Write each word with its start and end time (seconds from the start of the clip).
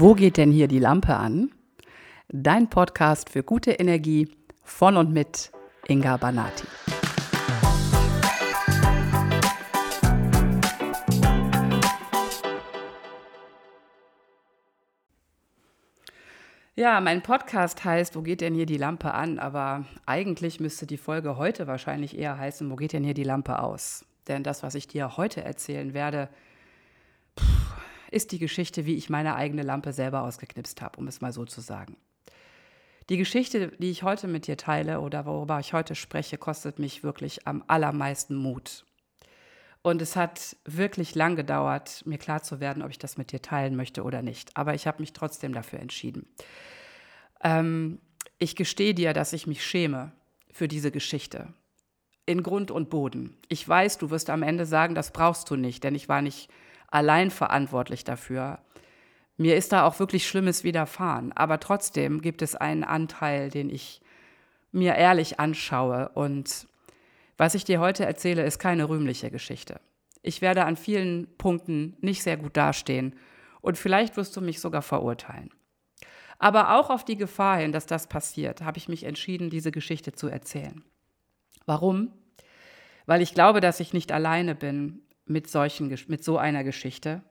Wo 0.00 0.14
geht 0.14 0.38
denn 0.38 0.50
hier 0.50 0.66
die 0.66 0.78
Lampe 0.78 1.14
an? 1.14 1.50
Dein 2.28 2.70
Podcast 2.70 3.28
für 3.28 3.42
gute 3.42 3.72
Energie 3.72 4.34
von 4.64 4.96
und 4.96 5.12
mit 5.12 5.52
Inga 5.88 6.16
Banati. 6.16 6.66
Ja, 16.74 17.02
mein 17.02 17.22
Podcast 17.22 17.84
heißt, 17.84 18.16
wo 18.16 18.22
geht 18.22 18.40
denn 18.40 18.54
hier 18.54 18.64
die 18.64 18.78
Lampe 18.78 19.12
an? 19.12 19.38
Aber 19.38 19.84
eigentlich 20.06 20.60
müsste 20.60 20.86
die 20.86 20.96
Folge 20.96 21.36
heute 21.36 21.66
wahrscheinlich 21.66 22.16
eher 22.16 22.38
heißen, 22.38 22.70
wo 22.70 22.76
geht 22.76 22.94
denn 22.94 23.04
hier 23.04 23.12
die 23.12 23.22
Lampe 23.22 23.58
aus? 23.58 24.06
Denn 24.28 24.44
das, 24.44 24.62
was 24.62 24.74
ich 24.74 24.88
dir 24.88 25.18
heute 25.18 25.44
erzählen 25.44 25.92
werde, 25.92 26.30
ist 28.10 28.32
die 28.32 28.38
Geschichte, 28.38 28.86
wie 28.86 28.96
ich 28.96 29.10
meine 29.10 29.34
eigene 29.34 29.62
Lampe 29.62 29.92
selber 29.92 30.22
ausgeknipst 30.22 30.82
habe, 30.82 30.98
um 30.98 31.06
es 31.08 31.20
mal 31.20 31.32
so 31.32 31.44
zu 31.44 31.60
sagen. 31.60 31.96
Die 33.08 33.16
Geschichte, 33.16 33.72
die 33.78 33.90
ich 33.90 34.04
heute 34.04 34.28
mit 34.28 34.46
dir 34.46 34.56
teile 34.56 35.00
oder 35.00 35.26
worüber 35.26 35.58
ich 35.58 35.72
heute 35.72 35.96
spreche, 35.96 36.38
kostet 36.38 36.78
mich 36.78 37.02
wirklich 37.02 37.46
am 37.46 37.64
allermeisten 37.66 38.36
Mut. 38.36 38.84
Und 39.82 40.02
es 40.02 40.14
hat 40.14 40.56
wirklich 40.64 41.14
lang 41.14 41.36
gedauert, 41.36 42.02
mir 42.04 42.18
klar 42.18 42.42
zu 42.42 42.60
werden, 42.60 42.82
ob 42.82 42.90
ich 42.90 42.98
das 42.98 43.16
mit 43.16 43.32
dir 43.32 43.40
teilen 43.40 43.76
möchte 43.76 44.04
oder 44.04 44.22
nicht. 44.22 44.56
Aber 44.56 44.74
ich 44.74 44.86
habe 44.86 45.00
mich 45.00 45.12
trotzdem 45.12 45.54
dafür 45.54 45.80
entschieden. 45.80 46.28
Ähm, 47.42 47.98
ich 48.38 48.56
gestehe 48.56 48.94
dir, 48.94 49.12
dass 49.12 49.32
ich 49.32 49.46
mich 49.46 49.64
schäme 49.64 50.12
für 50.52 50.68
diese 50.68 50.90
Geschichte. 50.90 51.52
In 52.26 52.42
Grund 52.42 52.70
und 52.70 52.90
Boden. 52.90 53.38
Ich 53.48 53.66
weiß, 53.66 53.98
du 53.98 54.10
wirst 54.10 54.30
am 54.30 54.42
Ende 54.42 54.66
sagen, 54.66 54.94
das 54.94 55.12
brauchst 55.12 55.50
du 55.50 55.56
nicht, 55.56 55.82
denn 55.82 55.94
ich 55.94 56.08
war 56.08 56.22
nicht 56.22 56.48
allein 56.90 57.30
verantwortlich 57.30 58.04
dafür. 58.04 58.58
Mir 59.36 59.56
ist 59.56 59.72
da 59.72 59.86
auch 59.86 59.98
wirklich 59.98 60.28
Schlimmes 60.28 60.64
widerfahren, 60.64 61.32
aber 61.32 61.60
trotzdem 61.60 62.20
gibt 62.20 62.42
es 62.42 62.54
einen 62.54 62.84
Anteil, 62.84 63.48
den 63.48 63.70
ich 63.70 64.00
mir 64.72 64.94
ehrlich 64.94 65.40
anschaue. 65.40 66.10
Und 66.10 66.68
was 67.36 67.54
ich 67.54 67.64
dir 67.64 67.80
heute 67.80 68.04
erzähle, 68.04 68.44
ist 68.44 68.58
keine 68.58 68.88
rühmliche 68.88 69.30
Geschichte. 69.30 69.80
Ich 70.22 70.42
werde 70.42 70.64
an 70.66 70.76
vielen 70.76 71.26
Punkten 71.38 71.96
nicht 72.00 72.22
sehr 72.22 72.36
gut 72.36 72.56
dastehen 72.56 73.16
und 73.62 73.78
vielleicht 73.78 74.16
wirst 74.16 74.36
du 74.36 74.40
mich 74.40 74.60
sogar 74.60 74.82
verurteilen. 74.82 75.50
Aber 76.38 76.78
auch 76.78 76.90
auf 76.90 77.04
die 77.04 77.16
Gefahr 77.16 77.58
hin, 77.58 77.72
dass 77.72 77.86
das 77.86 78.08
passiert, 78.08 78.62
habe 78.62 78.78
ich 78.78 78.88
mich 78.88 79.04
entschieden, 79.04 79.50
diese 79.50 79.70
Geschichte 79.70 80.12
zu 80.12 80.28
erzählen. 80.28 80.82
Warum? 81.66 82.12
Weil 83.06 83.22
ich 83.22 83.34
glaube, 83.34 83.60
dass 83.60 83.80
ich 83.80 83.92
nicht 83.92 84.12
alleine 84.12 84.54
bin 84.54 85.02
mit, 85.30 85.48
solchen, 85.48 85.96
mit 86.08 86.24
so 86.24 86.36
einer 86.36 86.64
Geschichte. 86.64 87.22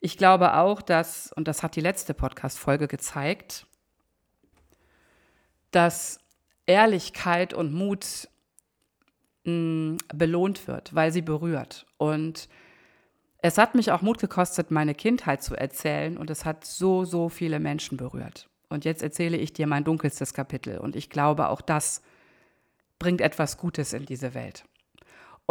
Ich 0.00 0.16
glaube 0.16 0.54
auch, 0.54 0.82
dass, 0.82 1.32
und 1.32 1.46
das 1.46 1.62
hat 1.62 1.76
die 1.76 1.80
letzte 1.80 2.14
Podcast-Folge 2.14 2.88
gezeigt, 2.88 3.66
dass 5.70 6.18
Ehrlichkeit 6.66 7.54
und 7.54 7.72
Mut 7.72 8.28
mh, 9.44 9.52
mm, 9.52 9.98
belohnt 10.14 10.66
wird, 10.66 10.94
weil 10.94 11.12
sie 11.12 11.22
berührt. 11.22 11.86
Und 11.98 12.48
es 13.38 13.58
hat 13.58 13.74
mich 13.74 13.92
auch 13.92 14.02
Mut 14.02 14.18
gekostet, 14.18 14.70
meine 14.70 14.94
Kindheit 14.94 15.42
zu 15.42 15.54
erzählen 15.54 16.16
und 16.16 16.30
es 16.30 16.44
hat 16.44 16.64
so, 16.64 17.04
so 17.04 17.28
viele 17.28 17.60
Menschen 17.60 17.96
berührt. 17.96 18.48
Und 18.68 18.84
jetzt 18.84 19.02
erzähle 19.02 19.36
ich 19.36 19.52
dir 19.52 19.66
mein 19.66 19.84
dunkelstes 19.84 20.32
Kapitel 20.32 20.78
und 20.78 20.96
ich 20.96 21.10
glaube, 21.10 21.48
auch 21.48 21.60
das 21.60 22.02
bringt 22.98 23.20
etwas 23.20 23.58
Gutes 23.58 23.92
in 23.92 24.06
diese 24.06 24.32
Welt. 24.32 24.64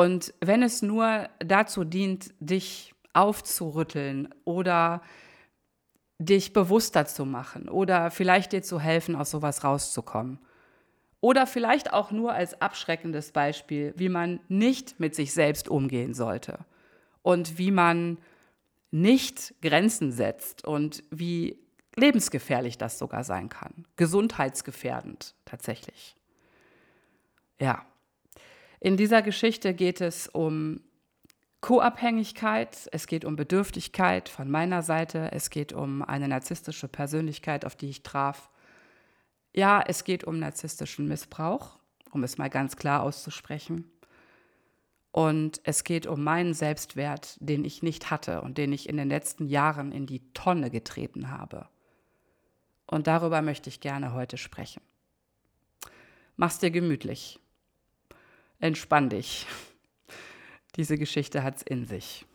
Und 0.02 0.34
wenn 0.40 0.64
es 0.64 0.82
nur 0.82 1.30
dazu 1.38 1.84
dient, 1.84 2.34
dich 2.40 2.96
aufzurütteln 3.14 4.34
oder 4.46 5.04
dich 6.18 6.54
bewusster 6.54 7.06
zu 7.06 7.24
machen 7.24 7.70
oder 7.70 8.10
vielleicht 8.10 8.52
dir 8.52 8.64
zu 8.64 8.80
helfen, 8.80 9.16
aus 9.16 9.30
sowas 9.30 9.64
rauszukommen. 9.64 10.40
Oder 11.20 11.46
vielleicht 11.46 11.94
auch 11.94 12.10
nur 12.10 12.34
als 12.34 12.60
abschreckendes 12.60 13.32
Beispiel, 13.32 13.94
wie 13.96 14.10
man 14.10 14.40
nicht 14.48 15.00
mit 15.00 15.14
sich 15.14 15.34
selbst 15.34 15.70
umgehen 15.70 16.16
sollte 16.16 16.66
und 17.22 17.60
wie 17.60 17.70
man 17.70 18.18
nicht 18.90 19.54
Grenzen 19.62 20.12
setzt 20.12 20.66
und 20.66 21.04
wie 21.12 21.60
lebensgefährlich 21.96 22.80
das 22.80 22.98
sogar 22.98 23.24
sein 23.24 23.50
kann. 23.50 23.86
Gesundheitsgefährdend 23.98 25.36
tatsächlich. 25.46 26.16
Ja. 27.60 27.86
In 28.84 28.98
dieser 28.98 29.22
Geschichte 29.22 29.76
geht 29.76 30.02
es 30.02 30.28
um 30.28 30.82
Co-Abhängigkeit, 31.62 32.90
es 32.92 33.06
geht 33.06 33.26
um 33.26 33.36
Bedürftigkeit 33.36 34.28
von 34.28 34.50
meiner 34.50 34.82
Seite, 34.82 35.32
es 35.32 35.52
geht 35.52 35.72
um 35.72 36.02
eine 36.02 36.28
narzisstische 36.28 36.88
Persönlichkeit, 36.88 37.64
auf 37.64 37.76
die 37.76 37.92
ich 37.92 38.02
traf. 38.02 38.50
Ja, 39.54 39.84
es 39.86 40.04
geht 40.04 40.24
um 40.24 40.40
narzisstischen 40.40 41.08
Missbrauch, 41.08 41.78
um 42.10 42.24
es 42.24 42.40
mal 42.40 42.50
ganz 42.50 42.76
klar 42.76 43.04
auszusprechen. 43.04 43.86
Und 45.12 45.62
es 45.64 45.84
geht 45.84 46.08
um 46.08 46.24
meinen 46.24 46.56
Selbstwert, 46.56 47.38
den 47.40 47.64
ich 47.64 47.84
nicht 47.84 48.10
hatte 48.10 48.42
und 48.42 48.58
den 48.58 48.74
ich 48.74 48.90
in 48.90 48.98
den 48.98 49.10
letzten 49.10 49.46
Jahren 49.46 49.92
in 49.92 50.08
die 50.08 50.34
Tonne 50.34 50.72
getreten 50.72 51.30
habe. 51.30 51.68
Und 52.88 53.06
darüber 53.06 53.44
möchte 53.44 53.70
ich 53.70 53.80
gerne 53.80 54.14
heute 54.14 54.38
sprechen. 54.38 54.82
Mach's 56.36 56.58
dir 56.58 56.72
gemütlich 56.72 57.40
entspann 58.62 59.10
dich. 59.10 59.48
Diese 60.76 60.98
Geschichte 60.98 61.44
hat 61.44 61.58
es 61.58 61.64
in 61.64 61.86
sich. 61.86 62.26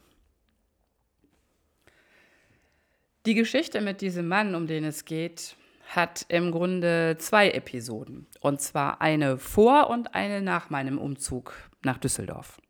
Die 3.24 3.34
Geschichte 3.34 3.80
mit 3.80 4.02
diesem 4.02 4.28
Mann, 4.28 4.54
um 4.54 4.66
den 4.66 4.84
es 4.84 5.04
geht, 5.04 5.56
hat 5.88 6.26
im 6.28 6.52
Grunde 6.52 7.16
zwei 7.18 7.50
Episoden. 7.50 8.26
Und 8.40 8.60
zwar 8.60 9.00
eine 9.00 9.38
vor 9.38 9.88
und 9.90 10.14
eine 10.14 10.42
nach 10.42 10.70
meinem 10.70 10.98
Umzug 10.98 11.54
nach 11.82 11.98
Düsseldorf. 11.98 12.60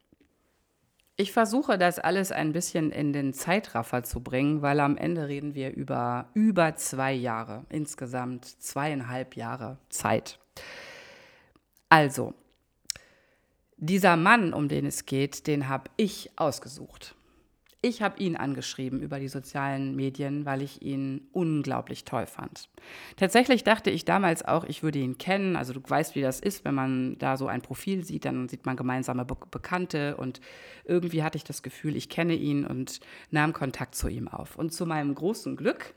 Ich 1.19 1.33
versuche 1.33 1.78
das 1.78 1.99
alles 1.99 2.31
ein 2.31 2.53
bisschen 2.53 2.93
in 2.93 3.15
den 3.15 3.33
Zeitraffer 3.33 4.03
zu 4.03 4.22
bringen, 4.22 4.61
weil 4.61 4.81
am 4.81 4.99
Ende 4.99 5.28
reden 5.28 5.55
wir 5.55 5.75
über 5.75 6.28
über 6.34 6.77
zwei 6.77 7.15
Jahre, 7.15 7.65
insgesamt 7.71 8.45
zweieinhalb 8.45 9.34
Jahre 9.34 9.78
Zeit. 9.89 10.39
Also, 11.89 12.34
dieser 13.77 14.17
Mann, 14.17 14.53
um 14.53 14.69
den 14.69 14.87
es 14.87 15.07
geht, 15.07 15.47
den 15.47 15.69
habe 15.69 15.91
ich 15.97 16.31
ausgesucht. 16.37 17.15
Ich 17.83 18.03
habe 18.03 18.19
ihn 18.19 18.37
angeschrieben 18.37 19.01
über 19.01 19.21
die 19.21 19.29
sozialen 19.29 19.95
Medien, 19.95 20.45
weil 20.45 20.63
ich 20.63 20.83
ihn 20.83 21.29
unglaublich 21.33 22.05
toll 22.05 22.27
fand. 22.27 22.69
Tatsächlich 23.17 23.63
dachte 23.63 23.91
ich 23.91 24.05
damals 24.05 24.45
auch, 24.45 24.65
ich 24.65 24.83
würde 24.83 24.99
ihn 24.99 25.19
kennen. 25.19 25.55
Also 25.55 25.73
du 25.73 25.81
weißt, 25.87 26.17
wie 26.17 26.23
das 26.23 26.41
ist, 26.41 26.65
wenn 26.65 26.75
man 26.75 27.17
da 27.19 27.37
so 27.37 27.47
ein 27.47 27.63
Profil 27.63 28.03
sieht, 28.03 28.25
dann 28.25 28.49
sieht 28.49 28.67
man 28.67 28.77
gemeinsame 28.77 29.25
Be 29.25 29.37
Bekannte 29.51 30.17
und 30.17 30.41
irgendwie 30.85 31.23
hatte 31.23 31.37
ich 31.37 31.45
das 31.45 31.63
Gefühl, 31.63 31.95
ich 31.95 32.09
kenne 32.09 32.35
ihn 32.35 32.67
und 32.67 32.99
nahm 33.31 33.53
Kontakt 33.53 33.95
zu 33.95 34.09
ihm 34.09 34.27
auf. 34.27 34.57
Und 34.57 34.73
zu 34.73 34.85
meinem 34.87 35.15
großen 35.15 35.55
Glück 35.55 35.95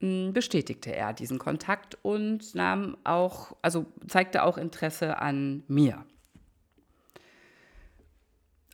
hm, 0.00 0.32
bestätigte 0.32 0.94
er 0.94 1.14
diesen 1.14 1.38
Kontakt 1.38 1.98
und 2.02 2.54
nahm 2.54 2.96
auch, 3.02 3.56
also 3.62 3.86
zeigte 4.06 4.44
auch 4.44 4.58
Interesse 4.58 5.18
an 5.18 5.64
mir. 5.66 6.04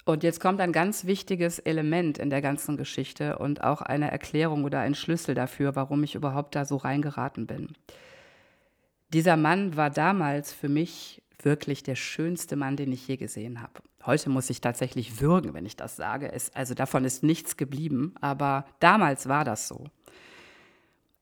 Und 0.05 0.23
jetzt 0.23 0.41
kommt 0.41 0.61
ein 0.61 0.73
ganz 0.73 1.07
wichtiges 1.07 1.59
Element 1.59 2.19
in 2.19 2.29
der 2.29 2.43
ganzen 2.43 2.77
Geschichte 2.77 3.39
und 3.39 3.65
auch 3.65 3.81
eine 3.81 4.11
Erklärung 4.11 4.65
oder 4.65 4.81
ein 4.81 4.95
Schlüssel 4.95 5.35
dafür, 5.35 5.77
warum 5.77 6.03
ich 6.03 6.15
überhaupt 6.15 6.55
da 6.55 6.67
so 6.67 6.77
reingeraten 6.77 7.47
bin. 7.47 7.75
Dieser 9.15 9.37
Mann 9.37 9.77
war 9.77 9.91
damals 9.91 10.53
für 10.53 10.69
mich 10.69 11.23
wirklich 11.43 11.83
der 11.83 11.95
schönste 11.95 12.57
Mann, 12.57 12.77
den 12.77 12.93
ich 12.93 13.07
je 13.09 13.17
gesehen 13.17 13.63
habe. 13.63 13.73
Heute 14.05 14.29
muss 14.29 14.51
ich 14.51 14.61
tatsächlich 14.61 15.21
würgen, 15.21 15.55
wenn 15.55 15.65
ich 15.65 15.77
das 15.77 15.97
sage. 15.97 16.31
Es, 16.31 16.55
also 16.55 16.75
davon 16.75 17.05
ist 17.05 17.23
nichts 17.23 17.57
geblieben, 17.57 18.15
aber 18.21 18.67
damals 18.81 19.29
war 19.29 19.45
das 19.45 19.69
so. 19.69 19.87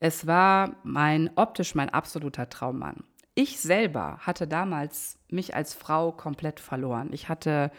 Es 0.01 0.27
war 0.27 0.75
mein 0.83 1.31
optisch 1.37 1.77
mein 1.77 1.91
absoluter 1.91 2.49
Traummann. 2.49 3.05
Ich 3.35 3.61
selber 3.61 4.19
hatte 4.19 4.49
damals 4.49 5.19
mich 5.29 5.55
als 5.55 5.75
Frau 5.75 6.11
komplett 6.11 6.59
verloren. 6.59 7.11
Ich 7.13 7.29
hatte 7.29 7.71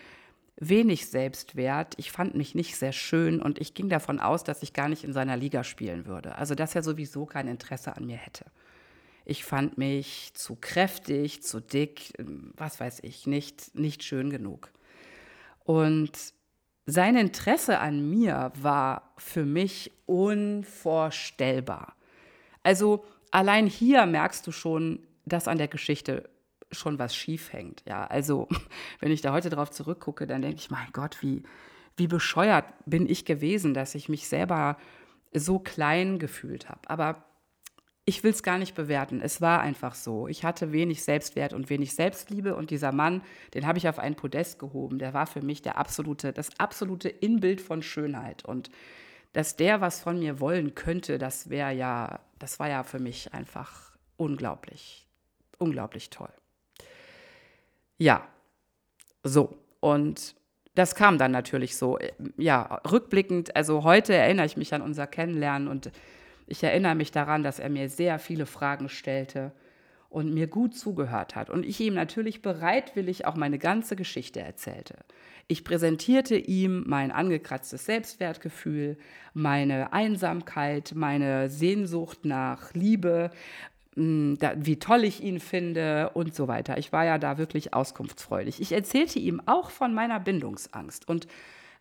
wenig 0.57 1.07
Selbstwert. 1.07 1.95
Ich 1.97 2.11
fand 2.11 2.35
mich 2.35 2.55
nicht 2.55 2.75
sehr 2.75 2.91
schön 2.91 3.41
und 3.41 3.59
ich 3.59 3.73
ging 3.73 3.89
davon 3.89 4.19
aus, 4.19 4.43
dass 4.43 4.63
ich 4.63 4.73
gar 4.73 4.89
nicht 4.89 5.03
in 5.03 5.13
seiner 5.13 5.37
Liga 5.37 5.63
spielen 5.63 6.05
würde. 6.05 6.35
Also, 6.35 6.55
dass 6.55 6.75
er 6.75 6.83
sowieso 6.83 7.25
kein 7.25 7.47
Interesse 7.47 7.95
an 7.95 8.05
mir 8.05 8.17
hätte. 8.17 8.45
Ich 9.25 9.45
fand 9.45 9.77
mich 9.77 10.31
zu 10.33 10.57
kräftig, 10.59 11.43
zu 11.43 11.61
dick, 11.61 12.13
was 12.57 12.79
weiß 12.79 12.99
ich, 13.03 13.25
nicht, 13.25 13.73
nicht 13.73 14.03
schön 14.03 14.29
genug. 14.29 14.69
Und 15.63 16.33
sein 16.85 17.15
Interesse 17.15 17.79
an 17.79 18.09
mir 18.09 18.51
war 18.59 19.13
für 19.17 19.45
mich 19.45 19.91
unvorstellbar. 20.05 21.95
Also 22.63 23.05
allein 23.31 23.67
hier 23.67 24.05
merkst 24.05 24.45
du 24.45 24.51
schon, 24.51 24.99
dass 25.25 25.47
an 25.47 25.57
der 25.57 25.69
Geschichte 25.69 26.29
schon 26.73 26.99
was 26.99 27.15
schief 27.15 27.53
hängt. 27.53 27.83
Ja, 27.87 28.05
also 28.05 28.47
wenn 28.99 29.11
ich 29.11 29.21
da 29.21 29.31
heute 29.31 29.49
drauf 29.49 29.71
zurückgucke, 29.71 30.27
dann 30.27 30.41
denke 30.41 30.57
ich, 30.57 30.71
mein 30.71 30.87
Gott, 30.93 31.17
wie, 31.21 31.43
wie 31.97 32.07
bescheuert 32.07 32.65
bin 32.85 33.09
ich 33.09 33.25
gewesen, 33.25 33.73
dass 33.73 33.95
ich 33.95 34.09
mich 34.09 34.27
selber 34.27 34.77
so 35.33 35.59
klein 35.59 36.19
gefühlt 36.19 36.69
habe. 36.69 36.81
Aber 36.87 37.25
ich 38.05 38.23
will 38.23 38.31
es 38.31 38.43
gar 38.43 38.57
nicht 38.57 38.75
bewerten. 38.75 39.21
Es 39.21 39.39
war 39.39 39.61
einfach 39.61 39.95
so. 39.95 40.27
Ich 40.27 40.43
hatte 40.43 40.73
wenig 40.73 41.03
Selbstwert 41.03 41.53
und 41.53 41.69
wenig 41.69 41.95
Selbstliebe 41.95 42.55
und 42.55 42.69
dieser 42.69 42.91
Mann, 42.91 43.21
den 43.53 43.65
habe 43.65 43.77
ich 43.77 43.87
auf 43.87 43.97
ein 43.97 44.15
Podest 44.15 44.59
gehoben. 44.59 44.99
Der 44.99 45.13
war 45.13 45.25
für 45.25 45.41
mich 45.41 45.61
der 45.61 45.77
absolute, 45.77 46.33
das 46.33 46.49
absolute 46.59 47.07
Inbild 47.07 47.61
von 47.61 47.81
Schönheit 47.81 48.43
und 48.43 48.69
dass 49.31 49.55
der 49.55 49.81
was 49.81 49.99
von 49.99 50.19
mir 50.19 50.39
wollen 50.39 50.75
könnte, 50.75 51.17
das 51.17 51.49
wäre 51.49 51.73
ja, 51.73 52.19
das 52.39 52.59
war 52.59 52.69
ja 52.69 52.83
für 52.83 52.99
mich 52.99 53.33
einfach 53.33 53.93
unglaublich, 54.17 55.07
unglaublich 55.57 56.09
toll. 56.09 56.31
Ja, 57.97 58.27
so 59.23 59.57
und 59.79 60.35
das 60.75 60.95
kam 60.95 61.17
dann 61.17 61.31
natürlich 61.31 61.77
so. 61.77 61.99
Ja, 62.37 62.81
rückblickend, 62.89 63.55
also 63.55 63.83
heute 63.83 64.13
erinnere 64.13 64.45
ich 64.45 64.57
mich 64.57 64.73
an 64.73 64.81
unser 64.81 65.07
Kennenlernen 65.07 65.67
und 65.67 65.91
ich 66.47 66.63
erinnere 66.63 66.95
mich 66.95 67.11
daran, 67.11 67.43
dass 67.43 67.59
er 67.59 67.69
mir 67.69 67.89
sehr 67.89 68.19
viele 68.19 68.45
Fragen 68.45 68.89
stellte 68.89 69.51
und 70.09 70.33
mir 70.33 70.47
gut 70.47 70.75
zugehört 70.75 71.35
hat. 71.35 71.49
Und 71.49 71.65
ich 71.65 71.79
ihm 71.79 71.95
natürlich 71.95 72.41
bereitwillig 72.41 73.25
auch 73.25 73.35
meine 73.35 73.57
ganze 73.57 73.95
Geschichte 73.95 74.41
erzählte. 74.41 74.95
Ich 75.47 75.63
präsentierte 75.63 76.35
ihm 76.35 76.83
mein 76.85 77.11
angekratztes 77.11 77.85
Selbstwertgefühl, 77.85 78.97
meine 79.33 79.91
Einsamkeit, 79.91 80.93
meine 80.95 81.49
Sehnsucht 81.49 82.25
nach 82.25 82.73
Liebe, 82.73 83.31
hm, 83.95 84.37
wie 84.55 84.79
toll 84.79 85.03
ich 85.03 85.21
ihn 85.21 85.39
finde 85.39 86.11
und 86.13 86.33
so 86.33 86.47
weiter. 86.47 86.77
Ich 86.77 86.91
war 86.91 87.05
ja 87.05 87.17
da 87.17 87.37
wirklich 87.37 87.73
auskunftsfreudig. 87.73 88.59
Ich 88.59 88.71
erzählte 88.71 89.19
ihm 89.19 89.41
auch 89.45 89.69
von 89.69 89.93
meiner 89.93 90.19
Bindungsangst 90.19 91.07
und 91.07 91.27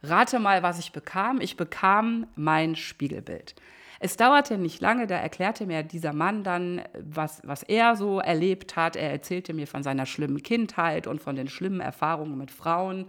rate 0.03 0.39
mal, 0.39 0.63
was 0.63 0.79
ich 0.79 0.93
bekam. 0.93 1.41
Ich 1.41 1.57
bekam 1.57 2.27
mein 2.35 2.77
Spiegelbild. 2.77 3.55
Es 4.01 4.17
dauerte 4.17 4.59
nicht 4.59 4.81
lange, 4.81 5.07
da 5.07 5.15
erklärte 5.15 5.65
mir 5.65 5.85
dieser 5.85 6.13
Mann 6.13 6.43
dann, 6.43 6.83
was, 6.99 7.41
was 7.45 7.63
er 7.63 7.95
so 7.95 8.19
erlebt 8.19 8.75
hat. 8.75 8.97
Er 8.97 9.11
erzählte 9.13 9.55
mir 9.55 9.69
von 9.69 9.85
seiner 9.85 10.07
schlimmen 10.07 10.43
Kindheit 10.43 11.07
und 11.07 11.23
von 11.23 11.37
den 11.37 11.49
schlimmen 11.49 11.81
Erfahrungen 11.81 12.37
mit 12.37 12.51
Frauen. 12.51 13.07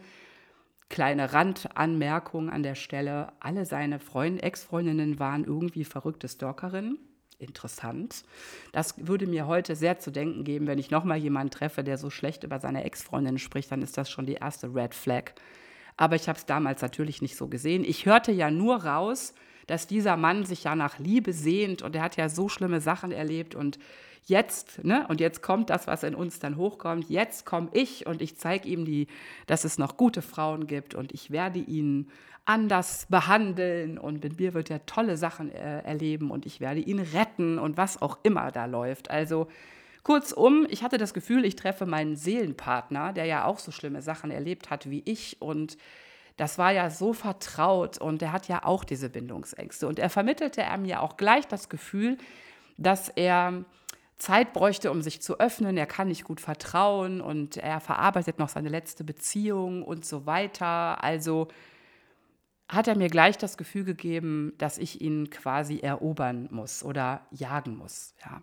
Kleine 0.89 1.33
Randanmerkung 1.33 2.51
an 2.51 2.61
der 2.61 2.75
Stelle: 2.75 3.33
Alle 3.39 3.65
seine 3.65 3.99
Freund, 3.99 4.43
Ex-Freundinnen 4.43 5.17
waren 5.17 5.45
irgendwie 5.45 5.83
verrückte 5.83 6.27
Stalkerinnen 6.27 6.99
interessant. 7.39 8.23
Das 8.71 8.95
würde 8.97 9.27
mir 9.27 9.47
heute 9.47 9.75
sehr 9.75 9.99
zu 9.99 10.11
denken 10.11 10.43
geben, 10.43 10.67
wenn 10.67 10.79
ich 10.79 10.91
nochmal 10.91 11.17
jemanden 11.17 11.51
treffe, 11.51 11.83
der 11.83 11.97
so 11.97 12.09
schlecht 12.09 12.43
über 12.43 12.59
seine 12.59 12.83
Ex-Freundin 12.83 13.37
spricht, 13.37 13.71
dann 13.71 13.81
ist 13.81 13.97
das 13.97 14.09
schon 14.09 14.25
die 14.25 14.35
erste 14.35 14.73
Red 14.73 14.95
Flag. 14.95 15.31
Aber 15.97 16.15
ich 16.15 16.27
habe 16.27 16.37
es 16.37 16.45
damals 16.45 16.81
natürlich 16.81 17.21
nicht 17.21 17.35
so 17.35 17.47
gesehen. 17.47 17.83
Ich 17.83 18.05
hörte 18.05 18.31
ja 18.31 18.49
nur 18.49 18.83
raus, 18.83 19.33
dass 19.67 19.87
dieser 19.87 20.17
Mann 20.17 20.45
sich 20.45 20.65
ja 20.65 20.75
nach 20.75 20.99
Liebe 20.99 21.33
sehnt 21.33 21.81
und 21.81 21.95
er 21.95 22.01
hat 22.01 22.17
ja 22.17 22.29
so 22.29 22.49
schlimme 22.49 22.81
Sachen 22.81 23.11
erlebt 23.11 23.55
und 23.55 23.79
jetzt, 24.25 24.83
ne, 24.83 25.05
und 25.07 25.19
jetzt 25.19 25.41
kommt 25.41 25.69
das, 25.69 25.87
was 25.87 26.03
in 26.03 26.15
uns 26.15 26.39
dann 26.39 26.57
hochkommt, 26.57 27.09
jetzt 27.09 27.45
komme 27.45 27.69
ich 27.73 28.05
und 28.07 28.21
ich 28.21 28.37
zeige 28.37 28.67
ihm 28.67 28.85
die, 28.85 29.07
dass 29.47 29.63
es 29.63 29.77
noch 29.77 29.97
gute 29.97 30.21
Frauen 30.21 30.67
gibt 30.67 30.95
und 30.95 31.13
ich 31.13 31.31
werde 31.31 31.59
ihn 31.59 32.09
anders 32.45 33.07
behandeln 33.09 33.97
und 33.97 34.23
mit 34.23 34.39
mir 34.39 34.53
wird 34.53 34.69
er 34.69 34.85
tolle 34.85 35.17
Sachen 35.17 35.51
äh, 35.51 35.81
erleben 35.83 36.29
und 36.31 36.45
ich 36.45 36.59
werde 36.59 36.81
ihn 36.81 36.99
retten 36.99 37.57
und 37.57 37.77
was 37.77 38.01
auch 38.01 38.19
immer 38.23 38.51
da 38.51 38.65
läuft. 38.65 39.09
Also 39.09 39.47
kurzum, 40.03 40.67
ich 40.69 40.83
hatte 40.83 40.97
das 40.97 41.13
Gefühl, 41.13 41.45
ich 41.45 41.55
treffe 41.55 41.85
meinen 41.85 42.17
Seelenpartner, 42.17 43.13
der 43.13 43.25
ja 43.25 43.45
auch 43.45 43.59
so 43.59 43.71
schlimme 43.71 44.01
Sachen 44.01 44.29
erlebt 44.29 44.69
hat 44.69 44.89
wie 44.89 45.01
ich 45.05 45.41
und 45.41 45.77
das 46.35 46.57
war 46.57 46.71
ja 46.71 46.89
so 46.89 47.13
vertraut 47.13 47.97
und 47.99 48.21
er 48.21 48.31
hat 48.31 48.47
ja 48.47 48.65
auch 48.65 48.83
diese 48.83 49.09
Bindungsängste. 49.09 49.87
Und 49.87 49.99
er 49.99 50.09
vermittelte 50.09 50.63
er 50.63 50.77
mir 50.77 51.01
auch 51.01 51.15
gleich 51.15 51.47
das 51.47 51.69
Gefühl, 51.69 52.17
dass 52.77 53.09
er 53.09 53.63
Zeit 54.23 54.53
bräuchte, 54.53 54.89
um 54.89 55.01
sich 55.01 55.21
zu 55.21 55.39
öffnen, 55.41 55.75
er 55.75 55.85
kann 55.85 56.07
nicht 56.07 56.23
gut 56.23 56.39
vertrauen 56.39 57.19
und 57.19 57.57
er 57.57 57.81
verarbeitet 57.81 58.39
noch 58.39 58.47
seine 58.47 58.69
letzte 58.69 59.03
Beziehung 59.03 59.83
und 59.83 60.05
so 60.05 60.25
weiter. 60.25 61.03
Also 61.03 61.49
hat 62.69 62.87
er 62.87 62.97
mir 62.97 63.09
gleich 63.09 63.37
das 63.37 63.57
Gefühl 63.57 63.83
gegeben, 63.83 64.53
dass 64.57 64.77
ich 64.77 65.01
ihn 65.01 65.29
quasi 65.29 65.79
erobern 65.79 66.47
muss 66.51 66.83
oder 66.83 67.27
jagen 67.31 67.75
muss. 67.75 68.15
Ja. 68.23 68.41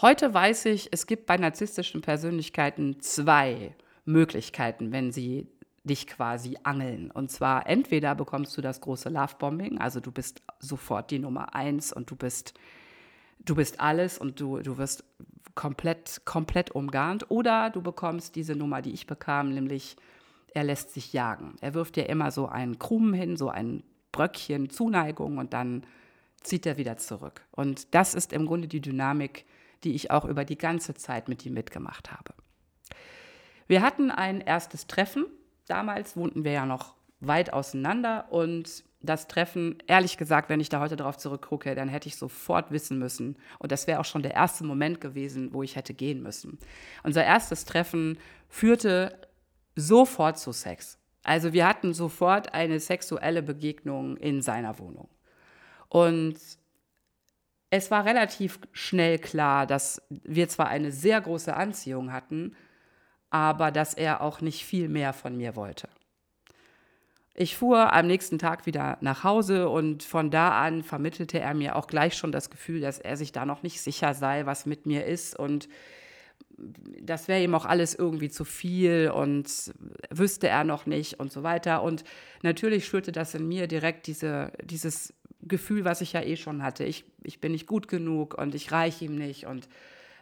Heute 0.00 0.32
weiß 0.32 0.66
ich, 0.66 0.90
es 0.92 1.08
gibt 1.08 1.26
bei 1.26 1.36
narzisstischen 1.36 2.00
Persönlichkeiten 2.00 3.00
zwei 3.00 3.74
Möglichkeiten, 4.04 4.92
wenn 4.92 5.10
sie 5.10 5.48
dich 5.82 6.06
quasi 6.06 6.56
angeln. 6.62 7.10
Und 7.10 7.32
zwar 7.32 7.66
entweder 7.66 8.14
bekommst 8.14 8.56
du 8.56 8.60
das 8.60 8.80
große 8.80 9.08
Lovebombing, 9.08 9.78
also 9.78 9.98
du 9.98 10.12
bist 10.12 10.40
sofort 10.60 11.10
die 11.10 11.18
Nummer 11.18 11.56
eins 11.56 11.92
und 11.92 12.12
du 12.12 12.16
bist, 12.16 12.54
du 13.38 13.54
bist 13.54 13.80
alles 13.80 14.18
und 14.18 14.40
du, 14.40 14.58
du 14.58 14.78
wirst 14.78 15.04
komplett, 15.54 16.22
komplett 16.24 16.70
umgarnt, 16.72 17.30
oder 17.30 17.70
du 17.70 17.82
bekommst 17.82 18.36
diese 18.36 18.54
Nummer, 18.54 18.82
die 18.82 18.92
ich 18.92 19.06
bekam, 19.06 19.50
nämlich 19.50 19.96
er 20.52 20.64
lässt 20.64 20.92
sich 20.92 21.12
jagen. 21.12 21.56
Er 21.60 21.74
wirft 21.74 21.96
dir 21.96 22.08
immer 22.08 22.30
so 22.30 22.46
einen 22.46 22.78
Krumen 22.78 23.12
hin, 23.12 23.36
so 23.36 23.48
ein 23.48 23.82
Bröckchen 24.12 24.70
Zuneigung 24.70 25.38
und 25.38 25.52
dann 25.52 25.84
zieht 26.40 26.66
er 26.66 26.76
wieder 26.76 26.96
zurück. 26.96 27.42
Und 27.50 27.94
das 27.94 28.14
ist 28.14 28.32
im 28.32 28.46
Grunde 28.46 28.68
die 28.68 28.80
Dynamik, 28.80 29.44
die 29.82 29.94
ich 29.94 30.10
auch 30.10 30.24
über 30.24 30.44
die 30.44 30.58
ganze 30.58 30.94
Zeit 30.94 31.28
mit 31.28 31.44
ihm 31.44 31.54
mitgemacht 31.54 32.12
habe. 32.12 32.32
Wir 33.66 33.82
hatten 33.82 34.10
ein 34.10 34.40
erstes 34.40 34.86
Treffen. 34.86 35.26
Damals 35.66 36.16
wohnten 36.16 36.44
wir 36.44 36.52
ja 36.52 36.66
noch 36.66 36.94
weit 37.20 37.52
auseinander 37.52 38.26
und 38.30 38.84
das 39.04 39.28
Treffen, 39.28 39.78
ehrlich 39.86 40.16
gesagt, 40.16 40.48
wenn 40.48 40.60
ich 40.60 40.68
da 40.68 40.80
heute 40.80 40.96
darauf 40.96 41.16
zurückgucke, 41.16 41.74
dann 41.74 41.88
hätte 41.88 42.08
ich 42.08 42.16
sofort 42.16 42.70
wissen 42.70 42.98
müssen. 42.98 43.36
Und 43.58 43.72
das 43.72 43.86
wäre 43.86 44.00
auch 44.00 44.04
schon 44.04 44.22
der 44.22 44.34
erste 44.34 44.64
Moment 44.64 45.00
gewesen, 45.00 45.52
wo 45.52 45.62
ich 45.62 45.76
hätte 45.76 45.94
gehen 45.94 46.22
müssen. 46.22 46.58
Unser 47.02 47.24
erstes 47.24 47.64
Treffen 47.64 48.18
führte 48.48 49.18
sofort 49.76 50.38
zu 50.38 50.52
Sex. 50.52 50.98
Also 51.22 51.52
wir 51.52 51.66
hatten 51.66 51.94
sofort 51.94 52.54
eine 52.54 52.80
sexuelle 52.80 53.42
Begegnung 53.42 54.16
in 54.16 54.42
seiner 54.42 54.78
Wohnung. 54.78 55.08
Und 55.88 56.36
es 57.70 57.90
war 57.90 58.04
relativ 58.04 58.60
schnell 58.72 59.18
klar, 59.18 59.66
dass 59.66 60.02
wir 60.10 60.48
zwar 60.48 60.68
eine 60.68 60.92
sehr 60.92 61.20
große 61.20 61.54
Anziehung 61.54 62.12
hatten, 62.12 62.54
aber 63.30 63.72
dass 63.72 63.94
er 63.94 64.20
auch 64.20 64.40
nicht 64.40 64.64
viel 64.64 64.88
mehr 64.88 65.12
von 65.12 65.36
mir 65.36 65.56
wollte. 65.56 65.88
Ich 67.36 67.56
fuhr 67.56 67.92
am 67.92 68.06
nächsten 68.06 68.38
Tag 68.38 68.64
wieder 68.64 68.96
nach 69.00 69.24
Hause 69.24 69.68
und 69.68 70.04
von 70.04 70.30
da 70.30 70.62
an 70.62 70.84
vermittelte 70.84 71.40
er 71.40 71.52
mir 71.54 71.74
auch 71.74 71.88
gleich 71.88 72.14
schon 72.14 72.30
das 72.30 72.48
Gefühl, 72.48 72.80
dass 72.80 73.00
er 73.00 73.16
sich 73.16 73.32
da 73.32 73.44
noch 73.44 73.64
nicht 73.64 73.80
sicher 73.80 74.14
sei, 74.14 74.46
was 74.46 74.66
mit 74.66 74.86
mir 74.86 75.04
ist 75.04 75.36
und 75.36 75.68
das 77.00 77.26
wäre 77.26 77.42
ihm 77.42 77.54
auch 77.56 77.64
alles 77.64 77.96
irgendwie 77.96 78.28
zu 78.28 78.44
viel 78.44 79.10
und 79.12 79.74
wüsste 80.10 80.46
er 80.46 80.62
noch 80.62 80.86
nicht 80.86 81.18
und 81.18 81.32
so 81.32 81.42
weiter. 81.42 81.82
Und 81.82 82.04
natürlich 82.42 82.86
schürte 82.86 83.10
das 83.10 83.34
in 83.34 83.48
mir 83.48 83.66
direkt 83.66 84.06
diese, 84.06 84.52
dieses 84.62 85.12
Gefühl, 85.42 85.84
was 85.84 86.00
ich 86.00 86.12
ja 86.12 86.22
eh 86.22 86.36
schon 86.36 86.62
hatte. 86.62 86.84
Ich, 86.84 87.04
ich 87.24 87.40
bin 87.40 87.50
nicht 87.50 87.66
gut 87.66 87.88
genug 87.88 88.34
und 88.34 88.54
ich 88.54 88.70
reiche 88.70 89.06
ihm 89.06 89.16
nicht 89.16 89.46
und 89.46 89.68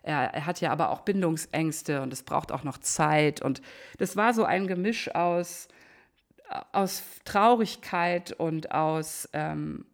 er, 0.02 0.34
er 0.34 0.46
hat 0.46 0.60
ja 0.60 0.72
aber 0.72 0.90
auch 0.90 1.02
Bindungsängste 1.02 2.00
und 2.00 2.12
es 2.12 2.22
braucht 2.22 2.50
auch 2.50 2.64
noch 2.64 2.78
Zeit. 2.78 3.42
Und 3.42 3.60
das 3.98 4.16
war 4.16 4.32
so 4.34 4.44
ein 4.44 4.66
Gemisch 4.66 5.14
aus, 5.14 5.68
aus 6.72 7.02
Traurigkeit 7.24 8.32
und 8.32 8.72
aus 8.72 9.28
ähm, 9.32 9.84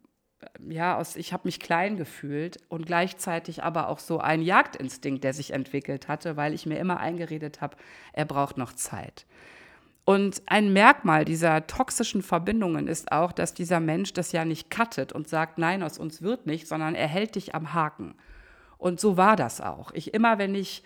ja, 0.67 0.97
aus, 0.97 1.15
ich 1.15 1.33
habe 1.33 1.47
mich 1.47 1.59
klein 1.59 1.97
gefühlt 1.97 2.59
und 2.69 2.85
gleichzeitig 2.85 3.63
aber 3.63 3.89
auch 3.89 3.99
so 3.99 4.19
ein 4.19 4.41
Jagdinstinkt, 4.41 5.23
der 5.23 5.33
sich 5.33 5.51
entwickelt 5.51 6.07
hatte, 6.07 6.37
weil 6.37 6.53
ich 6.53 6.65
mir 6.65 6.79
immer 6.79 6.99
eingeredet 6.99 7.61
habe, 7.61 7.77
er 8.13 8.25
braucht 8.25 8.57
noch 8.57 8.73
Zeit. 8.73 9.25
Und 10.05 10.41
ein 10.47 10.73
Merkmal 10.73 11.23
dieser 11.25 11.67
toxischen 11.67 12.23
Verbindungen 12.23 12.87
ist 12.87 13.11
auch, 13.11 13.31
dass 13.31 13.53
dieser 13.53 13.79
Mensch 13.79 14.13
das 14.13 14.31
ja 14.31 14.43
nicht 14.43 14.71
cuttet 14.71 15.13
und 15.13 15.27
sagt, 15.27 15.57
nein, 15.59 15.83
aus 15.83 15.99
uns 15.99 16.21
wird 16.21 16.47
nicht, 16.47 16.67
sondern 16.67 16.95
er 16.95 17.07
hält 17.07 17.35
dich 17.35 17.53
am 17.53 17.73
Haken. 17.73 18.15
Und 18.77 18.99
so 18.99 19.17
war 19.17 19.35
das 19.35 19.61
auch. 19.61 19.91
Ich 19.91 20.13
immer, 20.13 20.39
wenn 20.39 20.55
ich 20.55 20.83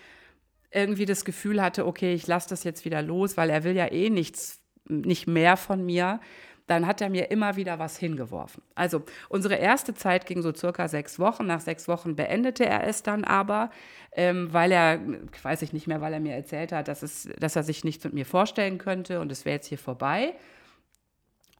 irgendwie 0.71 1.05
das 1.05 1.23
Gefühl 1.23 1.61
hatte, 1.61 1.85
okay, 1.85 2.13
ich 2.13 2.27
lasse 2.27 2.49
das 2.49 2.63
jetzt 2.63 2.83
wieder 2.83 3.01
los, 3.01 3.37
weil 3.37 3.49
er 3.49 3.63
will 3.63 3.75
ja 3.75 3.89
eh 3.91 4.09
nichts, 4.09 4.59
nicht 4.87 5.27
mehr 5.27 5.57
von 5.57 5.85
mir, 5.85 6.19
dann 6.67 6.87
hat 6.87 7.01
er 7.01 7.09
mir 7.09 7.29
immer 7.29 7.55
wieder 7.57 7.77
was 7.77 7.97
hingeworfen. 7.97 8.63
Also 8.73 9.03
unsere 9.27 9.55
erste 9.55 9.93
Zeit 9.93 10.25
ging 10.25 10.41
so 10.41 10.53
circa 10.53 10.87
sechs 10.87 11.19
Wochen. 11.19 11.45
Nach 11.45 11.59
sechs 11.59 11.87
Wochen 11.87 12.15
beendete 12.15 12.65
er 12.65 12.87
es 12.87 13.03
dann 13.03 13.25
aber, 13.25 13.69
ähm, 14.13 14.53
weil 14.53 14.71
er, 14.71 14.99
weiß 15.41 15.61
ich 15.61 15.73
nicht 15.73 15.87
mehr, 15.87 15.99
weil 15.99 16.13
er 16.13 16.19
mir 16.21 16.33
erzählt 16.33 16.71
hat, 16.71 16.87
dass, 16.87 17.03
es, 17.03 17.27
dass 17.37 17.55
er 17.55 17.63
sich 17.63 17.83
nichts 17.83 18.03
mit 18.05 18.13
mir 18.13 18.25
vorstellen 18.25 18.77
könnte 18.77 19.19
und 19.19 19.31
es 19.31 19.43
wäre 19.43 19.55
jetzt 19.55 19.67
hier 19.67 19.77
vorbei. 19.77 20.35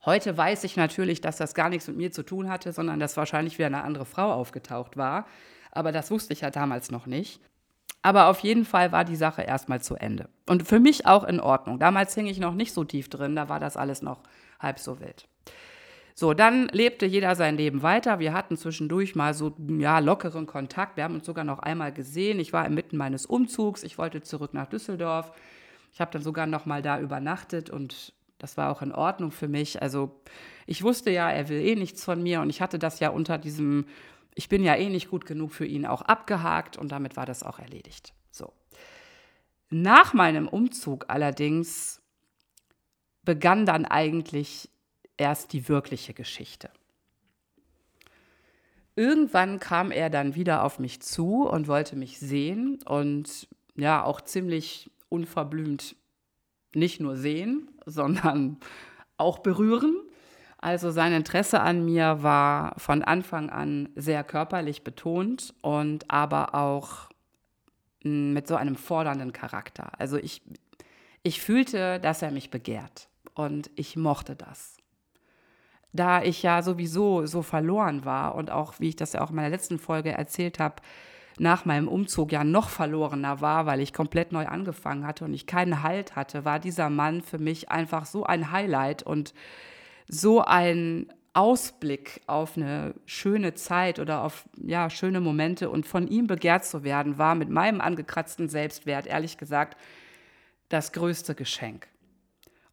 Heute 0.06 0.38
weiß 0.38 0.64
ich 0.64 0.76
natürlich, 0.76 1.22
dass 1.22 1.38
das 1.38 1.54
gar 1.54 1.70
nichts 1.70 1.88
mit 1.88 1.98
mir 1.98 2.12
zu 2.12 2.24
tun 2.24 2.50
hatte, 2.50 2.72
sondern 2.72 3.00
dass 3.00 3.18
wahrscheinlich 3.18 3.58
wieder 3.58 3.68
eine 3.68 3.84
andere 3.84 4.06
Frau 4.06 4.34
aufgetaucht 4.34 4.98
war. 4.98 5.28
Aber 5.72 5.92
das 5.92 6.12
wusste 6.12 6.34
ich 6.34 6.42
ja 6.42 6.50
damals 6.50 6.92
noch 6.92 7.08
nicht. 7.08 7.42
Aber 8.04 8.28
auf 8.28 8.40
jeden 8.40 8.66
Fall 8.66 8.92
war 8.92 9.06
die 9.06 9.16
Sache 9.16 9.42
erstmal 9.42 9.82
zu 9.82 9.96
Ende. 9.96 10.30
Und 10.46 10.68
für 10.68 10.80
mich 10.80 11.08
auch 11.08 11.24
in 11.24 11.40
Ordnung. 11.40 11.80
Damals 11.80 12.14
hing 12.14 12.28
ich 12.28 12.38
noch 12.38 12.54
nicht 12.54 12.74
so 12.74 12.84
tief 12.84 13.10
drin, 13.10 13.36
da 13.36 13.50
war 13.50 13.60
das 13.60 13.78
alles 13.78 14.02
noch 14.02 14.22
halb 14.60 14.78
so 14.78 15.00
wild. 15.00 15.28
So, 16.16 16.34
dann 16.34 16.68
lebte 16.68 17.08
jeder 17.08 17.36
sein 17.36 17.58
Leben 17.58 17.82
weiter. 17.82 18.20
Wir 18.20 18.34
hatten 18.34 18.56
zwischendurch 18.56 19.16
mal 19.16 19.34
so 19.34 19.56
ja, 19.68 19.98
lockeren 19.98 20.46
Kontakt. 20.46 20.96
Wir 20.96 21.06
haben 21.06 21.16
uns 21.16 21.26
sogar 21.26 21.44
noch 21.44 21.60
einmal 21.60 21.92
gesehen. 21.92 22.40
Ich 22.40 22.54
war 22.54 22.66
inmitten 22.68 22.98
meines 22.98 23.26
Umzugs. 23.26 23.82
Ich 23.82 23.98
wollte 23.98 24.22
zurück 24.22 24.54
nach 24.54 24.68
Düsseldorf. 24.68 25.32
Ich 25.92 26.02
habe 26.02 26.12
dann 26.12 26.22
sogar 26.22 26.46
noch 26.46 26.66
mal 26.66 26.84
da 26.84 27.00
übernachtet 27.00 27.70
und 27.70 28.14
das 28.38 28.58
war 28.58 28.72
auch 28.72 28.82
in 28.82 28.92
Ordnung 28.92 29.32
für 29.32 29.48
mich. 29.48 29.82
Also 29.82 30.20
ich 30.68 30.84
wusste 30.84 31.10
ja, 31.10 31.32
er 31.32 31.50
will 31.50 31.62
eh 31.62 31.76
nichts 31.76 32.04
von 32.04 32.22
mir 32.22 32.42
und 32.42 32.50
ich 32.50 32.62
hatte 32.62 32.78
das 32.78 33.00
ja 33.00 33.10
unter 33.10 33.38
diesem, 33.38 33.86
ich 34.36 34.50
bin 34.50 34.64
ja 34.64 34.76
eh 34.76 34.90
nicht 34.90 35.10
gut 35.10 35.26
genug 35.26 35.54
für 35.54 35.66
ihn 35.66 35.86
auch 35.86 36.02
abgehakt 36.02 36.78
und 36.78 36.92
damit 36.92 37.16
war 37.16 37.26
das 37.26 37.44
auch 37.44 37.60
erledigt. 37.60 38.14
So. 38.32 38.54
Nach 39.70 40.14
meinem 40.14 40.48
Umzug 40.48 41.06
allerdings 41.08 42.02
begann 43.24 43.66
dann 43.66 43.86
eigentlich 43.86 44.70
erst 45.18 45.54
die 45.54 45.68
wirkliche 45.70 46.14
Geschichte. 46.14 46.70
Irgendwann 48.96 49.60
kam 49.60 49.92
er 49.92 50.10
dann 50.10 50.36
wieder 50.36 50.64
auf 50.64 50.78
mich 50.78 51.02
zu 51.02 51.48
und 51.48 51.68
wollte 51.68 51.96
mich 51.96 52.20
sehen 52.20 52.80
und 52.86 53.48
ja, 53.76 54.04
auch 54.04 54.22
ziemlich 54.22 54.92
unverblümt 55.10 55.96
nicht 56.76 57.00
nur 57.00 57.16
sehen, 57.16 57.70
sondern 57.86 58.60
auch 59.18 59.40
berühren. 59.40 59.96
Also 60.64 60.92
sein 60.92 61.12
Interesse 61.12 61.60
an 61.60 61.84
mir 61.84 62.24
war 62.24 62.80
von 62.80 63.04
Anfang 63.04 63.50
an 63.50 63.90
sehr 63.98 64.24
körperlich 64.24 64.86
betont 64.86 65.54
und 65.60 66.10
aber 66.10 66.56
auch 66.56 67.10
hm, 68.02 68.32
mit 68.32 68.48
so 68.48 68.56
einem 68.56 68.78
fordernden 68.78 69.34
Charakter. 69.34 69.92
Also 70.00 70.16
ich, 70.16 70.42
ich 71.22 71.42
fühlte, 71.42 72.00
dass 72.00 72.22
er 72.22 72.32
mich 72.32 72.50
begehrt 72.50 73.10
und 73.36 73.72
ich 73.76 73.98
mochte 73.98 74.38
das. 74.38 74.78
Da 75.92 76.24
ich 76.24 76.44
ja 76.44 76.62
sowieso 76.62 77.26
so 77.26 77.42
verloren 77.42 78.06
war 78.06 78.34
und 78.36 78.50
auch, 78.50 78.76
wie 78.80 78.88
ich 78.88 78.96
das 78.96 79.12
ja 79.12 79.20
auch 79.20 79.32
in 79.32 79.36
meiner 79.36 79.50
letzten 79.50 79.80
Folge 79.80 80.12
erzählt 80.12 80.60
habe, 80.60 80.76
nach 81.38 81.66
meinem 81.66 81.90
Umzug 81.90 82.32
ja 82.32 82.46
noch 82.46 82.70
verlorener 82.70 83.42
war, 83.42 83.66
weil 83.66 83.82
ich 83.82 83.92
komplett 83.92 84.32
neu 84.32 84.48
angefangen 84.48 85.06
hatte 85.06 85.26
und 85.26 85.34
ich 85.34 85.46
keinen 85.46 85.84
Halt 85.84 86.16
hatte, 86.16 86.46
war 86.46 86.60
dieser 86.60 86.90
Mann 86.90 87.22
für 87.22 87.38
mich 87.38 87.70
einfach 87.70 88.06
so 88.06 88.24
ein 88.24 88.54
Highlight 88.54 89.04
und 89.04 89.34
so 90.08 90.42
ein 90.42 91.08
Ausblick 91.34 92.22
auf 92.28 92.58
eine 92.58 92.94
schöne 93.06 93.56
Zeit 93.56 94.00
oder 94.00 94.24
auf 94.24 94.46
ja, 94.62 94.90
schöne 94.90 95.20
Momente 95.20 95.70
und 95.70 95.88
von 95.88 96.08
ihm 96.08 96.28
begehrt 96.28 96.66
zu 96.66 96.84
werden, 96.84 97.18
war 97.18 97.34
mit 97.34 97.50
meinem 97.50 97.82
angekratzten 97.82 98.50
Selbstwert, 98.50 99.08
ehrlich 99.08 99.38
gesagt, 99.38 99.78
das 100.70 100.92
größte 100.92 101.34
Geschenk. 101.34 101.88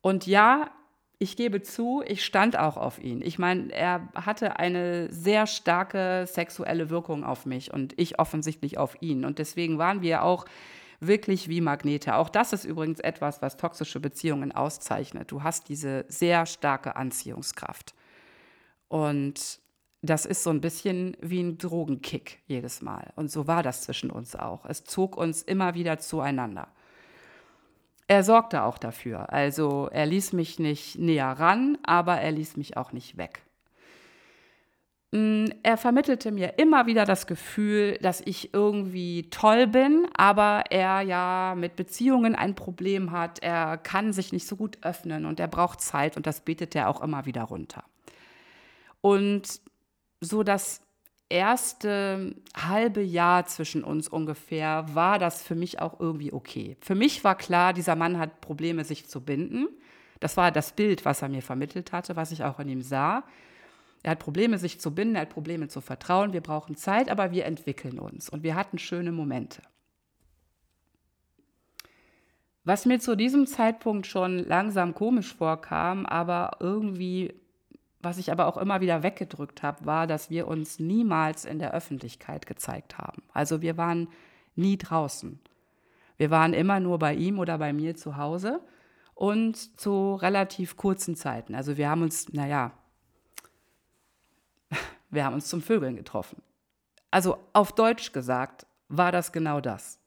Und 0.02 0.26
ja, 0.26 0.70
ich 1.18 1.36
gebe 1.36 1.60
zu, 1.62 2.02
ich 2.06 2.24
stand 2.24 2.58
auch 2.58 2.76
auf 2.76 2.98
ihn. 2.98 3.20
Ich 3.22 3.38
meine, 3.38 3.72
er 3.72 4.08
hatte 4.14 4.58
eine 4.58 5.12
sehr 5.12 5.46
starke 5.46 6.24
sexuelle 6.26 6.88
Wirkung 6.88 7.24
auf 7.24 7.44
mich 7.44 7.72
und 7.72 7.92
ich 7.98 8.18
offensichtlich 8.18 8.78
auf 8.78 8.96
ihn. 9.02 9.26
Und 9.26 9.38
deswegen 9.38 9.76
waren 9.76 10.00
wir 10.00 10.22
auch 10.22 10.46
wirklich 11.00 11.48
wie 11.48 11.60
Magnete. 11.60 12.16
Auch 12.16 12.28
das 12.28 12.52
ist 12.52 12.64
übrigens 12.64 13.00
etwas, 13.00 13.42
was 13.42 13.56
toxische 13.56 14.00
Beziehungen 14.00 14.52
auszeichnet. 14.52 15.30
Du 15.30 15.42
hast 15.42 15.68
diese 15.68 16.04
sehr 16.08 16.46
starke 16.46 16.96
Anziehungskraft. 16.96 17.94
Und 18.88 19.60
das 20.02 20.26
ist 20.26 20.42
so 20.42 20.50
ein 20.50 20.60
bisschen 20.60 21.16
wie 21.20 21.40
ein 21.40 21.58
Drogenkick 21.58 22.38
jedes 22.46 22.82
Mal. 22.82 23.12
Und 23.16 23.30
so 23.30 23.46
war 23.46 23.62
das 23.62 23.82
zwischen 23.82 24.10
uns 24.10 24.36
auch. 24.36 24.64
Es 24.66 24.84
zog 24.84 25.16
uns 25.16 25.42
immer 25.42 25.74
wieder 25.74 25.98
zueinander 25.98 26.68
er 28.10 28.24
sorgte 28.24 28.64
auch 28.64 28.76
dafür. 28.76 29.32
Also 29.32 29.88
er 29.92 30.04
ließ 30.04 30.32
mich 30.32 30.58
nicht 30.58 30.98
näher 30.98 31.30
ran, 31.30 31.78
aber 31.84 32.16
er 32.16 32.32
ließ 32.32 32.56
mich 32.56 32.76
auch 32.76 32.92
nicht 32.92 33.16
weg. 33.16 33.42
Mm, 35.12 35.46
er 35.64 35.76
vermittelte 35.76 36.30
mir 36.30 36.58
immer 36.58 36.86
wieder 36.86 37.04
das 37.04 37.26
Gefühl, 37.26 37.98
dass 38.00 38.20
ich 38.20 38.54
irgendwie 38.54 39.28
toll 39.30 39.66
bin, 39.66 40.06
aber 40.16 40.64
er 40.70 41.00
ja 41.00 41.54
mit 41.56 41.74
Beziehungen 41.74 42.36
ein 42.36 42.54
Problem 42.54 43.10
hat. 43.10 43.40
Er 43.42 43.76
kann 43.76 44.12
sich 44.12 44.32
nicht 44.32 44.46
so 44.46 44.54
gut 44.54 44.78
öffnen 44.82 45.26
und 45.26 45.40
er 45.40 45.48
braucht 45.48 45.80
Zeit 45.80 46.16
und 46.16 46.26
das 46.26 46.42
betet 46.42 46.76
er 46.76 46.88
auch 46.88 47.00
immer 47.02 47.26
wieder 47.26 47.42
runter. 47.42 47.82
Und 49.00 49.60
so 50.20 50.42
dass 50.44 50.80
erste 51.28 52.34
halbe 52.56 53.02
Jahr 53.02 53.46
zwischen 53.46 53.82
uns 53.84 54.08
ungefähr 54.08 54.84
war 54.92 55.18
das 55.18 55.42
für 55.42 55.54
mich 55.54 55.80
auch 55.80 55.98
irgendwie 55.98 56.32
okay. 56.32 56.76
Für 56.80 56.94
mich 56.94 57.24
war 57.24 57.36
klar, 57.36 57.72
dieser 57.72 57.96
Mann 57.96 58.18
hat 58.18 58.40
Probleme, 58.40 58.84
sich 58.84 59.08
zu 59.08 59.20
binden. 59.20 59.68
Das 60.18 60.36
war 60.36 60.50
das 60.52 60.72
Bild, 60.72 61.04
was 61.04 61.22
er 61.22 61.28
mir 61.28 61.42
vermittelt 61.42 61.92
hatte, 61.92 62.16
was 62.16 62.32
ich 62.32 62.44
auch 62.44 62.58
in 62.60 62.68
ihm 62.68 62.82
sah. 62.82 63.24
Er 64.02 64.12
hat 64.12 64.18
Probleme, 64.18 64.58
sich 64.58 64.80
zu 64.80 64.94
binden, 64.94 65.16
er 65.16 65.22
hat 65.22 65.30
Probleme 65.30 65.68
zu 65.68 65.80
vertrauen. 65.80 66.32
Wir 66.32 66.40
brauchen 66.40 66.76
Zeit, 66.76 67.10
aber 67.10 67.32
wir 67.32 67.44
entwickeln 67.44 67.98
uns 67.98 68.28
und 68.28 68.42
wir 68.42 68.54
hatten 68.54 68.78
schöne 68.78 69.12
Momente. 69.12 69.62
Was 72.64 72.86
mir 72.86 73.00
zu 73.00 73.16
diesem 73.16 73.46
Zeitpunkt 73.46 74.06
schon 74.06 74.38
langsam 74.38 74.94
komisch 74.94 75.34
vorkam, 75.34 76.06
aber 76.06 76.58
irgendwie 76.60 77.34
was 78.02 78.18
ich 78.18 78.32
aber 78.32 78.46
auch 78.46 78.56
immer 78.56 78.80
wieder 78.80 79.02
weggedrückt 79.02 79.62
habe, 79.62 79.84
war, 79.84 80.06
dass 80.06 80.30
wir 80.30 80.48
uns 80.48 80.78
niemals 80.78 81.44
in 81.44 81.58
der 81.58 81.74
Öffentlichkeit 81.74 82.46
gezeigt 82.46 82.98
haben. 82.98 83.22
Also 83.32 83.60
wir 83.60 83.76
waren 83.76 84.08
nie 84.56 84.78
draußen. 84.78 85.38
Wir 86.16 86.30
waren 86.30 86.54
immer 86.54 86.80
nur 86.80 86.98
bei 86.98 87.14
ihm 87.14 87.38
oder 87.38 87.58
bei 87.58 87.72
mir 87.72 87.96
zu 87.96 88.16
Hause 88.16 88.60
und 89.14 89.78
zu 89.78 90.14
relativ 90.14 90.76
kurzen 90.76 91.14
Zeiten. 91.14 91.54
Also 91.54 91.76
wir 91.76 91.90
haben 91.90 92.02
uns, 92.02 92.32
naja, 92.32 92.72
wir 95.10 95.24
haben 95.24 95.34
uns 95.34 95.48
zum 95.48 95.62
Vögeln 95.62 95.96
getroffen. 95.96 96.42
Also 97.10 97.38
auf 97.52 97.72
Deutsch 97.72 98.12
gesagt 98.12 98.66
war 98.88 99.12
das 99.12 99.32
genau 99.32 99.60
das. 99.60 100.00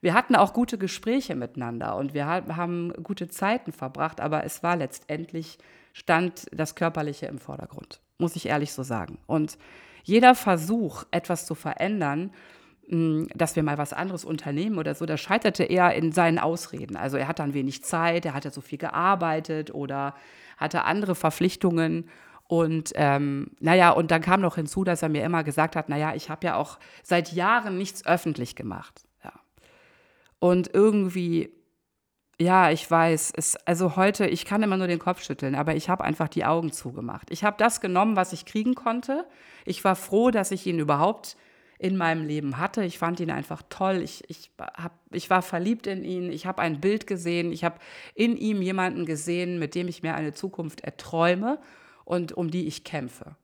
Wir 0.00 0.14
hatten 0.14 0.36
auch 0.36 0.52
gute 0.52 0.78
Gespräche 0.78 1.34
miteinander 1.34 1.96
und 1.96 2.14
wir 2.14 2.26
haben 2.26 2.92
gute 3.02 3.28
Zeiten 3.28 3.72
verbracht, 3.72 4.20
aber 4.20 4.44
es 4.44 4.62
war 4.62 4.76
letztendlich 4.76 5.58
stand 5.92 6.46
das 6.52 6.76
Körperliche 6.76 7.26
im 7.26 7.38
Vordergrund, 7.38 8.00
muss 8.18 8.36
ich 8.36 8.46
ehrlich 8.46 8.72
so 8.72 8.84
sagen. 8.84 9.18
Und 9.26 9.58
jeder 10.04 10.34
Versuch, 10.36 11.04
etwas 11.10 11.46
zu 11.46 11.56
verändern, 11.56 12.30
hm, 12.88 13.28
dass 13.34 13.56
wir 13.56 13.62
mal 13.62 13.76
was 13.76 13.92
anderes 13.92 14.24
unternehmen 14.24 14.78
oder 14.78 14.94
so, 14.94 15.04
das 15.04 15.20
scheiterte 15.20 15.64
eher 15.64 15.94
in 15.94 16.12
seinen 16.12 16.38
Ausreden. 16.38 16.96
Also 16.96 17.16
er 17.16 17.26
hat 17.26 17.40
dann 17.40 17.52
wenig 17.52 17.82
Zeit, 17.82 18.24
er 18.24 18.34
hatte 18.34 18.50
so 18.50 18.60
viel 18.60 18.78
gearbeitet 18.78 19.74
oder 19.74 20.14
hatte 20.56 20.84
andere 20.84 21.14
Verpflichtungen. 21.14 22.08
Und 22.48 22.92
ähm, 22.94 23.50
naja, 23.60 23.90
und 23.90 24.10
dann 24.10 24.22
kam 24.22 24.40
noch 24.40 24.56
hinzu, 24.56 24.82
dass 24.82 25.02
er 25.02 25.10
mir 25.10 25.22
immer 25.22 25.44
gesagt 25.44 25.76
hat, 25.76 25.90
naja, 25.90 26.14
ich 26.14 26.30
habe 26.30 26.46
ja 26.46 26.56
auch 26.56 26.78
seit 27.02 27.32
Jahren 27.32 27.76
nichts 27.76 28.04
öffentlich 28.06 28.56
gemacht. 28.56 29.02
Ja. 29.22 29.32
Und 30.40 30.70
irgendwie 30.72 31.52
ja, 32.40 32.70
ich 32.70 32.88
weiß. 32.88 33.32
Es, 33.36 33.56
also 33.66 33.96
heute, 33.96 34.26
ich 34.26 34.44
kann 34.44 34.62
immer 34.62 34.76
nur 34.76 34.86
den 34.86 35.00
Kopf 35.00 35.22
schütteln, 35.22 35.56
aber 35.56 35.74
ich 35.74 35.88
habe 35.88 36.04
einfach 36.04 36.28
die 36.28 36.44
Augen 36.44 36.70
zugemacht. 36.70 37.30
Ich 37.30 37.42
habe 37.42 37.56
das 37.58 37.80
genommen, 37.80 38.14
was 38.14 38.32
ich 38.32 38.44
kriegen 38.44 38.76
konnte. 38.76 39.26
Ich 39.64 39.82
war 39.84 39.96
froh, 39.96 40.30
dass 40.30 40.52
ich 40.52 40.64
ihn 40.66 40.78
überhaupt 40.78 41.36
in 41.80 41.96
meinem 41.96 42.26
Leben 42.26 42.58
hatte. 42.58 42.84
Ich 42.84 42.98
fand 42.98 43.18
ihn 43.18 43.32
einfach 43.32 43.62
toll. 43.68 44.02
Ich, 44.02 44.22
ich, 44.28 44.52
hab, 44.58 44.92
ich 45.10 45.30
war 45.30 45.42
verliebt 45.42 45.88
in 45.88 46.04
ihn. 46.04 46.30
Ich 46.30 46.46
habe 46.46 46.62
ein 46.62 46.80
Bild 46.80 47.08
gesehen. 47.08 47.52
Ich 47.52 47.64
habe 47.64 47.78
in 48.14 48.36
ihm 48.36 48.62
jemanden 48.62 49.04
gesehen, 49.04 49.58
mit 49.58 49.74
dem 49.74 49.88
ich 49.88 50.04
mir 50.04 50.14
eine 50.14 50.32
Zukunft 50.32 50.80
erträume 50.82 51.58
und 52.08 52.32
um 52.32 52.50
die 52.50 52.66
ich 52.66 52.84
kämpfe. 52.84 53.36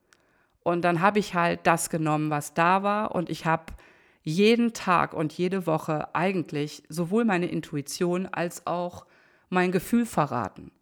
Und 0.62 0.82
dann 0.82 1.02
habe 1.02 1.18
ich 1.18 1.34
halt 1.34 1.60
das 1.64 1.90
genommen, 1.90 2.30
was 2.30 2.54
da 2.54 2.82
war 2.82 3.14
und 3.14 3.28
ich 3.28 3.44
habe 3.44 3.74
jeden 4.22 4.72
Tag 4.72 5.12
und 5.12 5.34
jede 5.34 5.66
Woche 5.66 6.14
eigentlich 6.14 6.82
sowohl 6.88 7.26
meine 7.26 7.46
Intuition 7.46 8.26
als 8.26 8.66
auch 8.66 9.04
mein 9.50 9.70
Gefühl 9.70 10.06
verraten. 10.06 10.72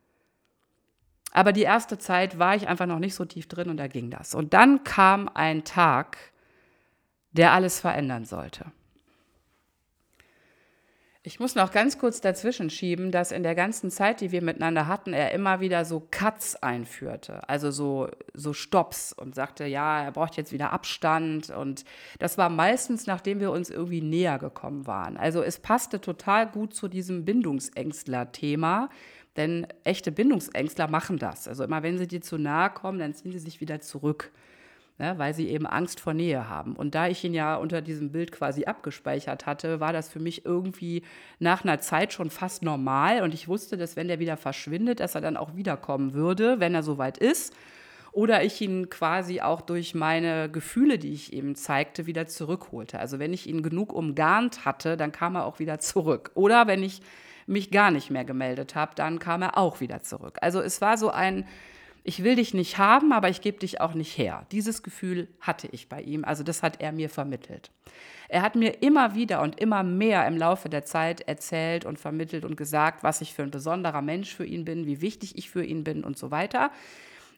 Aber 1.33 1.53
die 1.53 1.63
erste 1.63 1.99
Zeit 1.99 2.39
war 2.39 2.55
ich 2.55 2.69
einfach 2.69 2.87
noch 2.87 3.01
nicht 3.01 3.17
so 3.17 3.25
tief 3.25 3.49
drin 3.49 3.69
und 3.69 3.79
da 3.79 3.89
ging 3.89 4.11
das. 4.11 4.37
Und 4.37 4.55
dann 4.55 4.85
kam 4.85 5.29
ein 5.35 5.65
Tag, 5.65 6.19
der 7.33 7.53
alles 7.53 7.81
verändern 7.81 8.27
sollte. 8.27 8.67
Ich 11.25 11.39
muss 11.39 11.55
noch 11.55 11.71
ganz 11.71 11.99
kurz 11.99 12.21
dazwischen 12.21 12.69
schieben, 12.69 13.13
dass 13.13 13.31
in 13.31 13.45
der 13.45 13.55
ganzen 13.55 13.93
Zeit, 13.93 14.21
die 14.21 14.33
wir 14.33 14.43
miteinander 14.43 14.89
hatten, 14.89 15.13
er 15.13 15.31
immer 15.31 15.61
wieder 15.61 15.85
so 15.85 16.05
Cuts 16.11 16.57
einführte, 16.57 17.49
also 17.49 17.71
so, 17.71 18.09
so 18.35 18.53
Stops 18.53 19.13
und 19.13 19.37
sagte, 19.37 19.65
ja, 19.67 20.03
er 20.03 20.11
braucht 20.11 20.37
jetzt 20.37 20.53
wieder 20.53 20.73
Abstand. 20.73 21.51
Und 21.51 21.85
das 22.19 22.39
war 22.39 22.49
meistens, 22.49 23.07
nachdem 23.07 23.39
wir 23.39 23.53
uns 23.53 23.71
irgendwie 23.71 24.01
näher 24.01 24.41
gekommen 24.41 24.89
waren. 24.89 25.17
Also 25.17 25.45
es 25.45 25.61
passte 25.61 26.01
total 26.01 26.49
gut 26.49 26.75
zu 26.75 26.89
diesem 26.89 27.25
Bindungsängstler-Thema, 27.25 28.89
denn 29.37 29.69
echte 29.85 30.11
Bindungsängstler 30.11 30.89
machen 30.89 31.19
das. 31.19 31.47
Also 31.47 31.63
immer 31.63 31.85
wenn 31.85 31.99
sie 31.99 32.09
dir 32.09 32.21
zu 32.21 32.37
nahe 32.37 32.71
kommen, 32.71 32.99
dann 32.99 33.15
ziehen 33.15 33.31
sie 33.31 33.39
sich 33.39 33.61
wieder 33.61 33.81
zurück 33.81 34.33
ne, 35.03 35.19
weil 35.19 35.35
sie 35.35 35.49
eben 35.49 35.67
Angst 35.67 35.99
vor 35.99 36.15
Nähe 36.15 36.49
haben. 36.49 36.77
Und 36.77 36.95
da 36.95 37.09
ich 37.09 37.25
ihn 37.25 37.35
ja 37.35 37.57
unter 37.57 37.83
diesem 37.83 38.13
Bild 38.13 38.31
quasi 38.31 38.65
abgespeichert 38.67 39.47
hatte, 39.47 39.81
war 39.81 39.93
das 39.93 40.09
für 40.09 40.21
mich 40.21 40.47
irgendwie 40.47 41.03
nach 41.41 41.65
einer 41.65 41.81
Zeit 41.81 42.13
schon 42.13 42.31
fast 42.31 42.63
normal. 42.63 43.23
Und 43.23 43.35
ich 43.35 43.49
wusste, 43.49 43.77
dass 43.77 43.97
wenn 43.97 44.07
der 44.07 44.21
wieder 44.21 44.37
verschwindet, 44.37 45.01
dass 45.01 45.17
er 45.17 45.21
dann 45.21 45.37
auch 45.37 45.57
wiederkommen 45.57 46.15
würde, 46.15 46.61
wenn 46.61 46.75
er 46.75 46.85
soweit 46.85 47.19
ist. 47.19 47.53
oder 48.13 48.45
ich 48.45 48.61
ihn 48.61 48.91
quasi 48.91 49.41
auch 49.41 49.63
durch 49.63 49.95
meine 49.95 50.51
Gefühle, 50.51 50.99
die 50.99 51.15
ich 51.15 51.33
ihm 51.33 51.55
zeigte, 51.55 52.05
wieder 52.05 52.27
zurückholte. 52.27 52.99
Also 52.99 53.19
wenn 53.19 53.33
ich 53.33 53.47
ihn 53.49 53.63
genug 53.63 53.91
umgarnt 53.95 54.67
hatte, 54.67 54.99
dann 54.99 55.13
kam 55.13 55.35
er 55.35 55.47
auch 55.47 55.59
wieder 55.61 55.79
zurück. 55.79 56.31
Oder 56.35 56.67
wenn 56.67 56.83
ich 56.83 57.01
mich 57.47 57.71
gar 57.71 57.91
nicht 57.91 58.11
mehr 58.11 58.25
gemeldet 58.25 58.75
habe, 58.75 58.93
dann 58.97 59.19
kam 59.19 59.41
er 59.43 59.57
auch 59.57 59.81
wieder 59.81 60.03
zurück. 60.03 60.37
Also 60.43 60.61
es 60.61 60.83
war 60.83 60.99
so 60.99 61.11
ein, 61.11 61.47
ich 62.05 62.25
will 62.25 62.37
dich 62.37 62.53
nicht 62.53 62.79
haben, 62.79 63.13
aber 63.13 63.29
ich 63.29 63.41
gebe 63.41 63.59
dich 63.59 63.81
auch 63.81 63.95
nicht 63.95 64.19
her. 64.19 64.47
Dieses 64.51 64.83
Gefühl 64.83 65.29
hatte 65.41 65.69
ich 65.71 65.89
bei 65.89 66.03
ihm. 66.03 66.25
Also 66.25 66.43
das 66.43 66.63
hat 66.63 66.81
er 66.81 66.93
mir 66.93 67.09
vermittelt. 67.09 67.71
Er 68.29 68.43
hat 68.43 68.57
mir 68.57 68.83
immer 68.83 69.15
wieder 69.15 69.43
und 69.43 69.61
immer 69.61 69.83
mehr 69.83 70.27
im 70.27 70.37
Laufe 70.37 70.69
der 70.69 70.85
Zeit 70.85 71.21
erzählt 71.23 71.85
und 71.85 71.99
vermittelt 71.99 72.45
und 72.45 72.57
gesagt, 72.57 73.03
was 73.03 73.21
ich 73.21 73.35
für 73.35 73.43
ein 73.43 73.51
besonderer 73.51 74.03
Mensch 74.03 74.35
für 74.35 74.47
ihn 74.47 74.65
bin, 74.65 74.87
wie 74.87 75.01
wichtig 75.01 75.37
ich 75.37 75.51
für 75.51 75.65
ihn 75.65 75.85
bin 75.85 76.03
und 76.03 76.19
so 76.19 76.31
weiter. 76.31 76.71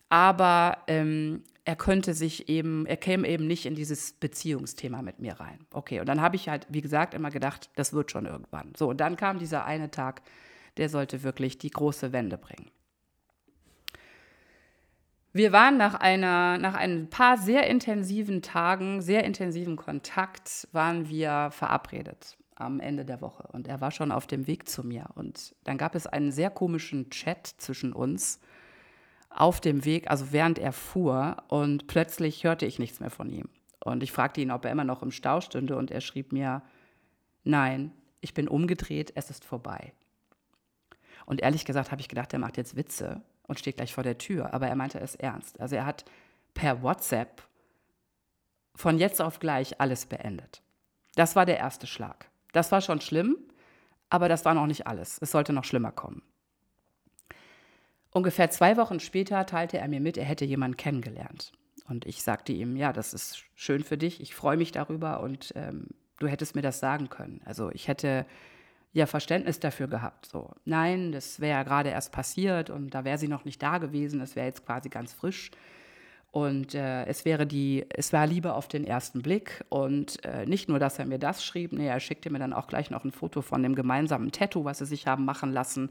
Aber 0.08 0.78
ähm, 0.86 1.42
er 1.64 1.76
könnte 1.76 2.14
sich 2.14 2.48
eben, 2.48 2.86
er 2.86 2.96
käme 2.96 3.26
eben 3.28 3.46
nicht 3.46 3.66
in 3.66 3.74
dieses 3.74 4.12
Beziehungsthema 4.12 5.02
mit 5.02 5.18
mir 5.18 5.34
rein. 5.34 5.58
Okay, 5.72 6.00
und 6.00 6.08
dann 6.08 6.20
habe 6.20 6.36
ich 6.36 6.48
halt, 6.48 6.66
wie 6.70 6.82
gesagt, 6.82 7.14
immer 7.14 7.30
gedacht, 7.30 7.70
das 7.74 7.92
wird 7.92 8.10
schon 8.10 8.26
irgendwann. 8.26 8.72
So, 8.76 8.88
und 8.88 9.00
dann 9.00 9.16
kam 9.16 9.38
dieser 9.38 9.64
eine 9.64 9.90
Tag, 9.90 10.22
der 10.76 10.88
sollte 10.88 11.22
wirklich 11.22 11.58
die 11.58 11.70
große 11.70 12.12
Wende 12.12 12.38
bringen. 12.38 12.70
Wir 15.36 15.50
waren 15.50 15.76
nach, 15.76 15.94
einer, 15.96 16.58
nach 16.58 16.74
ein 16.74 17.10
paar 17.10 17.36
sehr 17.36 17.66
intensiven 17.66 18.40
Tagen, 18.40 19.02
sehr 19.02 19.24
intensiven 19.24 19.74
Kontakt, 19.74 20.68
waren 20.70 21.08
wir 21.08 21.48
verabredet 21.50 22.38
am 22.54 22.78
Ende 22.78 23.04
der 23.04 23.20
Woche. 23.20 23.48
Und 23.50 23.66
er 23.66 23.80
war 23.80 23.90
schon 23.90 24.12
auf 24.12 24.28
dem 24.28 24.46
Weg 24.46 24.68
zu 24.68 24.86
mir. 24.86 25.06
Und 25.16 25.56
dann 25.64 25.76
gab 25.76 25.96
es 25.96 26.06
einen 26.06 26.30
sehr 26.30 26.50
komischen 26.50 27.10
Chat 27.10 27.48
zwischen 27.48 27.92
uns 27.92 28.38
auf 29.28 29.60
dem 29.60 29.84
Weg, 29.84 30.08
also 30.08 30.30
während 30.30 30.60
er 30.60 30.72
fuhr. 30.72 31.38
Und 31.48 31.88
plötzlich 31.88 32.44
hörte 32.44 32.64
ich 32.64 32.78
nichts 32.78 33.00
mehr 33.00 33.10
von 33.10 33.28
ihm. 33.28 33.48
Und 33.84 34.04
ich 34.04 34.12
fragte 34.12 34.40
ihn, 34.40 34.52
ob 34.52 34.64
er 34.64 34.70
immer 34.70 34.84
noch 34.84 35.02
im 35.02 35.10
Stau 35.10 35.40
stünde. 35.40 35.76
Und 35.76 35.90
er 35.90 36.00
schrieb 36.00 36.30
mir, 36.30 36.62
nein, 37.42 37.90
ich 38.20 38.34
bin 38.34 38.46
umgedreht, 38.46 39.10
es 39.16 39.30
ist 39.30 39.44
vorbei. 39.44 39.94
Und 41.26 41.42
ehrlich 41.42 41.64
gesagt 41.64 41.90
habe 41.90 42.00
ich 42.00 42.08
gedacht, 42.08 42.32
er 42.32 42.38
macht 42.38 42.56
jetzt 42.56 42.76
Witze 42.76 43.20
und 43.46 43.58
steht 43.58 43.76
gleich 43.76 43.92
vor 43.92 44.04
der 44.04 44.18
Tür. 44.18 44.52
Aber 44.54 44.68
er 44.68 44.76
meinte 44.76 44.98
es 45.00 45.14
ernst. 45.14 45.60
Also 45.60 45.76
er 45.76 45.86
hat 45.86 46.04
per 46.54 46.82
WhatsApp 46.82 47.42
von 48.74 48.98
jetzt 48.98 49.20
auf 49.20 49.38
gleich 49.38 49.80
alles 49.80 50.06
beendet. 50.06 50.62
Das 51.14 51.36
war 51.36 51.46
der 51.46 51.58
erste 51.58 51.86
Schlag. 51.86 52.28
Das 52.52 52.72
war 52.72 52.80
schon 52.80 53.00
schlimm, 53.00 53.36
aber 54.10 54.28
das 54.28 54.44
war 54.44 54.54
noch 54.54 54.66
nicht 54.66 54.86
alles. 54.86 55.18
Es 55.20 55.30
sollte 55.30 55.52
noch 55.52 55.64
schlimmer 55.64 55.92
kommen. 55.92 56.22
Ungefähr 58.10 58.50
zwei 58.50 58.76
Wochen 58.76 59.00
später 59.00 59.44
teilte 59.44 59.78
er 59.78 59.88
mir 59.88 60.00
mit, 60.00 60.16
er 60.16 60.24
hätte 60.24 60.44
jemanden 60.44 60.76
kennengelernt. 60.76 61.52
Und 61.88 62.06
ich 62.06 62.22
sagte 62.22 62.52
ihm, 62.52 62.76
ja, 62.76 62.92
das 62.92 63.12
ist 63.12 63.44
schön 63.54 63.82
für 63.82 63.98
dich, 63.98 64.20
ich 64.20 64.34
freue 64.34 64.56
mich 64.56 64.72
darüber 64.72 65.20
und 65.20 65.52
ähm, 65.56 65.88
du 66.20 66.28
hättest 66.28 66.54
mir 66.54 66.62
das 66.62 66.78
sagen 66.78 67.10
können. 67.10 67.42
Also 67.44 67.70
ich 67.70 67.88
hätte 67.88 68.24
ja 68.94 69.06
Verständnis 69.06 69.60
dafür 69.60 69.88
gehabt. 69.88 70.26
So, 70.26 70.50
nein, 70.64 71.12
das 71.12 71.40
wäre 71.40 71.58
ja 71.58 71.62
gerade 71.64 71.90
erst 71.90 72.12
passiert 72.12 72.70
und 72.70 72.94
da 72.94 73.04
wäre 73.04 73.18
sie 73.18 73.28
noch 73.28 73.44
nicht 73.44 73.62
da 73.62 73.78
gewesen, 73.78 74.20
das 74.20 74.36
wäre 74.36 74.46
jetzt 74.46 74.64
quasi 74.64 74.88
ganz 74.88 75.12
frisch. 75.12 75.50
Und 76.30 76.74
äh, 76.74 77.04
es 77.06 77.24
wäre 77.24 77.46
die, 77.46 77.86
es 77.90 78.12
war 78.12 78.26
Liebe 78.26 78.54
auf 78.54 78.66
den 78.66 78.84
ersten 78.84 79.22
Blick. 79.22 79.64
Und 79.68 80.24
äh, 80.24 80.46
nicht 80.46 80.68
nur, 80.68 80.80
dass 80.80 80.98
er 80.98 81.06
mir 81.06 81.18
das 81.18 81.44
schrieb, 81.44 81.72
nee, 81.72 81.86
er 81.86 82.00
schickte 82.00 82.28
mir 82.28 82.40
dann 82.40 82.52
auch 82.52 82.66
gleich 82.66 82.90
noch 82.90 83.04
ein 83.04 83.12
Foto 83.12 83.40
von 83.40 83.62
dem 83.62 83.76
gemeinsamen 83.76 84.32
Tattoo, 84.32 84.64
was 84.64 84.78
sie 84.78 84.86
sich 84.86 85.06
haben 85.06 85.24
machen 85.24 85.52
lassen. 85.52 85.90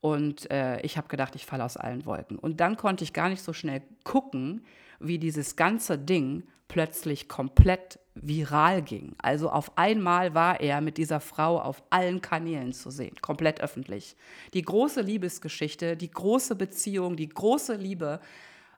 Und 0.00 0.50
äh, 0.50 0.80
ich 0.80 0.96
habe 0.96 1.08
gedacht, 1.08 1.34
ich 1.34 1.44
falle 1.44 1.62
aus 1.64 1.76
allen 1.76 2.06
Wolken. 2.06 2.38
Und 2.38 2.60
dann 2.60 2.78
konnte 2.78 3.04
ich 3.04 3.12
gar 3.12 3.28
nicht 3.28 3.42
so 3.42 3.52
schnell 3.52 3.82
gucken, 4.02 4.64
wie 4.98 5.18
dieses 5.18 5.56
ganze 5.56 5.98
Ding 5.98 6.44
plötzlich 6.68 7.28
komplett 7.28 7.98
viral 8.14 8.82
ging. 8.82 9.14
Also 9.18 9.50
auf 9.50 9.76
einmal 9.76 10.34
war 10.34 10.60
er 10.60 10.80
mit 10.80 10.98
dieser 10.98 11.20
Frau 11.20 11.60
auf 11.60 11.82
allen 11.90 12.20
Kanälen 12.20 12.72
zu 12.72 12.90
sehen, 12.90 13.16
komplett 13.20 13.60
öffentlich. 13.60 14.16
Die 14.54 14.62
große 14.62 15.00
Liebesgeschichte, 15.00 15.96
die 15.96 16.10
große 16.10 16.56
Beziehung, 16.56 17.16
die 17.16 17.28
große 17.28 17.74
Liebe 17.74 18.20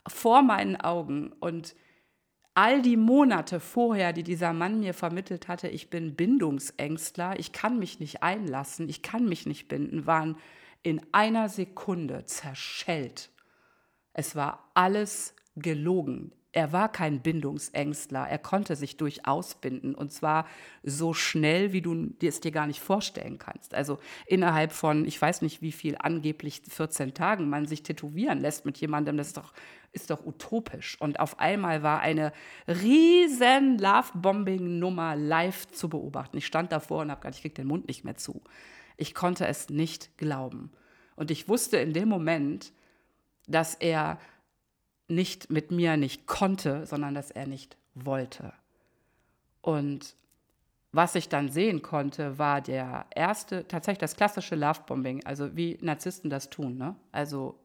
vor 0.07 0.43
meinen 0.43 0.77
Augen 0.77 1.33
und 1.41 1.75
all 2.55 2.83
die 2.83 2.97
Monate 2.97 3.61
vorher, 3.61 4.13
die 4.13 4.25
dieser 4.25 4.53
Mann 4.53 4.81
mir 4.81 4.93
vermittelt 4.93 5.47
hatte, 5.47 5.69
ich 5.69 5.91
bin 5.91 6.17
Bindungsängstler, 6.17 7.39
ich 7.39 7.53
kann 7.53 7.79
mich 7.79 8.01
nicht 8.01 8.23
einlassen, 8.23 8.89
ich 8.89 9.03
kann 9.03 9.27
mich 9.27 9.47
nicht 9.47 9.69
binden, 9.69 10.07
waren 10.07 10.37
in 10.83 11.01
einer 11.13 11.49
Sekunde 11.49 12.25
zerschellt. 12.25 13.31
Es 14.13 14.35
war 14.35 14.71
alles 14.75 15.35
gelogen 15.55 16.33
er 16.53 16.73
war 16.73 16.91
kein 16.91 17.21
Bindungsängstler. 17.21 18.27
Er 18.27 18.39
konnte 18.39 18.75
sich 18.75 18.97
durchaus 18.97 19.55
binden 19.55 19.95
und 19.95 20.13
zwar 20.13 20.47
so 20.83 21.13
schnell, 21.13 21.73
wie 21.73 21.83
du 21.83 22.15
es 22.23 22.41
dir 22.41 22.51
gar 22.51 22.67
nicht 22.67 22.81
vorstellen 22.81 23.39
kannst. 23.39 23.75
Also 23.75 23.99
innerhalb 24.27 24.73
von, 24.73 25.05
ich 25.05 25.21
weiß 25.21 25.43
nicht 25.43 25.61
wie 25.61 25.73
viel, 25.73 25.97
angeblich 25.99 26.63
14 26.67 27.13
Tagen 27.13 27.51
man 27.51 27.67
sich 27.67 27.83
tätowieren 27.83 28.41
lässt 28.41 28.65
mit 28.65 28.79
jemandem, 28.79 29.19
das 29.19 29.29
ist 29.29 29.37
doch, 29.37 29.53
ist 29.93 30.11
doch 30.11 30.25
utopisch. 30.25 30.99
Und 31.01 31.21
auf 31.21 31.39
einmal 31.39 31.83
war 31.83 32.01
eine 32.01 32.33
riesen 32.67 33.79
Love-Bombing-Nummer 33.79 35.17
live 35.17 35.67
zu 35.69 35.91
beobachten. 35.91 36.39
Ich 36.39 36.47
stand 36.47 36.73
davor 36.73 37.03
und 37.03 37.11
habe 37.11 37.21
gar 37.21 37.29
nicht, 37.29 37.39
ich 37.39 37.43
krieg 37.43 37.55
den 37.55 37.67
Mund 37.67 37.89
nicht 37.89 38.05
mehr 38.05 38.17
zu. 38.17 38.41
Ich 38.97 39.15
konnte 39.15 39.47
es 39.47 39.69
nicht 39.69 40.17
glauben. 40.17 40.73
Und 41.15 41.31
ich 41.31 41.47
wusste 41.47 41.77
in 41.77 41.93
dem 41.93 42.09
Moment, 42.09 42.73
dass 43.47 43.75
er 43.75 44.19
nicht 45.09 45.51
mit 45.51 45.71
mir 45.71 45.97
nicht 45.97 46.27
konnte, 46.27 46.87
sondern 46.87 47.15
dass 47.15 47.31
er 47.31 47.47
nicht 47.47 47.77
wollte. 47.95 48.53
Und 49.63 50.15
was 50.93 51.15
ich 51.15 51.29
dann 51.29 51.51
sehen 51.51 51.83
konnte, 51.83 52.39
war 52.39 52.61
der 52.61 53.07
erste, 53.15 53.67
tatsächlich 53.69 53.99
das 53.99 54.17
klassische 54.17 54.55
Lovebombing, 54.55 55.25
also 55.25 55.55
wie 55.57 55.79
Narzissten 55.81 56.31
das 56.31 56.49
tun. 56.49 56.79
Ne? 56.79 56.95
Also 57.13 57.59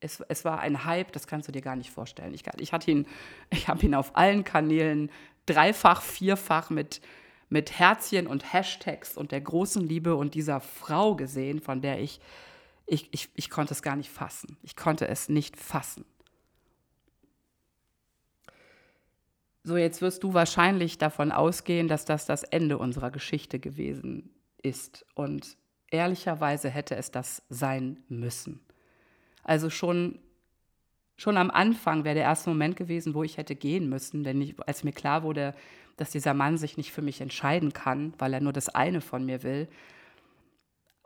es, 0.00 0.20
es 0.28 0.44
war 0.44 0.60
ein 0.60 0.84
Hype, 0.84 1.12
das 1.12 1.26
kannst 1.26 1.48
du 1.48 1.52
dir 1.52 1.62
gar 1.62 1.76
nicht 1.76 1.90
vorstellen. 1.90 2.34
Ich, 2.34 2.44
ich 2.58 2.72
ich 3.50 3.68
habe 3.68 3.86
ihn 3.86 3.94
auf 3.94 4.16
allen 4.16 4.44
Kanälen 4.44 5.10
dreifach, 5.46 6.02
vierfach 6.02 6.70
mit, 6.70 7.00
mit 7.48 7.78
Herzchen 7.78 8.26
und 8.26 8.52
Hashtags 8.52 9.16
und 9.16 9.32
der 9.32 9.40
großen 9.40 9.86
Liebe 9.86 10.14
und 10.14 10.34
dieser 10.34 10.60
Frau 10.60 11.16
gesehen, 11.16 11.60
von 11.60 11.80
der 11.80 12.00
ich, 12.00 12.20
ich, 12.86 13.08
ich, 13.12 13.28
ich 13.34 13.50
konnte 13.50 13.74
es 13.74 13.82
gar 13.82 13.96
nicht 13.96 14.10
fassen. 14.10 14.56
Ich 14.62 14.76
konnte 14.76 15.08
es 15.08 15.28
nicht 15.28 15.56
fassen. 15.56 16.04
So, 19.62 19.76
jetzt 19.76 20.00
wirst 20.00 20.22
du 20.22 20.32
wahrscheinlich 20.32 20.98
davon 20.98 21.32
ausgehen, 21.32 21.86
dass 21.86 22.04
das 22.04 22.24
das 22.26 22.42
Ende 22.42 22.78
unserer 22.78 23.10
Geschichte 23.10 23.58
gewesen 23.58 24.30
ist. 24.62 25.04
Und 25.14 25.56
ehrlicherweise 25.90 26.70
hätte 26.70 26.96
es 26.96 27.10
das 27.10 27.42
sein 27.50 28.02
müssen. 28.08 28.60
Also 29.42 29.68
schon, 29.68 30.18
schon 31.16 31.36
am 31.36 31.50
Anfang 31.50 32.04
wäre 32.04 32.14
der 32.14 32.24
erste 32.24 32.50
Moment 32.50 32.76
gewesen, 32.76 33.14
wo 33.14 33.22
ich 33.22 33.36
hätte 33.36 33.54
gehen 33.54 33.88
müssen, 33.88 34.24
denn 34.24 34.40
ich, 34.40 34.54
als 34.66 34.84
mir 34.84 34.92
klar 34.92 35.22
wurde, 35.22 35.54
dass 35.96 36.10
dieser 36.10 36.32
Mann 36.32 36.56
sich 36.56 36.78
nicht 36.78 36.92
für 36.92 37.02
mich 37.02 37.20
entscheiden 37.20 37.74
kann, 37.74 38.14
weil 38.18 38.32
er 38.32 38.40
nur 38.40 38.54
das 38.54 38.70
eine 38.70 39.02
von 39.02 39.26
mir 39.26 39.42
will. 39.42 39.68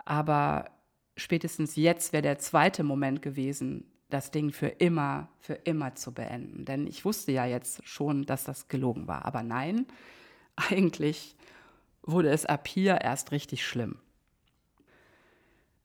Aber 0.05 0.71
spätestens 1.17 1.75
jetzt 1.75 2.13
wäre 2.13 2.23
der 2.23 2.39
zweite 2.39 2.85
Moment 2.85 3.21
gewesen, 3.21 3.91
das 4.15 4.31
Ding 4.31 4.53
für 4.53 4.69
immer, 4.69 5.29
für 5.41 5.55
immer 5.55 5.97
zu 5.97 6.13
beenden. 6.13 6.65
Denn 6.65 6.87
ich 6.87 7.05
wusste 7.05 7.33
ja 7.33 7.45
jetzt 7.45 7.87
schon, 7.87 8.25
dass 8.25 8.45
das 8.45 8.69
gelogen 8.69 9.09
war. 9.09 9.25
Aber 9.25 9.43
nein, 9.43 9.87
eigentlich 10.57 11.37
wurde 12.03 12.31
es 12.31 12.47
ab 12.47 12.69
hier 12.69 13.01
erst 13.01 13.33
richtig 13.33 13.67
schlimm. 13.67 13.99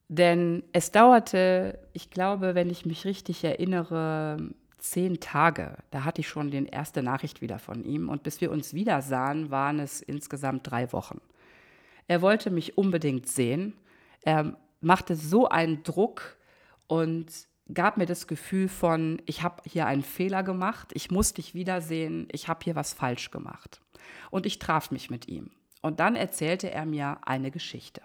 Denn 0.09 0.63
es 0.73 0.91
dauerte, 0.91 1.79
ich 1.93 2.09
glaube, 2.11 2.55
wenn 2.55 2.69
ich 2.69 2.85
mich 2.85 3.05
richtig 3.05 3.43
erinnere, 3.43 4.37
zehn 4.77 5.19
Tage. 5.19 5.77
Da 5.91 6.03
hatte 6.03 6.21
ich 6.21 6.27
schon 6.27 6.51
die 6.51 6.65
erste 6.65 7.03
Nachricht 7.03 7.41
wieder 7.41 7.59
von 7.59 7.83
ihm. 7.83 8.09
Und 8.09 8.23
bis 8.23 8.41
wir 8.41 8.51
uns 8.51 8.73
wieder 8.73 9.01
sahen, 9.01 9.49
waren 9.49 9.79
es 9.79 10.01
insgesamt 10.01 10.69
drei 10.69 10.91
Wochen. 10.93 11.19
Er 12.07 12.21
wollte 12.21 12.51
mich 12.51 12.77
unbedingt 12.77 13.27
sehen. 13.27 13.73
Er 14.21 14.55
machte 14.81 15.15
so 15.15 15.49
einen 15.49 15.83
Druck 15.83 16.37
und 16.87 17.48
gab 17.73 17.97
mir 17.97 18.05
das 18.05 18.27
Gefühl 18.27 18.67
von, 18.67 19.21
ich 19.25 19.43
habe 19.43 19.61
hier 19.65 19.85
einen 19.85 20.03
Fehler 20.03 20.43
gemacht, 20.43 20.89
ich 20.93 21.11
muss 21.11 21.33
dich 21.33 21.53
wiedersehen, 21.53 22.27
ich 22.31 22.47
habe 22.47 22.63
hier 22.63 22.75
was 22.75 22.93
falsch 22.93 23.31
gemacht. 23.31 23.81
Und 24.31 24.45
ich 24.45 24.59
traf 24.59 24.91
mich 24.91 25.09
mit 25.09 25.27
ihm. 25.27 25.51
Und 25.81 25.99
dann 25.99 26.15
erzählte 26.15 26.71
er 26.71 26.85
mir 26.85 27.19
eine 27.23 27.51
Geschichte. 27.51 28.01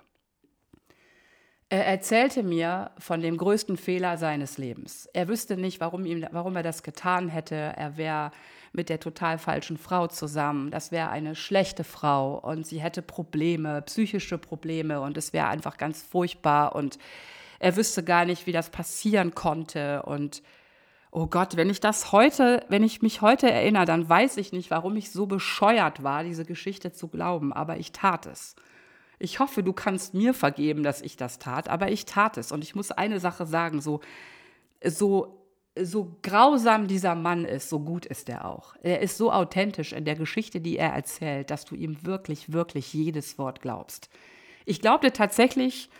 Er 1.71 1.87
erzählte 1.87 2.43
mir 2.43 2.91
von 2.99 3.21
dem 3.21 3.37
größten 3.37 3.77
Fehler 3.77 4.17
seines 4.17 4.59
Lebens. 4.59 5.09
Er 5.13 5.29
wüsste 5.29 5.57
nicht, 5.57 5.81
warum, 5.81 6.05
ihm, 6.05 6.25
warum 6.31 6.55
er 6.57 6.63
das 6.63 6.83
getan 6.83 7.29
hätte. 7.29 7.57
Er 7.57 7.97
wäre 7.97 8.31
mit 8.73 8.89
der 8.89 9.01
total 9.01 9.39
falschen 9.39 9.79
Frau 9.79 10.07
zusammen. 10.07 10.71
Das 10.71 10.93
wäre 10.93 11.09
eine 11.09 11.35
schlechte 11.35 11.83
Frau 11.83 12.39
und 12.39 12.67
sie 12.67 12.81
hätte 12.81 13.03
Probleme, 13.03 13.83
psychische 13.83 14.37
Probleme 14.37 15.01
und 15.01 15.17
es 15.17 15.33
wäre 15.33 15.49
einfach 15.49 15.77
ganz 15.77 16.03
furchtbar 16.03 16.77
und 16.77 16.99
er 17.65 17.77
wüsste 17.77 18.05
gar 18.05 18.27
nicht, 18.27 18.47
wie 18.47 18.53
das 18.53 18.69
passieren 18.69 19.35
konnte 19.35 20.03
und, 20.03 20.43
Oh 21.17 21.29
Gott, 21.29 21.57
wenn 21.57 21.71
ich 21.71 21.79
das 21.79 22.11
heute, 22.11 22.65
wenn 22.69 22.83
ich 22.83 23.01
mich 23.01 23.23
heute 23.23 23.49
erinnere, 23.49 23.85
dann 23.85 24.09
weiß 24.09 24.37
ich 24.37 24.51
nicht, 24.51 24.73
warum 24.73 24.97
ich 24.97 25.13
so 25.13 25.27
bescheuert 25.27 26.03
war, 26.03 26.25
diese 26.25 26.45
Geschichte 26.45 26.93
zu 26.93 27.07
glauben, 27.07 27.53
aber 27.53 27.77
ich 27.77 27.93
tat 27.93 28.27
es. 28.27 28.57
Ich 29.21 29.39
hoffe, 29.39 29.63
du 29.63 29.73
kannst 29.73 30.13
mir 30.15 30.35
vergeben, 30.35 30.83
dass 30.83 31.03
ich 31.03 31.17
das 31.17 31.39
tat, 31.39 31.69
aber 31.69 31.93
ich 31.93 32.05
tat 32.05 32.37
es. 32.37 32.51
Und 32.51 32.65
ich 32.65 32.75
muss 32.75 32.91
eine 32.91 33.21
Sache 33.21 33.47
sagen, 33.47 33.81
so, 33.81 34.01
so, 34.85 35.47
so 35.81 36.17
grausam 36.23 36.89
dieser 36.89 37.15
Mann 37.15 37.45
ist, 37.45 37.69
so 37.69 37.79
gut 37.79 38.07
ist 38.07 38.29
er 38.29 38.45
auch. 38.45 38.75
Er 38.83 39.01
ist 39.01 39.17
so 39.17 39.33
authentisch 39.33 39.93
in 39.93 40.05
der 40.05 40.17
Geschichte, 40.17 40.61
die 40.61 40.79
er 40.79 40.91
erzählt, 40.95 41.49
dass 41.49 41.65
du 41.65 41.77
ihm 41.77 42.05
wirklich, 42.05 42.53
wirklich 42.53 42.93
jedes 42.93 43.39
Wort 43.39 43.61
glaubst. 43.61 44.11
Ich 44.65 44.81
glaubte 44.81 45.13
tatsächlich, 45.13 45.91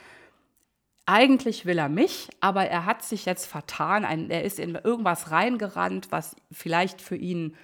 eigentlich 1.07 1.67
will 1.67 1.79
er 1.79 1.89
mich, 1.89 2.31
aber 2.41 2.67
er 2.67 2.87
hat 2.87 3.03
sich 3.03 3.27
jetzt 3.27 3.47
vertan. 3.47 4.05
Ein, 4.05 4.31
er 4.31 4.45
ist 4.45 4.59
in 4.59 4.75
irgendwas 4.75 5.31
reingerannt, 5.31 6.11
was 6.11 6.37
vielleicht 6.51 7.03
für 7.03 7.17
ihn 7.17 7.55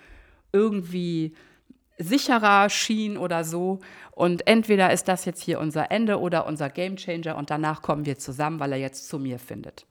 irgendwie 0.52 1.34
sicherer 1.96 2.68
schien 2.68 3.16
oder 3.16 3.44
so. 3.44 3.80
Und 4.12 4.46
entweder 4.46 4.92
ist 4.92 5.08
das 5.08 5.24
jetzt 5.24 5.42
hier 5.42 5.60
unser 5.60 5.90
Ende 5.90 6.20
oder 6.20 6.46
unser 6.46 6.68
Gamechanger 6.68 7.36
und 7.36 7.50
danach 7.50 7.82
kommen 7.82 8.06
wir 8.06 8.18
zusammen, 8.18 8.60
weil 8.60 8.72
er 8.72 8.78
jetzt 8.78 9.08
zu 9.08 9.18
mir 9.18 9.38
findet. 9.38 9.86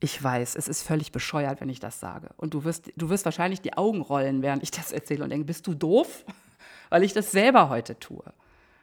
Ich 0.00 0.22
weiß, 0.22 0.56
es 0.56 0.68
ist 0.68 0.82
völlig 0.82 1.12
bescheuert, 1.12 1.60
wenn 1.60 1.68
ich 1.68 1.80
das 1.80 2.00
sage. 2.00 2.30
Und 2.36 2.54
du 2.54 2.64
wirst, 2.64 2.92
du 2.96 3.08
wirst 3.08 3.24
wahrscheinlich 3.24 3.60
die 3.60 3.76
Augen 3.76 4.00
rollen, 4.00 4.42
während 4.42 4.62
ich 4.62 4.70
das 4.70 4.92
erzähle 4.92 5.24
und 5.24 5.30
denken, 5.30 5.46
bist 5.46 5.66
du 5.66 5.74
doof? 5.74 6.24
Weil 6.90 7.04
ich 7.04 7.12
das 7.12 7.32
selber 7.32 7.68
heute 7.68 7.98
tue. 7.98 8.24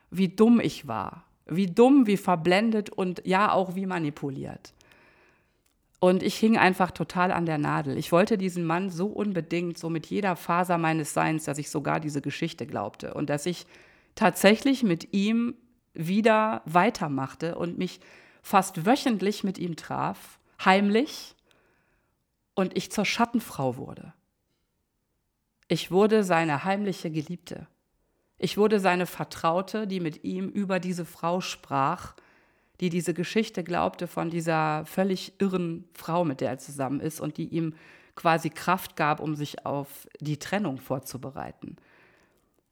Wie 0.10 0.30
dumm 0.30 0.60
ich 0.60 0.88
war. 0.88 1.23
Wie 1.51 1.67
dumm, 1.67 2.07
wie 2.07 2.17
verblendet 2.17 2.89
und 2.89 3.21
ja 3.25 3.51
auch 3.51 3.75
wie 3.75 3.85
manipuliert. 3.85 4.73
Und 5.99 6.23
ich 6.23 6.35
hing 6.37 6.57
einfach 6.57 6.89
total 6.89 7.31
an 7.31 7.45
der 7.45 7.59
Nadel. 7.59 7.97
Ich 7.97 8.11
wollte 8.11 8.37
diesen 8.37 8.65
Mann 8.65 8.89
so 8.89 9.05
unbedingt, 9.07 9.77
so 9.77 9.89
mit 9.89 10.07
jeder 10.07 10.35
Faser 10.35 10.79
meines 10.79 11.13
Seins, 11.13 11.43
dass 11.43 11.59
ich 11.59 11.69
sogar 11.69 11.99
diese 11.99 12.21
Geschichte 12.21 12.65
glaubte 12.65 13.13
und 13.13 13.29
dass 13.29 13.45
ich 13.45 13.67
tatsächlich 14.15 14.81
mit 14.81 15.13
ihm 15.13 15.53
wieder 15.93 16.63
weitermachte 16.65 17.55
und 17.55 17.77
mich 17.77 17.99
fast 18.41 18.85
wöchentlich 18.85 19.43
mit 19.43 19.59
ihm 19.59 19.75
traf, 19.75 20.39
heimlich, 20.63 21.35
und 22.55 22.75
ich 22.77 22.91
zur 22.91 23.05
Schattenfrau 23.05 23.77
wurde. 23.77 24.13
Ich 25.67 25.91
wurde 25.91 26.23
seine 26.23 26.63
heimliche 26.63 27.11
Geliebte. 27.11 27.67
Ich 28.43 28.58
wurde 28.58 28.80
seine 28.80 29.06
Vertraute, 29.06 29.86
die 29.86 29.99
mit 29.99 30.23
ihm 30.23 30.49
über 30.49 30.80
diese 30.80 31.06
Frau 31.06 31.41
sprach, 31.41 32.15
die 32.80 32.89
diese 32.89 33.13
Geschichte 33.13 33.63
glaubte 33.63 34.08
von 34.08 34.32
dieser 34.32 34.84
völlig 34.86 35.39
irren 35.39 35.88
Frau, 35.93 36.25
mit 36.25 36.41
der 36.41 36.49
er 36.49 36.58
zusammen 36.58 37.01
ist 37.01 37.21
und 37.21 37.38
die 37.38 37.49
ihm 37.49 37.75
quasi 38.15 38.49
Kraft 38.49 38.95
gab, 38.95 39.19
um 39.19 39.36
sich 39.36 39.63
auf 39.67 40.08
die 40.19 40.39
Trennung 40.39 40.80
vorzubereiten. 40.80 41.75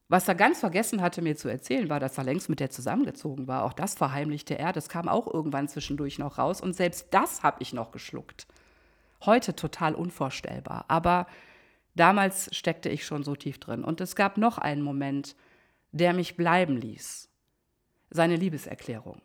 Was 0.08 0.26
er 0.26 0.34
ganz 0.34 0.58
vergessen 0.58 1.02
hatte, 1.02 1.22
mir 1.22 1.36
zu 1.36 1.48
erzählen, 1.48 1.88
war, 1.88 2.00
dass 2.00 2.18
er 2.18 2.24
längst 2.24 2.48
mit 2.48 2.58
der 2.58 2.70
zusammengezogen 2.70 3.46
war. 3.46 3.62
Auch 3.62 3.72
das 3.72 3.94
verheimlichte 3.94 4.58
er. 4.58 4.72
Das 4.72 4.88
kam 4.88 5.08
auch 5.08 5.32
irgendwann 5.32 5.68
zwischendurch 5.68 6.18
noch 6.18 6.36
raus. 6.36 6.60
Und 6.60 6.74
selbst 6.74 7.06
das 7.12 7.44
habe 7.44 7.62
ich 7.62 7.72
noch 7.72 7.92
geschluckt. 7.92 8.48
Heute 9.24 9.54
total 9.54 9.94
unvorstellbar. 9.94 10.86
Aber 10.88 11.28
damals 11.94 12.52
steckte 12.52 12.88
ich 12.88 13.06
schon 13.06 13.22
so 13.22 13.36
tief 13.36 13.60
drin. 13.60 13.84
Und 13.84 14.00
es 14.00 14.16
gab 14.16 14.36
noch 14.36 14.58
einen 14.58 14.82
Moment, 14.82 15.36
der 15.92 16.12
mich 16.12 16.36
bleiben 16.36 16.76
ließ. 16.76 17.28
Seine 18.10 18.36
Liebeserklärung. 18.36 19.20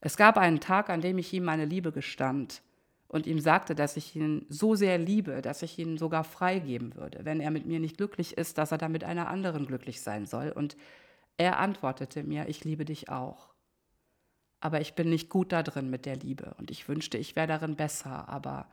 Es 0.00 0.16
gab 0.16 0.38
einen 0.38 0.60
Tag, 0.60 0.90
an 0.90 1.00
dem 1.00 1.18
ich 1.18 1.32
ihm 1.32 1.44
meine 1.44 1.66
Liebe 1.66 1.92
gestand 1.92 2.62
und 3.08 3.26
ihm 3.26 3.38
sagte, 3.38 3.74
dass 3.74 3.96
ich 3.96 4.16
ihn 4.16 4.46
so 4.48 4.74
sehr 4.74 4.98
liebe, 4.98 5.42
dass 5.42 5.62
ich 5.62 5.78
ihn 5.78 5.98
sogar 5.98 6.24
freigeben 6.24 6.94
würde, 6.94 7.24
wenn 7.24 7.40
er 7.40 7.50
mit 7.50 7.66
mir 7.66 7.80
nicht 7.80 7.96
glücklich 7.96 8.38
ist, 8.38 8.56
dass 8.56 8.72
er 8.72 8.78
dann 8.78 8.92
mit 8.92 9.04
einer 9.04 9.28
anderen 9.28 9.66
glücklich 9.66 10.00
sein 10.00 10.26
soll. 10.26 10.50
Und 10.50 10.76
er 11.36 11.58
antwortete 11.58 12.22
mir, 12.22 12.48
ich 12.48 12.64
liebe 12.64 12.84
dich 12.84 13.08
auch. 13.08 13.50
Aber 14.60 14.80
ich 14.80 14.94
bin 14.94 15.10
nicht 15.10 15.28
gut 15.28 15.52
da 15.52 15.62
drin 15.62 15.90
mit 15.90 16.06
der 16.06 16.16
Liebe 16.16 16.54
und 16.58 16.70
ich 16.70 16.88
wünschte, 16.88 17.18
ich 17.18 17.34
wäre 17.34 17.46
darin 17.46 17.76
besser, 17.76 18.28
aber 18.28 18.66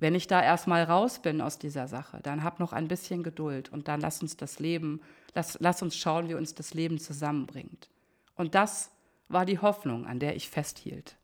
wenn 0.00 0.14
ich 0.14 0.26
da 0.26 0.42
erstmal 0.42 0.84
raus 0.84 1.20
bin 1.20 1.42
aus 1.42 1.58
dieser 1.58 1.86
Sache, 1.86 2.20
dann 2.22 2.42
hab 2.42 2.58
noch 2.58 2.72
ein 2.72 2.88
bisschen 2.88 3.22
Geduld 3.22 3.70
und 3.70 3.88
dann 3.88 4.00
lass 4.00 4.22
uns 4.22 4.36
das 4.36 4.58
Leben, 4.58 5.02
lass, 5.34 5.58
lass 5.60 5.82
uns 5.82 5.96
schauen, 5.96 6.28
wie 6.28 6.34
uns 6.34 6.54
das 6.54 6.74
Leben 6.74 6.98
zusammenbringt. 6.98 7.88
Und 8.34 8.54
das 8.54 8.90
war 9.28 9.44
die 9.44 9.58
Hoffnung, 9.58 10.06
an 10.06 10.18
der 10.18 10.36
ich 10.36 10.48
festhielt. 10.50 11.16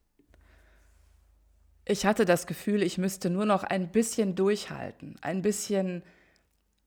Ich 1.85 2.05
hatte 2.05 2.25
das 2.25 2.47
Gefühl, 2.47 2.83
ich 2.83 2.99
müsste 2.99 3.31
nur 3.31 3.47
noch 3.47 3.63
ein 3.63 3.93
bisschen 3.93 4.35
durchhalten, 4.35 5.17
ein 5.23 5.41
bisschen, 5.41 6.03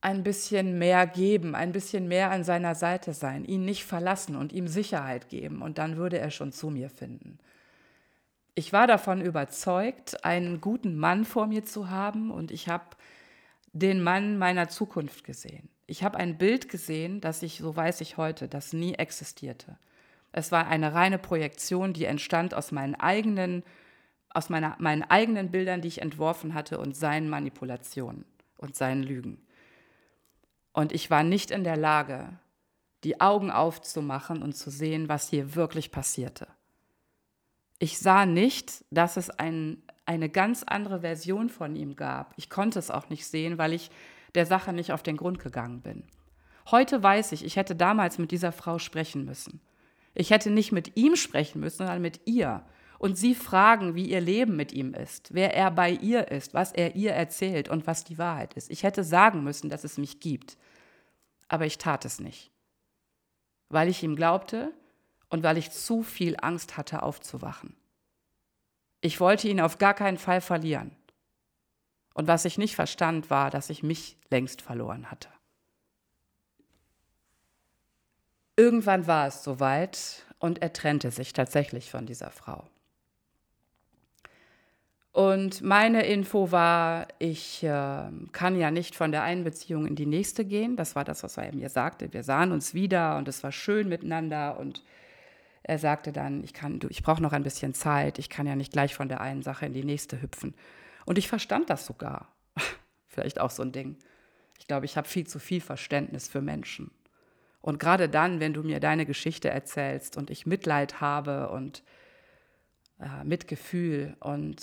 ein 0.01 0.23
bisschen 0.23 0.77
mehr 0.77 1.07
geben, 1.07 1.55
ein 1.55 1.71
bisschen 1.71 2.07
mehr 2.07 2.31
an 2.31 2.43
seiner 2.43 2.75
Seite 2.75 3.13
sein, 3.13 3.45
ihn 3.45 3.63
nicht 3.63 3.85
verlassen 3.85 4.35
und 4.35 4.51
ihm 4.51 4.67
Sicherheit 4.67 5.29
geben, 5.29 5.61
und 5.61 5.77
dann 5.77 5.95
würde 5.95 6.19
er 6.19 6.31
schon 6.31 6.51
zu 6.51 6.69
mir 6.69 6.89
finden. 6.89 7.39
Ich 8.55 8.73
war 8.73 8.87
davon 8.87 9.21
überzeugt, 9.21 10.25
einen 10.25 10.59
guten 10.59 10.97
Mann 10.97 11.23
vor 11.23 11.47
mir 11.47 11.63
zu 11.63 11.89
haben 11.89 12.29
und 12.29 12.51
ich 12.51 12.67
habe 12.67 12.97
den 13.71 14.03
Mann 14.03 14.37
meiner 14.37 14.67
Zukunft 14.67 15.23
gesehen. 15.23 15.69
Ich 15.89 16.03
habe 16.03 16.17
ein 16.17 16.37
Bild 16.37 16.69
gesehen, 16.69 17.21
das 17.21 17.41
ich, 17.43 17.57
so 17.57 17.75
weiß 17.75 18.01
ich 18.01 18.17
heute, 18.17 18.47
das 18.47 18.73
nie 18.73 18.93
existierte. 18.93 19.77
Es 20.31 20.51
war 20.51 20.67
eine 20.67 20.93
reine 20.93 21.17
Projektion, 21.17 21.93
die 21.93 22.05
entstand 22.05 22.53
aus 22.53 22.71
meinen 22.71 22.95
eigenen, 22.95 23.63
aus 24.29 24.49
meiner, 24.49 24.75
meinen 24.79 25.03
eigenen 25.03 25.49
Bildern, 25.49 25.81
die 25.81 25.87
ich 25.87 26.01
entworfen 26.01 26.53
hatte 26.53 26.77
und 26.77 26.95
seinen 26.95 27.29
Manipulationen 27.29 28.25
und 28.57 28.75
seinen 28.75 29.03
Lügen. 29.03 29.41
Und 30.73 30.91
ich 30.91 31.09
war 31.09 31.23
nicht 31.23 31.49
in 31.49 31.63
der 31.63 31.77
Lage, 31.77 32.29
die 33.03 33.19
Augen 33.19 33.49
aufzumachen 33.49 34.43
und 34.43 34.53
zu 34.53 34.69
sehen, 34.69 35.09
was 35.09 35.29
hier 35.29 35.55
wirklich 35.55 35.91
passierte 35.91 36.47
ich 37.79 37.97
sah 37.97 38.25
nicht, 38.25 38.83
dass 38.91 39.17
es 39.17 39.29
ein, 39.29 39.81
eine 40.05 40.29
ganz 40.29 40.63
andere 40.63 40.99
Version 40.99 41.49
von 41.49 41.75
ihm 41.75 41.95
gab. 41.95 42.33
Ich 42.35 42.49
konnte 42.49 42.77
es 42.77 42.91
auch 42.91 43.09
nicht 43.09 43.25
sehen, 43.25 43.57
weil 43.57 43.73
ich 43.73 43.89
der 44.35 44.45
Sache 44.45 44.73
nicht 44.73 44.91
auf 44.91 45.03
den 45.03 45.17
Grund 45.17 45.39
gegangen 45.39 45.81
bin. 45.81 46.03
Heute 46.71 47.01
weiß 47.01 47.31
ich, 47.31 47.43
ich 47.43 47.55
hätte 47.55 47.75
damals 47.75 48.17
mit 48.17 48.31
dieser 48.31 48.51
Frau 48.51 48.79
sprechen 48.79 49.25
müssen. 49.25 49.61
Ich 50.13 50.31
hätte 50.31 50.51
nicht 50.51 50.71
mit 50.71 50.97
ihm 50.97 51.15
sprechen 51.15 51.61
müssen, 51.61 51.77
sondern 51.77 52.01
mit 52.01 52.21
ihr. 52.25 52.63
Und 52.99 53.17
sie 53.17 53.33
fragen, 53.33 53.95
wie 53.95 54.09
ihr 54.09 54.21
Leben 54.21 54.55
mit 54.55 54.73
ihm 54.73 54.93
ist, 54.93 55.33
wer 55.33 55.55
er 55.55 55.71
bei 55.71 55.91
ihr 55.91 56.29
ist, 56.29 56.53
was 56.53 56.71
er 56.71 56.95
ihr 56.95 57.13
erzählt 57.13 57.69
und 57.69 57.87
was 57.87 58.03
die 58.03 58.17
Wahrheit 58.17 58.53
ist. 58.55 58.69
Ich 58.69 58.83
hätte 58.83 59.03
sagen 59.03 59.43
müssen, 59.43 59.69
dass 59.69 59.83
es 59.83 59.97
mich 59.97 60.19
gibt. 60.19 60.57
Aber 61.47 61.65
ich 61.65 61.77
tat 61.77 62.05
es 62.05 62.19
nicht. 62.19 62.51
Weil 63.69 63.87
ich 63.87 64.03
ihm 64.03 64.15
glaubte, 64.15 64.73
und 65.29 65.43
weil 65.43 65.57
ich 65.57 65.71
zu 65.71 66.03
viel 66.03 66.35
Angst 66.41 66.77
hatte, 66.77 67.03
aufzuwachen. 67.03 67.75
Ich 69.01 69.19
wollte 69.19 69.47
ihn 69.47 69.61
auf 69.61 69.77
gar 69.77 69.93
keinen 69.93 70.17
Fall 70.17 70.41
verlieren. 70.41 70.95
Und 72.13 72.27
was 72.27 72.45
ich 72.45 72.57
nicht 72.57 72.75
verstand, 72.75 73.29
war, 73.29 73.49
dass 73.49 73.69
ich 73.69 73.83
mich 73.83 74.17
längst 74.29 74.61
verloren 74.61 75.09
hatte. 75.11 75.29
Irgendwann 78.55 79.07
war 79.07 79.27
es 79.27 79.43
soweit 79.43 80.25
und 80.37 80.61
er 80.61 80.73
trennte 80.73 81.11
sich 81.11 81.31
tatsächlich 81.33 81.89
von 81.91 82.05
dieser 82.05 82.29
Frau. 82.29 82.67
Und 85.11 85.61
meine 85.61 86.05
Info 86.05 86.51
war, 86.51 87.07
ich 87.17 87.63
äh, 87.63 88.09
kann 88.31 88.55
ja 88.55 88.69
nicht 88.69 88.95
von 88.95 89.11
der 89.11 89.23
einen 89.23 89.43
Beziehung 89.43 89.87
in 89.87 89.95
die 89.95 90.05
nächste 90.05 90.45
gehen. 90.45 90.75
Das 90.75 90.95
war 90.95 91.03
das, 91.03 91.23
was 91.23 91.37
er 91.37 91.53
mir 91.53 91.69
sagte. 91.69 92.13
Wir 92.13 92.23
sahen 92.23 92.51
uns 92.51 92.73
wieder 92.73 93.17
und 93.17 93.27
es 93.27 93.43
war 93.43 93.51
schön 93.51 93.89
miteinander 93.89 94.59
und 94.59 94.83
er 95.63 95.79
sagte 95.79 96.11
dann, 96.11 96.43
ich, 96.43 96.53
ich 96.89 97.03
brauche 97.03 97.21
noch 97.21 97.33
ein 97.33 97.43
bisschen 97.43 97.73
Zeit, 97.73 98.19
ich 98.19 98.29
kann 98.29 98.47
ja 98.47 98.55
nicht 98.55 98.71
gleich 98.71 98.95
von 98.95 99.09
der 99.09 99.21
einen 99.21 99.41
Sache 99.41 99.65
in 99.65 99.73
die 99.73 99.83
nächste 99.83 100.21
hüpfen. 100.21 100.53
Und 101.09 101.17
ich 101.17 101.27
verstand 101.27 101.71
das 101.71 101.87
sogar. 101.87 102.35
Vielleicht 103.07 103.39
auch 103.39 103.49
so 103.49 103.63
ein 103.63 103.71
Ding. 103.71 103.97
Ich 104.59 104.67
glaube, 104.67 104.85
ich 104.85 104.95
habe 104.95 105.07
viel 105.07 105.25
zu 105.25 105.39
viel 105.39 105.59
Verständnis 105.59 106.27
für 106.27 106.39
Menschen. 106.39 106.91
Und 107.61 107.79
gerade 107.79 108.07
dann, 108.07 108.39
wenn 108.39 108.53
du 108.53 108.61
mir 108.61 108.79
deine 108.79 109.07
Geschichte 109.07 109.49
erzählst 109.49 110.17
und 110.17 110.29
ich 110.29 110.45
Mitleid 110.45 111.01
habe 111.01 111.49
und 111.49 111.83
äh, 112.99 113.23
Mitgefühl 113.23 114.15
und, 114.19 114.61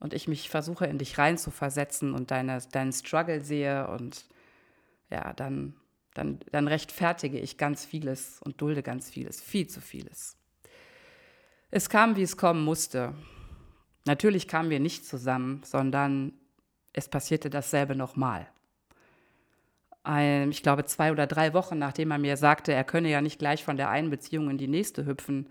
und 0.00 0.12
ich 0.12 0.26
mich 0.26 0.50
versuche, 0.50 0.86
in 0.86 0.98
dich 0.98 1.18
reinzuversetzen 1.18 2.14
und 2.14 2.32
deine, 2.32 2.58
deinen 2.72 2.92
Struggle 2.92 3.40
sehe 3.40 3.88
und 3.88 4.26
ja, 5.08 5.32
dann 5.34 5.76
dann, 6.14 6.40
dann 6.50 6.66
rechtfertige 6.66 7.38
ich 7.38 7.58
ganz 7.58 7.84
vieles 7.84 8.42
und 8.42 8.60
dulde 8.60 8.82
ganz 8.82 9.08
vieles, 9.08 9.40
viel 9.40 9.68
zu 9.68 9.80
vieles. 9.80 10.36
Es 11.70 11.88
kam, 11.88 12.16
wie 12.16 12.22
es 12.22 12.36
kommen 12.36 12.64
musste. 12.64 13.14
Natürlich 14.08 14.48
kamen 14.48 14.70
wir 14.70 14.80
nicht 14.80 15.04
zusammen, 15.04 15.60
sondern 15.64 16.32
es 16.94 17.10
passierte 17.10 17.50
dasselbe 17.50 17.94
nochmal. 17.94 18.48
Ich 20.48 20.62
glaube, 20.62 20.86
zwei 20.86 21.12
oder 21.12 21.26
drei 21.26 21.52
Wochen 21.52 21.78
nachdem 21.78 22.10
er 22.12 22.16
mir 22.16 22.38
sagte, 22.38 22.72
er 22.72 22.84
könne 22.84 23.10
ja 23.10 23.20
nicht 23.20 23.38
gleich 23.38 23.62
von 23.62 23.76
der 23.76 23.90
einen 23.90 24.08
Beziehung 24.08 24.48
in 24.48 24.56
die 24.56 24.66
nächste 24.66 25.04
hüpfen, 25.04 25.50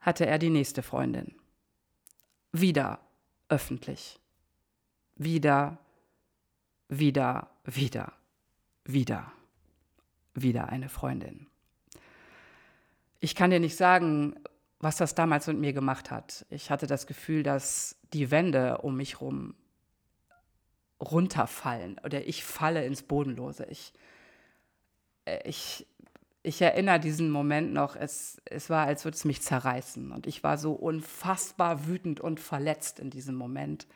hatte 0.00 0.26
er 0.26 0.38
die 0.38 0.50
nächste 0.50 0.82
Freundin. 0.82 1.34
Wieder 2.52 3.00
öffentlich. 3.48 4.20
wieder, 5.14 5.78
wieder, 6.88 7.48
wieder, 7.64 8.12
wieder, 8.84 9.32
wieder 10.34 10.68
eine 10.68 10.90
Freundin. 10.90 11.46
Ich 13.20 13.34
kann 13.34 13.50
dir 13.50 13.60
nicht 13.60 13.76
sagen, 13.76 14.36
was 14.80 14.96
das 14.96 15.14
damals 15.14 15.46
mit 15.46 15.58
mir 15.58 15.72
gemacht 15.72 16.10
hat. 16.10 16.46
Ich 16.50 16.70
hatte 16.70 16.86
das 16.86 17.06
Gefühl, 17.06 17.42
dass 17.42 17.96
die 18.12 18.30
Wände 18.30 18.78
um 18.78 18.96
mich 18.96 19.20
herum 19.20 19.54
runterfallen 21.00 21.98
oder 22.04 22.26
ich 22.26 22.44
falle 22.44 22.84
ins 22.84 23.02
Bodenlose. 23.02 23.66
Ich, 23.70 23.92
äh, 25.24 25.48
ich, 25.48 25.86
ich 26.42 26.60
erinnere 26.62 27.00
diesen 27.00 27.30
Moment 27.30 27.72
noch, 27.72 27.96
es, 27.96 28.40
es 28.44 28.70
war, 28.70 28.86
als 28.86 29.04
würde 29.04 29.16
es 29.16 29.24
mich 29.24 29.42
zerreißen. 29.42 30.12
Und 30.12 30.26
ich 30.26 30.42
war 30.42 30.58
so 30.58 30.72
unfassbar 30.72 31.86
wütend 31.86 32.20
und 32.20 32.40
verletzt 32.40 32.98
in 32.98 33.10
diesem 33.10 33.34
Moment. 33.34 33.86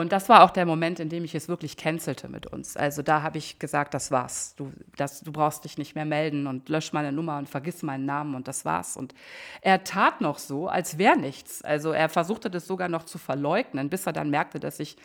Und 0.00 0.12
das 0.12 0.28
war 0.28 0.42
auch 0.42 0.50
der 0.50 0.66
Moment, 0.66 0.98
in 0.98 1.08
dem 1.08 1.24
ich 1.24 1.34
es 1.34 1.48
wirklich 1.48 1.76
cancelte 1.76 2.28
mit 2.28 2.46
uns. 2.46 2.76
Also 2.76 3.02
da 3.02 3.22
habe 3.22 3.38
ich 3.38 3.58
gesagt, 3.58 3.94
das 3.94 4.10
war's. 4.10 4.54
Du, 4.56 4.72
das, 4.96 5.20
du 5.20 5.30
brauchst 5.30 5.64
dich 5.64 5.78
nicht 5.78 5.94
mehr 5.94 6.04
melden 6.04 6.46
und 6.46 6.68
lösch 6.68 6.92
meine 6.92 7.12
Nummer 7.12 7.38
und 7.38 7.48
vergiss 7.48 7.82
meinen 7.82 8.06
Namen 8.06 8.34
und 8.34 8.48
das 8.48 8.64
war's. 8.64 8.96
Und 8.96 9.14
er 9.60 9.84
tat 9.84 10.20
noch 10.20 10.38
so, 10.38 10.68
als 10.68 10.98
wäre 10.98 11.18
nichts. 11.18 11.62
Also 11.62 11.92
er 11.92 12.08
versuchte 12.08 12.50
das 12.50 12.66
sogar 12.66 12.88
noch 12.88 13.04
zu 13.04 13.18
verleugnen, 13.18 13.90
bis 13.90 14.06
er 14.06 14.12
dann 14.12 14.30
merkte, 14.30 14.58
dass 14.58 14.80
ich 14.80 14.96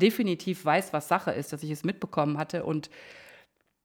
definitiv 0.00 0.64
weiß, 0.64 0.92
was 0.92 1.08
Sache 1.08 1.32
ist, 1.32 1.52
dass 1.52 1.62
ich 1.62 1.70
es 1.70 1.84
mitbekommen 1.84 2.38
hatte. 2.38 2.64
Und 2.64 2.90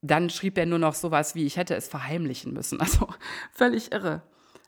dann 0.01 0.29
schrieb 0.29 0.57
er 0.57 0.65
nur 0.65 0.79
noch 0.79 0.93
sowas 0.93 1.35
wie, 1.35 1.45
ich 1.45 1.57
hätte 1.57 1.75
es 1.75 1.87
verheimlichen 1.87 2.53
müssen. 2.53 2.79
Also 2.81 3.07
völlig 3.51 3.91
irre. 3.91 4.21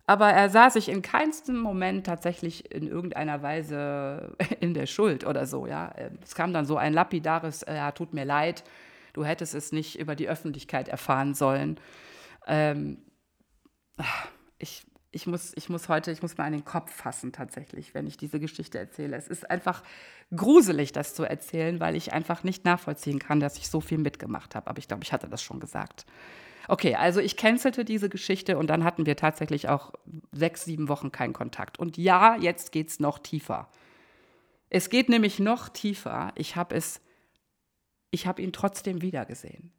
Aber 0.06 0.30
er 0.30 0.50
sah 0.50 0.70
sich 0.70 0.90
in 0.90 1.02
keinstem 1.02 1.58
Moment 1.58 2.06
tatsächlich 2.06 2.72
in 2.74 2.88
irgendeiner 2.88 3.42
Weise 3.42 4.36
in 4.60 4.74
der 4.74 4.86
Schuld 4.86 5.26
oder 5.26 5.46
so. 5.46 5.66
Ja? 5.66 5.94
Es 6.22 6.36
kam 6.36 6.54
dann 6.54 6.66
so 6.66 6.78
ein 6.78 6.94
lapidares, 6.94 7.64
äh, 7.64 7.76
ja, 7.76 7.92
tut 7.92 8.14
mir 8.14 8.26
leid, 8.26 8.64
du 9.14 9.24
hättest 9.24 9.56
es 9.56 9.72
nicht 9.72 9.98
über 9.98 10.16
die 10.16 10.28
Öffentlichkeit 10.28 10.90
erfahren 10.90 11.34
sollen. 11.34 11.80
Ähm, 12.48 12.98
ich, 14.58 14.86
ich, 15.12 15.26
muss, 15.26 15.54
ich 15.56 15.70
muss 15.70 15.88
heute, 15.88 16.12
ich 16.12 16.22
muss 16.22 16.38
mal 16.38 16.46
an 16.46 16.54
den 16.54 16.66
Kopf 16.66 16.92
fassen 16.92 17.32
tatsächlich, 17.32 17.94
wenn 17.94 18.06
ich 18.06 18.18
diese 18.18 18.42
Geschichte 18.42 18.80
erzähle. 18.80 19.16
Es 19.16 19.30
ist 19.30 19.50
einfach 19.50 19.84
gruselig, 20.36 20.92
das 20.92 21.14
zu 21.16 21.24
erzählen, 21.24 21.80
weil 21.80 21.96
ich 21.96 22.12
einfach 22.12 22.44
nicht 22.44 22.66
nachvollziehen 22.66 23.20
kann, 23.20 23.40
dass 23.40 23.58
ich 23.58 23.70
so 23.70 23.80
viel 23.80 24.00
mitgemacht 24.00 24.56
habe. 24.56 24.68
Aber 24.70 24.80
ich 24.80 24.88
glaube, 24.90 25.04
ich 25.04 25.14
hatte 25.14 25.30
das 25.30 25.42
schon 25.42 25.62
gesagt. 25.62 26.06
Okay, 26.68 26.96
also 26.96 27.20
ich 27.20 27.36
cancelte 27.36 27.84
diese 27.84 28.10
Geschichte 28.10 28.58
und 28.58 28.68
dann 28.68 28.84
hatten 28.84 29.06
wir 29.06 29.16
tatsächlich 29.16 29.68
auch 29.68 29.94
sechs, 30.32 30.66
sieben 30.66 30.88
Wochen 30.88 31.12
keinen 31.12 31.34
Kontakt. 31.34 31.78
Und 31.78 31.98
ja, 31.98 32.36
jetzt 32.38 32.72
geht 32.72 32.90
es 32.90 33.00
noch 33.00 33.20
tiefer. 33.20 33.70
Es 34.70 34.90
geht 34.90 35.10
nämlich 35.10 35.40
noch 35.40 35.70
tiefer. 35.70 36.32
Ich 36.36 36.56
habe 36.56 36.76
es, 36.76 37.02
ich 38.12 38.28
habe 38.28 38.42
ihn 38.42 38.54
trotzdem 38.54 39.02
wiedergesehen. 39.02 39.72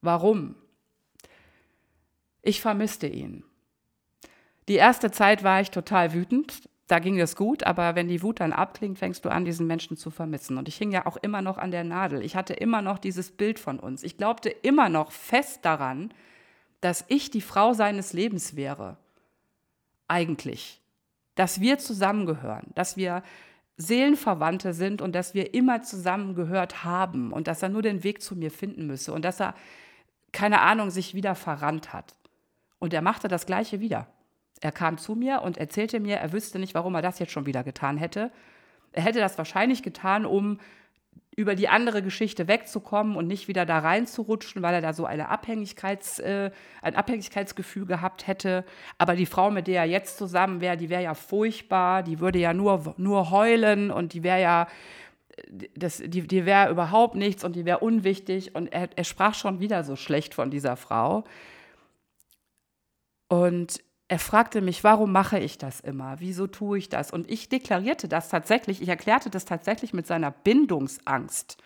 Warum? 0.00 0.54
Ich 2.42 2.60
vermisste 2.60 3.06
ihn. 3.06 3.44
Die 4.68 4.76
erste 4.76 5.10
Zeit 5.10 5.42
war 5.42 5.60
ich 5.60 5.70
total 5.70 6.14
wütend, 6.14 6.68
da 6.86 6.98
ging 6.98 7.18
es 7.18 7.34
gut, 7.34 7.64
aber 7.64 7.94
wenn 7.94 8.08
die 8.08 8.22
Wut 8.22 8.40
dann 8.40 8.52
abklingt, 8.52 8.98
fängst 8.98 9.24
du 9.24 9.30
an, 9.30 9.46
diesen 9.46 9.66
Menschen 9.66 9.96
zu 9.96 10.10
vermissen. 10.10 10.58
Und 10.58 10.68
ich 10.68 10.76
hing 10.76 10.92
ja 10.92 11.06
auch 11.06 11.16
immer 11.16 11.40
noch 11.40 11.56
an 11.56 11.70
der 11.70 11.84
Nadel. 11.84 12.22
Ich 12.22 12.36
hatte 12.36 12.52
immer 12.52 12.82
noch 12.82 12.98
dieses 12.98 13.30
Bild 13.30 13.58
von 13.58 13.78
uns. 13.78 14.02
Ich 14.02 14.18
glaubte 14.18 14.50
immer 14.50 14.90
noch 14.90 15.10
fest 15.10 15.64
daran, 15.64 16.12
dass 16.82 17.04
ich 17.08 17.30
die 17.30 17.40
Frau 17.40 17.72
seines 17.72 18.12
Lebens 18.12 18.54
wäre. 18.54 18.98
Eigentlich. 20.08 20.82
Dass 21.36 21.60
wir 21.60 21.78
zusammengehören, 21.78 22.66
dass 22.74 22.98
wir 22.98 23.22
Seelenverwandte 23.78 24.74
sind 24.74 25.00
und 25.00 25.14
dass 25.14 25.32
wir 25.32 25.54
immer 25.54 25.82
zusammengehört 25.82 26.84
haben 26.84 27.32
und 27.32 27.48
dass 27.48 27.62
er 27.62 27.70
nur 27.70 27.82
den 27.82 28.04
Weg 28.04 28.22
zu 28.22 28.36
mir 28.36 28.50
finden 28.50 28.86
müsse 28.86 29.12
und 29.12 29.24
dass 29.24 29.40
er, 29.40 29.54
keine 30.32 30.60
Ahnung, 30.60 30.90
sich 30.90 31.14
wieder 31.14 31.34
verrannt 31.34 31.94
hat. 31.94 32.14
Und 32.78 32.92
er 32.92 33.02
machte 33.02 33.26
das 33.26 33.46
Gleiche 33.46 33.80
wieder. 33.80 34.06
Er 34.60 34.72
kam 34.72 34.98
zu 34.98 35.14
mir 35.14 35.42
und 35.42 35.58
erzählte 35.58 36.00
mir, 36.00 36.16
er 36.16 36.32
wüsste 36.32 36.58
nicht, 36.58 36.74
warum 36.74 36.94
er 36.94 37.02
das 37.02 37.18
jetzt 37.18 37.32
schon 37.32 37.46
wieder 37.46 37.64
getan 37.64 37.96
hätte. 37.96 38.30
Er 38.92 39.02
hätte 39.02 39.18
das 39.18 39.36
wahrscheinlich 39.36 39.82
getan, 39.82 40.24
um 40.24 40.58
über 41.36 41.54
die 41.54 41.68
andere 41.68 42.02
Geschichte 42.02 42.46
wegzukommen 42.46 43.16
und 43.16 43.26
nicht 43.26 43.48
wieder 43.48 43.66
da 43.66 43.80
reinzurutschen, 43.80 44.62
weil 44.62 44.74
er 44.74 44.80
da 44.80 44.92
so 44.92 45.04
eine 45.04 45.28
Abhängigkeits, 45.28 46.20
äh, 46.20 46.50
ein 46.80 46.94
Abhängigkeitsgefühl 46.94 47.86
gehabt 47.86 48.26
hätte. 48.26 48.64
Aber 48.98 49.16
die 49.16 49.26
Frau, 49.26 49.50
mit 49.50 49.66
der 49.66 49.82
er 49.82 49.88
jetzt 49.88 50.16
zusammen 50.16 50.60
wäre, 50.60 50.76
die 50.76 50.90
wäre 50.90 51.02
ja 51.02 51.14
furchtbar, 51.14 52.04
die 52.04 52.20
würde 52.20 52.38
ja 52.38 52.54
nur, 52.54 52.94
nur 52.98 53.30
heulen 53.30 53.90
und 53.90 54.12
die 54.12 54.22
wäre 54.22 54.40
ja, 54.40 54.68
das, 55.74 55.98
die, 55.98 56.26
die 56.26 56.46
wäre 56.46 56.70
überhaupt 56.70 57.16
nichts 57.16 57.42
und 57.42 57.56
die 57.56 57.64
wäre 57.64 57.80
unwichtig. 57.80 58.54
Und 58.54 58.68
er, 58.68 58.88
er 58.94 59.04
sprach 59.04 59.34
schon 59.34 59.58
wieder 59.58 59.82
so 59.82 59.96
schlecht 59.96 60.34
von 60.34 60.50
dieser 60.50 60.76
Frau. 60.76 61.24
Und 63.26 63.80
er 64.08 64.18
fragte 64.18 64.60
mich, 64.60 64.84
warum 64.84 65.12
mache 65.12 65.38
ich 65.38 65.56
das 65.56 65.80
immer? 65.80 66.16
Wieso 66.18 66.46
tue 66.46 66.78
ich 66.78 66.88
das? 66.88 67.10
Und 67.10 67.30
ich 67.30 67.48
deklarierte 67.48 68.06
das 68.06 68.28
tatsächlich, 68.28 68.82
ich 68.82 68.88
erklärte 68.88 69.30
das 69.30 69.44
tatsächlich 69.44 69.94
mit 69.94 70.06
seiner 70.06 70.30
Bindungsangst. 70.30 71.56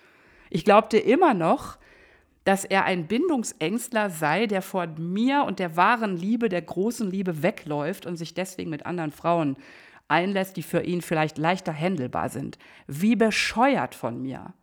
Ich 0.50 0.64
glaubte 0.64 0.98
immer 0.98 1.34
noch, 1.34 1.78
dass 2.44 2.64
er 2.64 2.84
ein 2.84 3.06
Bindungsängstler 3.08 4.08
sei, 4.08 4.46
der 4.46 4.62
vor 4.62 4.86
mir 4.86 5.44
und 5.44 5.58
der 5.58 5.76
wahren 5.76 6.16
Liebe, 6.16 6.48
der 6.48 6.62
großen 6.62 7.10
Liebe 7.10 7.42
wegläuft 7.42 8.06
und 8.06 8.16
sich 8.16 8.34
deswegen 8.34 8.70
mit 8.70 8.86
anderen 8.86 9.12
Frauen 9.12 9.56
einlässt, 10.06 10.56
die 10.56 10.62
für 10.62 10.82
ihn 10.82 11.02
vielleicht 11.02 11.36
leichter 11.36 11.72
händelbar 11.72 12.30
sind. 12.30 12.56
Wie 12.86 13.16
bescheuert 13.16 13.94
von 13.94 14.22
mir. 14.22 14.54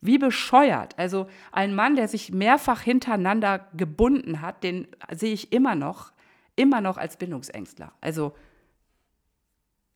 Wie 0.00 0.18
bescheuert. 0.18 0.96
Also 0.98 1.26
ein 1.50 1.74
Mann, 1.74 1.96
der 1.96 2.06
sich 2.06 2.30
mehrfach 2.30 2.82
hintereinander 2.82 3.66
gebunden 3.74 4.42
hat, 4.42 4.62
den 4.62 4.86
sehe 5.10 5.32
ich 5.32 5.52
immer 5.52 5.74
noch 5.74 6.12
immer 6.56 6.80
noch 6.80 6.96
als 6.96 7.16
Bindungsängstler. 7.16 7.92
Also 8.00 8.34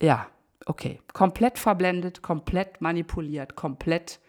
ja, 0.02 0.28
okay, 0.66 1.00
komplett 1.12 1.58
verblendet, 1.58 2.22
komplett 2.22 2.80
manipuliert, 2.80 3.56
komplett 3.56 4.20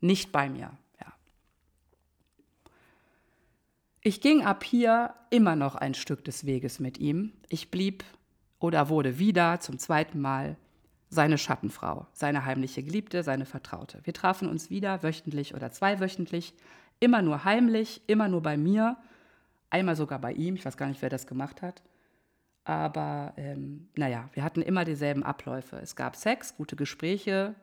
nicht 0.00 0.32
bei 0.32 0.48
mir. 0.48 0.76
Ja. 1.00 1.12
Ich 4.00 4.20
ging 4.20 4.44
ab 4.44 4.64
hier 4.64 5.14
immer 5.30 5.56
noch 5.56 5.74
ein 5.74 5.94
Stück 5.94 6.24
des 6.24 6.46
Weges 6.46 6.80
mit 6.80 6.98
ihm. 6.98 7.32
Ich 7.48 7.70
blieb 7.70 8.04
oder 8.58 8.88
wurde 8.88 9.18
wieder 9.18 9.60
zum 9.60 9.78
zweiten 9.78 10.20
Mal 10.20 10.56
seine 11.08 11.36
Schattenfrau, 11.36 12.06
seine 12.12 12.46
heimliche 12.46 12.82
Geliebte, 12.82 13.22
seine 13.22 13.44
Vertraute. 13.44 14.00
Wir 14.04 14.14
trafen 14.14 14.48
uns 14.48 14.70
wieder 14.70 15.02
wöchentlich 15.02 15.54
oder 15.54 15.70
zweiwöchentlich, 15.70 16.54
immer 17.00 17.20
nur 17.20 17.44
heimlich, 17.44 18.00
immer 18.06 18.28
nur 18.28 18.42
bei 18.42 18.56
mir 18.56 18.96
Einmal 19.72 19.96
sogar 19.96 20.18
bei 20.18 20.34
ihm, 20.34 20.54
ich 20.54 20.66
weiß 20.66 20.76
gar 20.76 20.86
nicht, 20.86 21.00
wer 21.00 21.08
das 21.08 21.26
gemacht 21.26 21.62
hat. 21.62 21.82
Aber 22.64 23.32
ähm, 23.38 23.88
naja, 23.96 24.28
wir 24.34 24.44
hatten 24.44 24.60
immer 24.60 24.84
dieselben 24.84 25.22
Abläufe. 25.22 25.76
Es 25.76 25.96
gab 25.96 26.14
Sex, 26.14 26.54
gute 26.58 26.76
Gespräche 26.76 27.54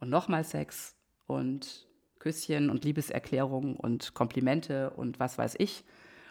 und 0.00 0.08
nochmal 0.08 0.42
Sex 0.42 0.94
und 1.26 1.86
Küsschen 2.18 2.70
und 2.70 2.86
Liebeserklärungen 2.86 3.76
und 3.76 4.14
Komplimente 4.14 4.88
und 4.88 5.20
was 5.20 5.36
weiß 5.36 5.56
ich. 5.58 5.84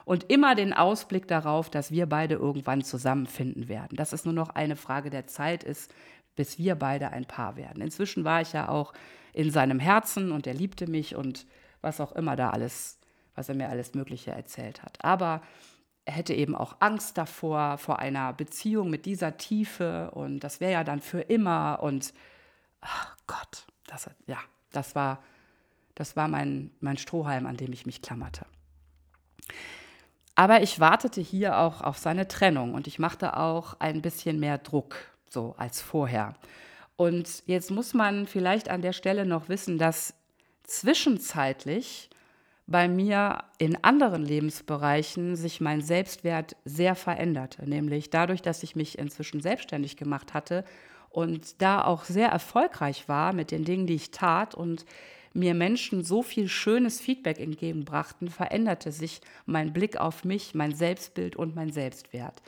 Und 0.03 0.31
immer 0.31 0.55
den 0.55 0.73
Ausblick 0.73 1.27
darauf, 1.27 1.69
dass 1.69 1.91
wir 1.91 2.07
beide 2.07 2.33
irgendwann 2.33 2.81
zusammenfinden 2.81 3.67
werden. 3.67 3.97
Dass 3.97 4.13
es 4.13 4.25
nur 4.25 4.33
noch 4.33 4.49
eine 4.49 4.75
Frage 4.75 5.11
der 5.11 5.27
Zeit 5.27 5.63
ist, 5.63 5.93
bis 6.35 6.57
wir 6.57 6.73
beide 6.73 7.11
ein 7.11 7.25
Paar 7.25 7.55
werden. 7.55 7.83
Inzwischen 7.83 8.23
war 8.23 8.41
ich 8.41 8.53
ja 8.53 8.67
auch 8.67 8.93
in 9.33 9.51
seinem 9.51 9.77
Herzen 9.77 10.31
und 10.31 10.47
er 10.47 10.55
liebte 10.55 10.89
mich 10.89 11.15
und 11.15 11.45
was 11.81 12.01
auch 12.01 12.13
immer 12.13 12.35
da 12.35 12.49
alles 12.49 12.98
was 13.39 13.47
er 13.47 13.55
mir 13.55 13.69
alles 13.69 13.93
Mögliche 13.93 14.31
erzählt 14.31 14.83
hat. 14.83 14.97
Aber 15.01 15.41
er 16.03 16.13
hätte 16.13 16.33
eben 16.33 16.55
auch 16.55 16.75
Angst 16.81 17.17
davor, 17.17 17.77
vor 17.77 17.99
einer 17.99 18.33
Beziehung 18.33 18.89
mit 18.89 19.05
dieser 19.05 19.37
Tiefe 19.37 20.11
und 20.11 20.41
das 20.41 20.59
wäre 20.59 20.73
ja 20.73 20.83
dann 20.83 20.99
für 20.99 21.21
immer 21.21 21.79
und 21.81 22.13
ach 22.81 23.15
Gott, 23.27 23.65
das, 23.87 24.09
ja, 24.27 24.39
das 24.71 24.93
war, 24.93 25.23
das 25.95 26.17
war 26.17 26.27
mein, 26.27 26.71
mein 26.81 26.97
Strohhalm, 26.97 27.45
an 27.45 27.55
dem 27.55 27.71
ich 27.71 27.85
mich 27.85 28.01
klammerte. 28.01 28.45
Aber 30.35 30.61
ich 30.61 30.81
wartete 30.81 31.21
hier 31.21 31.59
auch 31.59 31.79
auf 31.79 31.97
seine 31.97 32.27
Trennung 32.27 32.73
und 32.73 32.87
ich 32.87 32.99
machte 32.99 33.37
auch 33.37 33.79
ein 33.79 34.01
bisschen 34.01 34.39
mehr 34.39 34.57
Druck, 34.57 34.97
so 35.29 35.55
als 35.57 35.81
vorher. 35.81 36.33
Und 36.97 37.43
jetzt 37.45 37.71
muss 37.71 37.93
man 37.93 38.27
vielleicht 38.27 38.67
an 38.67 38.81
der 38.81 38.93
Stelle 38.93 39.25
noch 39.25 39.47
wissen, 39.47 39.77
dass 39.77 40.13
zwischenzeitlich 40.63 42.09
bei 42.69 42.87
mir 42.87 43.45
in 43.57 43.83
anderen 43.83 44.23
Lebensbereichen 44.23 45.35
sich 45.35 45.59
mein 45.59 45.81
Selbstwert 45.81 46.55
sehr 46.65 46.93
veränderte, 46.93 47.67
nämlich 47.67 48.11
dadurch, 48.11 48.43
dass 48.43 48.61
ich 48.61 48.75
mich 48.75 48.99
inzwischen 48.99 49.41
selbstständig 49.41 49.97
gemacht 49.97 50.35
hatte 50.35 50.63
und 51.09 51.63
da 51.63 51.83
auch 51.83 52.03
sehr 52.03 52.29
erfolgreich 52.29 53.09
war 53.09 53.33
mit 53.33 53.49
den 53.49 53.65
Dingen, 53.65 53.87
die 53.87 53.95
ich 53.95 54.11
tat 54.11 54.53
und 54.53 54.85
mir 55.33 55.55
Menschen 55.55 56.03
so 56.03 56.21
viel 56.21 56.47
schönes 56.47 57.01
Feedback 57.01 57.39
entgegenbrachten, 57.39 58.29
veränderte 58.29 58.91
sich 58.91 59.21
mein 59.47 59.73
Blick 59.73 59.97
auf 59.97 60.23
mich, 60.23 60.53
mein 60.53 60.75
Selbstbild 60.75 61.35
und 61.35 61.55
mein 61.55 61.71
Selbstwert. 61.71 62.41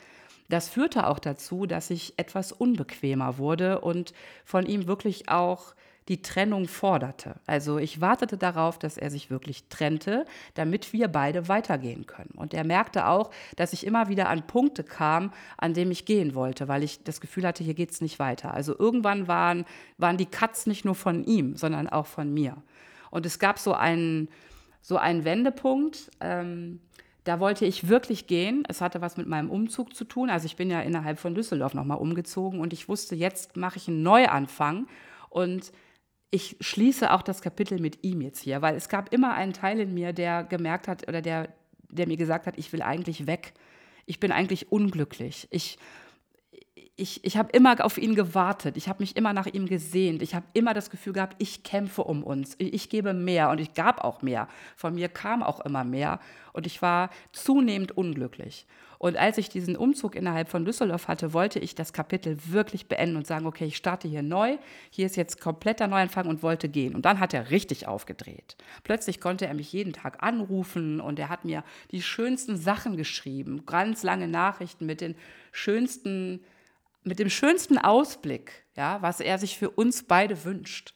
das 0.50 0.68
führte 0.68 1.08
auch 1.08 1.20
dazu, 1.20 1.66
dass 1.66 1.90
ich 1.90 2.14
etwas 2.18 2.52
unbequemer 2.52 3.38
wurde 3.38 3.80
und 3.80 4.14
von 4.44 4.66
ihm 4.66 4.86
wirklich 4.86 5.30
auch 5.30 5.74
die 6.12 6.22
Trennung 6.22 6.68
forderte. 6.68 7.36
Also 7.48 7.78
ich 7.78 8.02
wartete 8.02 8.36
darauf, 8.36 8.78
dass 8.78 8.98
er 8.98 9.10
sich 9.10 9.30
wirklich 9.30 9.70
trennte, 9.70 10.26
damit 10.56 10.92
wir 10.92 11.08
beide 11.08 11.48
weitergehen 11.48 12.06
können. 12.06 12.32
Und 12.36 12.54
er 12.54 12.66
merkte 12.66 13.08
auch, 13.08 13.32
dass 13.56 13.72
ich 13.72 13.86
immer 13.86 14.10
wieder 14.10 14.28
an 14.28 14.46
Punkte 14.46 14.84
kam, 14.84 15.32
an 15.56 15.74
dem 15.74 15.90
ich 15.90 16.04
gehen 16.04 16.36
wollte, 16.36 16.68
weil 16.68 16.84
ich 16.84 17.02
das 17.06 17.22
Gefühl 17.22 17.48
hatte, 17.48 17.64
hier 17.64 17.76
geht 17.76 17.92
es 17.92 18.02
nicht 18.02 18.20
weiter. 18.20 18.54
Also 18.54 18.78
irgendwann 18.78 19.30
waren, 19.30 19.64
waren 19.98 20.18
die 20.18 20.26
Cuts 20.26 20.68
nicht 20.68 20.84
nur 20.84 20.96
von 20.96 21.24
ihm, 21.24 21.56
sondern 21.56 21.88
auch 21.88 22.08
von 22.08 22.34
mir. 22.34 22.58
Und 23.10 23.26
es 23.26 23.40
gab 23.40 23.58
so 23.58 23.74
einen, 23.74 24.28
so 24.82 24.98
einen 24.98 25.24
Wendepunkt. 25.24 26.12
Ähm, 26.20 26.82
da 27.24 27.40
wollte 27.40 27.66
ich 27.66 27.88
wirklich 27.88 28.28
gehen. 28.28 28.66
Es 28.68 28.82
hatte 28.82 29.00
was 29.00 29.16
mit 29.16 29.28
meinem 29.28 29.50
Umzug 29.50 29.96
zu 29.96 30.04
tun. 30.04 30.30
Also 30.30 30.46
ich 30.46 30.58
bin 30.58 30.70
ja 30.70 30.82
innerhalb 30.82 31.20
von 31.20 31.36
Düsseldorf 31.36 31.74
nochmal 31.74 32.00
umgezogen 32.00 32.60
und 32.60 32.74
ich 32.74 32.90
wusste, 32.90 33.16
jetzt 33.16 33.56
mache 33.56 33.78
ich 33.78 33.88
einen 33.88 34.04
Neuanfang. 34.04 34.88
Und 35.30 35.72
ich 36.32 36.56
schließe 36.62 37.12
auch 37.12 37.22
das 37.22 37.42
Kapitel 37.42 37.80
mit 37.80 38.04
ihm 38.04 38.22
jetzt 38.22 38.40
hier, 38.40 38.62
weil 38.62 38.76
es 38.76 38.88
gab 38.88 39.14
immer 39.14 39.34
einen 39.34 39.52
Teil 39.52 39.82
in 39.82 39.94
mir, 39.94 40.14
der 40.14 40.46
gemerkt 40.46 40.88
hat 40.88 41.08
oder 41.08 41.22
der, 41.22 41.50
der 41.90 42.08
mir 42.08 42.18
gesagt 42.18 42.48
hat, 42.48 42.58
ich 42.58 42.72
will 42.72 42.82
eigentlich 42.82 43.28
weg. 43.28 43.54
Ich 44.06 44.20
bin 44.20 44.32
eigentlich 44.32 44.72
unglücklich. 44.72 45.48
Ich, 45.52 45.78
ich, 46.98 47.24
ich 47.24 47.38
habe 47.38 47.50
immer 47.52 47.84
auf 47.84 47.98
ihn 47.98 48.16
gewartet. 48.16 48.78
Ich 48.78 48.88
habe 48.88 49.02
mich 49.02 49.16
immer 49.16 49.34
nach 49.34 49.48
ihm 49.48 49.66
gesehnt. 49.66 50.22
Ich 50.22 50.36
habe 50.36 50.46
immer 50.54 50.74
das 50.74 50.90
Gefühl 50.90 51.14
gehabt, 51.14 51.36
ich 51.40 51.64
kämpfe 51.64 52.04
um 52.04 52.24
uns. 52.24 52.56
Ich, 52.58 52.74
ich 52.74 52.90
gebe 52.90 53.14
mehr 53.14 53.50
und 53.50 53.60
ich 53.60 53.74
gab 53.74 54.04
auch 54.04 54.22
mehr. 54.22 54.48
Von 54.76 54.96
mir 54.96 55.10
kam 55.10 55.42
auch 55.42 55.62
immer 55.62 55.84
mehr 55.84 56.20
und 56.54 56.68
ich 56.68 56.82
war 56.82 57.10
zunehmend 57.32 57.98
unglücklich. 57.98 58.68
Und 59.00 59.18
als 59.18 59.40
ich 59.40 59.50
diesen 59.50 59.76
Umzug 59.76 60.16
innerhalb 60.16 60.48
von 60.48 60.64
Düsseldorf 60.64 61.08
hatte, 61.08 61.34
wollte 61.34 61.58
ich 61.58 61.74
das 61.74 61.92
Kapitel 61.92 62.38
wirklich 62.50 62.88
beenden 62.88 63.18
und 63.18 63.26
sagen, 63.26 63.48
okay, 63.48 63.66
ich 63.66 63.78
starte 63.78 64.08
hier 64.08 64.22
neu, 64.22 64.60
hier 64.92 65.08
ist 65.08 65.16
jetzt 65.16 65.42
kompletter 65.42 65.88
Neuanfang 65.88 66.28
und 66.28 66.44
wollte 66.44 66.70
gehen. 66.70 66.94
Und 66.94 67.04
dann 67.06 67.20
hat 67.20 67.34
er 67.34 67.50
richtig 67.50 67.88
aufgedreht. 67.88 68.58
Plötzlich 68.84 69.20
konnte 69.20 69.48
er 69.48 69.56
mich 69.56 69.74
jeden 69.74 69.94
Tag 69.94 70.22
anrufen 70.22 71.02
und 71.02 71.18
er 71.18 71.30
hat 71.30 71.46
mir 71.46 71.64
die 71.90 72.04
schönsten 72.04 72.58
Sachen 72.58 72.96
geschrieben, 72.96 73.66
ganz 73.66 74.04
lange 74.04 74.28
Nachrichten 74.28 74.86
mit 74.86 75.02
den 75.02 75.16
schönsten 75.52 76.42
mit 77.04 77.20
dem 77.20 77.30
schönsten 77.30 77.78
Ausblick, 77.78 78.66
ja, 78.76 79.02
was 79.02 79.20
er 79.20 79.38
sich 79.38 79.58
für 79.58 79.70
uns 79.70 80.04
beide 80.04 80.44
wünscht. 80.44 80.94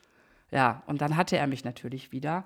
Ja, 0.52 0.84
und 0.88 1.02
dann 1.02 1.18
hatte 1.18 1.38
er 1.38 1.48
mich 1.48 1.66
natürlich 1.66 2.12
wieder. 2.12 2.46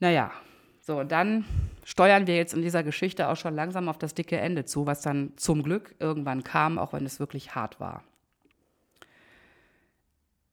Naja, 0.00 0.32
so, 0.80 1.00
und 1.00 1.12
dann 1.12 1.44
steuern 1.84 2.26
wir 2.26 2.36
jetzt 2.36 2.52
in 2.52 2.60
dieser 2.60 2.82
Geschichte 2.82 3.28
auch 3.28 3.36
schon 3.36 3.54
langsam 3.54 3.88
auf 3.88 3.98
das 3.98 4.12
dicke 4.12 4.36
Ende 4.36 4.64
zu, 4.64 4.86
was 4.86 5.00
dann 5.00 5.32
zum 5.36 5.62
Glück 5.62 5.94
irgendwann 5.98 6.44
kam, 6.44 6.78
auch 6.78 6.92
wenn 6.92 7.06
es 7.06 7.20
wirklich 7.20 7.54
hart 7.54 7.80
war. 7.80 8.04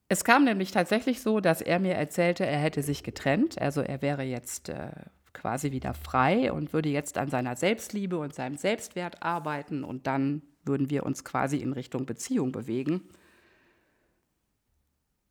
Es 0.07 0.23
kam 0.23 0.43
nämlich 0.43 0.71
tatsächlich 0.71 1.21
so, 1.21 1.39
dass 1.39 1.61
er 1.61 1.79
mir 1.79 1.95
erzählte, 1.95 2.45
er 2.45 2.59
hätte 2.59 2.83
sich 2.83 3.03
getrennt, 3.03 3.59
also 3.59 3.81
er 3.81 4.01
wäre 4.01 4.23
jetzt 4.23 4.69
äh, 4.69 4.91
quasi 5.33 5.71
wieder 5.71 5.93
frei 5.93 6.51
und 6.51 6.73
würde 6.73 6.89
jetzt 6.89 7.17
an 7.17 7.29
seiner 7.29 7.55
Selbstliebe 7.55 8.17
und 8.17 8.33
seinem 8.33 8.57
Selbstwert 8.57 9.23
arbeiten 9.23 9.83
und 9.83 10.07
dann 10.07 10.41
würden 10.63 10.89
wir 10.89 11.05
uns 11.05 11.23
quasi 11.23 11.57
in 11.57 11.73
Richtung 11.73 12.05
Beziehung 12.05 12.51
bewegen. 12.51 13.09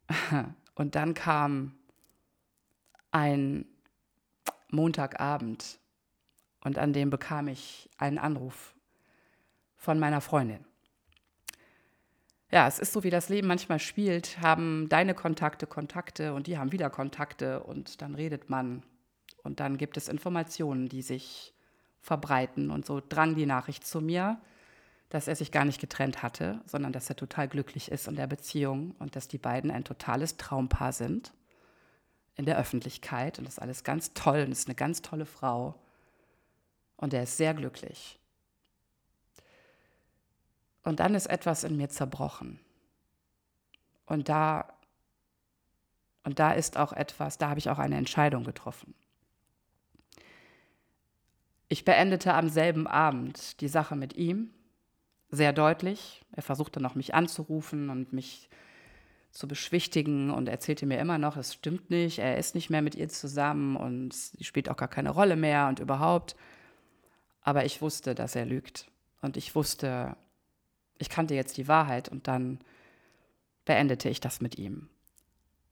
Und 0.75 0.95
dann 0.95 1.15
kam 1.15 1.75
ein 3.11 3.67
Montagabend 4.71 5.79
und 6.61 6.79
an 6.79 6.93
dem 6.93 7.11
bekam 7.11 7.49
ich 7.49 7.89
einen 7.99 8.19
Anruf 8.19 8.75
von 9.77 9.99
meiner 9.99 10.21
Freundin. 10.21 10.65
Ja, 12.53 12.67
es 12.67 12.79
ist 12.79 12.93
so, 12.93 13.05
wie 13.05 13.11
das 13.11 13.29
Leben 13.29 13.47
manchmal 13.47 13.79
spielt, 13.79 14.41
haben 14.41 14.89
deine 14.89 15.15
Kontakte 15.15 15.67
Kontakte 15.67 16.35
und 16.35 16.47
die 16.47 16.59
haben 16.59 16.73
wieder 16.73 16.91
Kontakte 16.91 17.63
und 17.63 18.03
dann 18.03 18.15
redet 18.15 18.51
man 18.51 18.83
und 19.43 19.61
dann 19.61 19.79
gibt 19.79 19.97
es 19.97 20.09
Informationen, 20.09 20.89
die 20.89 21.03
sich 21.03 21.55
verbreiten 22.01 22.71
und 22.71 22.85
so 22.85 23.01
drang 23.07 23.37
die 23.37 23.47
Nachricht 23.47 23.87
zu 23.87 24.01
mir, 24.01 24.41
dass 25.11 25.27
er 25.27 25.37
sich 25.37 25.51
gar 25.53 25.65
nicht 25.65 25.81
getrennt 25.81 26.23
hatte, 26.23 26.61
sondern 26.67 26.93
dass 26.93 27.11
er 27.11 27.17
total 27.17 27.49
glücklich 27.49 27.91
ist 27.91 28.07
in 28.07 28.15
der 28.15 28.29
Beziehung 28.29 28.95
und 29.01 29.17
dass 29.17 29.29
die 29.29 29.39
beiden 29.39 29.71
ein 29.71 29.85
totales 29.85 30.37
Traumpaar 30.37 30.93
sind 30.93 31.33
in 32.37 32.47
der 32.47 32.57
Öffentlichkeit 32.57 33.39
und 33.39 33.45
das 33.45 33.55
ist 33.55 33.63
alles 33.63 33.85
ganz 33.85 34.15
toll 34.15 34.45
und 34.47 34.53
ist 34.53 34.69
eine 34.69 34.77
ganz 34.77 35.03
tolle 35.03 35.27
Frau 35.27 35.75
und 36.97 37.13
er 37.13 37.25
ist 37.25 37.37
sehr 37.37 37.55
glücklich. 37.55 38.19
Und 40.83 41.01
dann 41.01 41.15
ist 41.15 41.27
etwas 41.27 41.65
in 41.65 41.77
mir 41.77 41.91
zerbrochen. 41.91 42.59
Und 44.07 44.29
da 44.29 44.73
und 46.23 46.39
da 46.39 46.53
ist 46.53 46.77
auch 46.77 46.93
etwas, 46.93 47.39
da 47.39 47.49
habe 47.49 47.59
ich 47.59 47.71
auch 47.71 47.79
eine 47.79 47.97
Entscheidung 47.97 48.45
getroffen. 48.45 48.95
Ich 51.69 51.85
beendete 51.85 52.35
am 52.35 52.49
selben 52.49 52.87
Abend 52.87 53.61
die 53.61 53.69
Sache 53.69 53.97
mit 53.97 54.13
ihm 54.13 54.51
sehr 55.31 55.53
deutlich. 55.53 56.23
Er 56.33 56.43
versuchte 56.43 56.81
noch 56.81 56.95
mich 56.95 57.15
anzurufen 57.15 57.91
und 57.91 58.13
mich 58.13 58.49
zu 59.33 59.47
beschwichtigen 59.47 60.31
und 60.31 60.49
erzählte 60.49 60.87
mir 60.87 60.99
immer 60.99 61.19
noch, 61.19 61.37
es 61.37 61.55
stimmt 61.55 61.91
nicht, 61.91 62.19
er 62.19 62.37
ist 62.37 62.55
nicht 62.55 62.69
mehr 62.69 62.83
mit 62.83 62.97
ihr 62.97 63.09
zusammen 63.09 63.77
und 63.77 64.13
sie 64.13 64.45
spielt 64.45 64.69
auch 64.69 64.77
gar 64.77 64.89
keine 64.89 65.11
Rolle 65.11 65.37
mehr 65.37 65.69
und 65.69 65.79
überhaupt. 65.79 66.35
Aber 67.43 67.65
ich 67.65 67.81
wusste, 67.81 68.15
dass 68.15 68.35
er 68.35 68.45
lügt 68.45 68.91
und 69.23 69.37
ich 69.37 69.55
wusste, 69.55 70.17
ich 70.99 71.09
kannte 71.09 71.35
jetzt 71.35 71.57
die 71.57 71.69
Wahrheit 71.69 72.09
und 72.09 72.27
dann 72.27 72.59
beendete 73.65 74.09
ich 74.09 74.21
das 74.21 74.41
mit 74.41 74.59
ihm. 74.59 74.89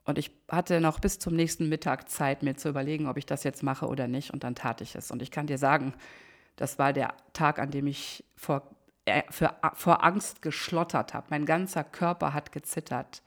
Und 0.04 0.16
ich 0.16 0.30
hatte 0.48 0.80
noch 0.80 1.00
bis 1.00 1.18
zum 1.18 1.34
nächsten 1.34 1.68
Mittag 1.68 2.08
Zeit, 2.08 2.42
mir 2.42 2.56
zu 2.56 2.70
überlegen, 2.70 3.08
ob 3.08 3.18
ich 3.18 3.26
das 3.26 3.44
jetzt 3.44 3.62
mache 3.62 3.86
oder 3.86 4.08
nicht. 4.08 4.32
Und 4.32 4.42
dann 4.42 4.54
tat 4.54 4.80
ich 4.80 4.94
es. 4.94 5.10
Und 5.10 5.20
ich 5.20 5.30
kann 5.30 5.46
dir 5.46 5.58
sagen, 5.58 5.92
das 6.56 6.78
war 6.78 6.94
der 6.94 7.12
Tag, 7.34 7.58
an 7.58 7.70
dem 7.70 7.86
ich 7.86 8.24
vor 8.34 8.62
für, 9.30 9.54
vor 9.74 10.04
Angst 10.04 10.42
geschlottert 10.42 11.14
habe. 11.14 11.26
Mein 11.30 11.46
ganzer 11.46 11.84
Körper 11.84 12.34
hat 12.34 12.52
gezittert, 12.52 13.22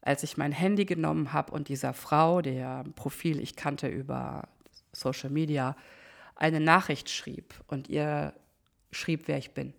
als 0.00 0.22
ich 0.22 0.36
mein 0.36 0.52
Handy 0.52 0.84
genommen 0.84 1.32
habe 1.32 1.52
und 1.52 1.68
dieser 1.68 1.94
Frau, 1.94 2.42
der 2.42 2.84
Profil 2.96 3.40
ich 3.40 3.56
kannte 3.56 3.88
über 3.88 4.48
Social 4.92 5.30
Media, 5.30 5.76
eine 6.34 6.60
Nachricht 6.60 7.08
schrieb 7.08 7.54
und 7.68 7.88
ihr 7.88 8.34
schrieb, 8.90 9.28
wer 9.28 9.38
ich 9.38 9.52
bin. 9.52 9.74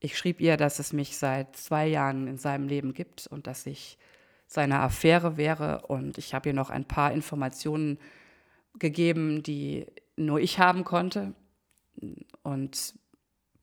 Ich 0.00 0.18
schrieb 0.18 0.40
ihr, 0.40 0.56
dass 0.56 0.78
es 0.78 0.92
mich 0.92 1.16
seit 1.16 1.56
zwei 1.56 1.86
Jahren 1.86 2.26
in 2.26 2.38
seinem 2.38 2.68
Leben 2.68 2.92
gibt 2.92 3.26
und 3.26 3.46
dass 3.46 3.66
ich 3.66 3.98
seine 4.46 4.80
Affäre 4.80 5.36
wäre. 5.36 5.86
Und 5.86 6.18
ich 6.18 6.34
habe 6.34 6.50
ihr 6.50 6.54
noch 6.54 6.70
ein 6.70 6.86
paar 6.86 7.12
Informationen 7.12 7.98
gegeben, 8.78 9.42
die 9.42 9.86
nur 10.16 10.38
ich 10.38 10.58
haben 10.58 10.84
konnte. 10.84 11.34
Und 12.42 12.94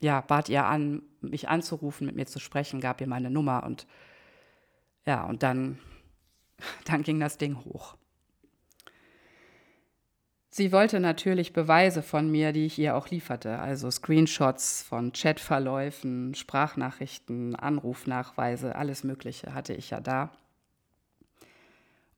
ja, 0.03 0.21
bat 0.21 0.49
ihr 0.49 0.65
an, 0.65 1.01
mich 1.21 1.49
anzurufen, 1.49 2.05
mit 2.05 2.15
mir 2.15 2.25
zu 2.27 2.39
sprechen, 2.39 2.81
gab 2.81 3.01
ihr 3.01 3.07
meine 3.07 3.31
Nummer 3.31 3.63
und 3.63 3.87
ja, 5.05 5.23
und 5.23 5.43
dann, 5.43 5.79
dann 6.85 7.01
ging 7.01 7.19
das 7.19 7.37
Ding 7.37 7.57
hoch. 7.65 7.95
Sie 10.49 10.71
wollte 10.71 10.99
natürlich 10.99 11.51
Beweise 11.51 12.03
von 12.03 12.29
mir, 12.29 12.51
die 12.51 12.67
ich 12.67 12.77
ihr 12.77 12.95
auch 12.95 13.09
lieferte, 13.09 13.57
also 13.57 13.89
Screenshots 13.89 14.83
von 14.83 15.11
Chatverläufen, 15.11 16.35
Sprachnachrichten, 16.35 17.55
Anrufnachweise, 17.55 18.75
alles 18.75 19.03
Mögliche 19.03 19.55
hatte 19.55 19.73
ich 19.73 19.89
ja 19.89 19.99
da. 19.99 20.31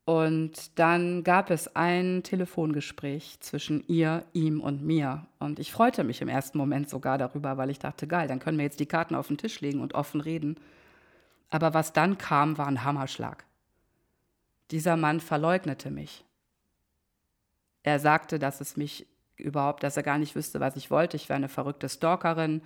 Und 0.05 0.77
dann 0.77 1.23
gab 1.23 1.49
es 1.49 1.75
ein 1.75 2.21
Telefongespräch 2.21 3.39
zwischen 3.39 3.83
ihr, 3.87 4.23
ihm 4.33 4.61
und 4.61 4.83
mir. 4.83 5.25
Und 5.39 5.57
ich 5.57 5.71
freute 5.71 6.03
mich 6.03 6.21
im 6.21 6.27
ersten 6.27 6.59
Moment 6.59 6.89
sogar 6.89 7.17
darüber, 7.17 7.57
weil 7.57 7.71
ich 7.71 7.79
dachte, 7.79 8.05
geil, 8.05 8.27
dann 8.27 8.39
können 8.39 8.59
wir 8.59 8.65
jetzt 8.65 8.79
die 8.79 8.85
Karten 8.85 9.15
auf 9.15 9.27
den 9.27 9.39
Tisch 9.39 9.61
legen 9.61 9.81
und 9.81 9.95
offen 9.95 10.21
reden. 10.21 10.57
Aber 11.49 11.73
was 11.73 11.91
dann 11.91 12.19
kam, 12.19 12.59
war 12.59 12.67
ein 12.67 12.83
Hammerschlag. 12.83 13.45
Dieser 14.69 14.95
Mann 14.95 15.19
verleugnete 15.19 15.89
mich. 15.89 16.23
Er 17.81 17.99
sagte, 17.99 18.37
dass 18.37 18.61
es 18.61 18.77
mich 18.77 19.07
überhaupt, 19.37 19.81
dass 19.81 19.97
er 19.97 20.03
gar 20.03 20.19
nicht 20.19 20.35
wüsste, 20.35 20.59
was 20.59 20.75
ich 20.75 20.91
wollte. 20.91 21.17
Ich 21.17 21.29
wäre 21.29 21.37
eine 21.37 21.49
verrückte 21.49 21.89
Stalkerin. 21.89 22.61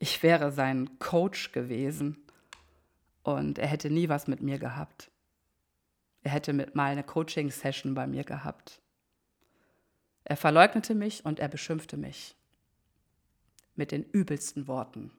Ich 0.00 0.22
wäre 0.24 0.50
sein 0.50 0.98
Coach 0.98 1.52
gewesen. 1.52 2.16
Und 3.22 3.58
er 3.58 3.68
hätte 3.68 3.88
nie 3.88 4.08
was 4.08 4.26
mit 4.26 4.40
mir 4.42 4.58
gehabt. 4.58 5.10
Er 6.26 6.32
hätte 6.32 6.52
mit 6.52 6.74
mal 6.74 6.90
eine 6.90 7.04
Coaching-Session 7.04 7.94
bei 7.94 8.08
mir 8.08 8.24
gehabt. 8.24 8.82
Er 10.24 10.36
verleugnete 10.36 10.96
mich 10.96 11.24
und 11.24 11.38
er 11.38 11.46
beschimpfte 11.46 11.96
mich 11.96 12.34
mit 13.76 13.92
den 13.92 14.02
übelsten 14.02 14.66
Worten. 14.66 15.12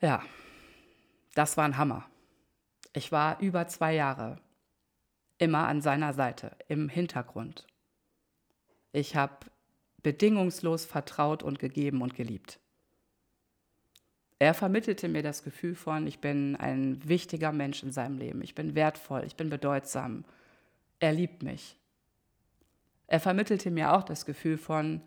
Ja, 0.00 0.24
das 1.34 1.58
war 1.58 1.66
ein 1.66 1.76
Hammer. 1.76 2.08
Ich 2.94 3.12
war 3.12 3.38
über 3.40 3.68
zwei 3.68 3.92
Jahre 3.92 4.40
immer 5.36 5.68
an 5.68 5.82
seiner 5.82 6.14
Seite, 6.14 6.56
im 6.68 6.88
Hintergrund. 6.88 7.66
Ich 8.92 9.14
habe 9.14 9.44
bedingungslos 10.02 10.86
vertraut 10.86 11.42
und 11.42 11.58
gegeben 11.58 12.00
und 12.00 12.14
geliebt. 12.14 12.60
Er 14.42 14.54
vermittelte 14.54 15.08
mir 15.08 15.22
das 15.22 15.44
Gefühl 15.44 15.76
von, 15.76 16.04
ich 16.08 16.18
bin 16.18 16.56
ein 16.56 17.00
wichtiger 17.08 17.52
Mensch 17.52 17.84
in 17.84 17.92
seinem 17.92 18.18
Leben, 18.18 18.42
ich 18.42 18.56
bin 18.56 18.74
wertvoll, 18.74 19.22
ich 19.24 19.36
bin 19.36 19.50
bedeutsam, 19.50 20.24
er 20.98 21.12
liebt 21.12 21.44
mich. 21.44 21.76
Er 23.06 23.20
vermittelte 23.20 23.70
mir 23.70 23.92
auch 23.92 24.02
das 24.02 24.26
Gefühl 24.26 24.58
von, 24.58 25.00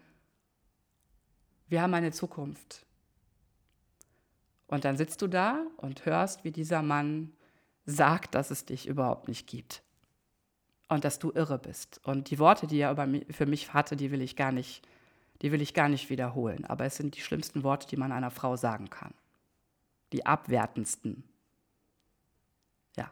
wir 1.67 1.81
haben 1.81 1.93
eine 1.93 2.13
Zukunft. 2.13 2.85
Und 4.67 4.85
dann 4.85 4.95
sitzt 4.95 5.21
du 5.21 5.27
da 5.27 5.67
und 5.75 6.05
hörst, 6.05 6.45
wie 6.45 6.51
dieser 6.51 6.81
Mann 6.81 7.33
sagt, 7.85 8.35
dass 8.35 8.51
es 8.51 8.63
dich 8.63 8.87
überhaupt 8.87 9.27
nicht 9.27 9.47
gibt 9.47 9.83
und 10.87 11.03
dass 11.03 11.19
du 11.19 11.33
irre 11.33 11.59
bist. 11.59 11.99
Und 12.05 12.31
die 12.31 12.39
Worte, 12.39 12.67
die 12.67 12.79
er 12.79 12.95
für 13.31 13.47
mich 13.47 13.73
hatte, 13.73 13.97
die 13.97 14.11
will 14.11 14.21
ich 14.21 14.37
gar 14.37 14.53
nicht, 14.53 14.87
die 15.41 15.51
will 15.51 15.61
ich 15.61 15.73
gar 15.73 15.89
nicht 15.89 16.09
wiederholen. 16.09 16.63
Aber 16.63 16.85
es 16.85 16.95
sind 16.95 17.17
die 17.17 17.21
schlimmsten 17.21 17.63
Worte, 17.63 17.85
die 17.85 17.97
man 17.97 18.13
einer 18.13 18.31
Frau 18.31 18.55
sagen 18.55 18.89
kann 18.89 19.13
die 20.15 20.25
abwertendsten. 20.25 21.25
Ja. 22.95 23.11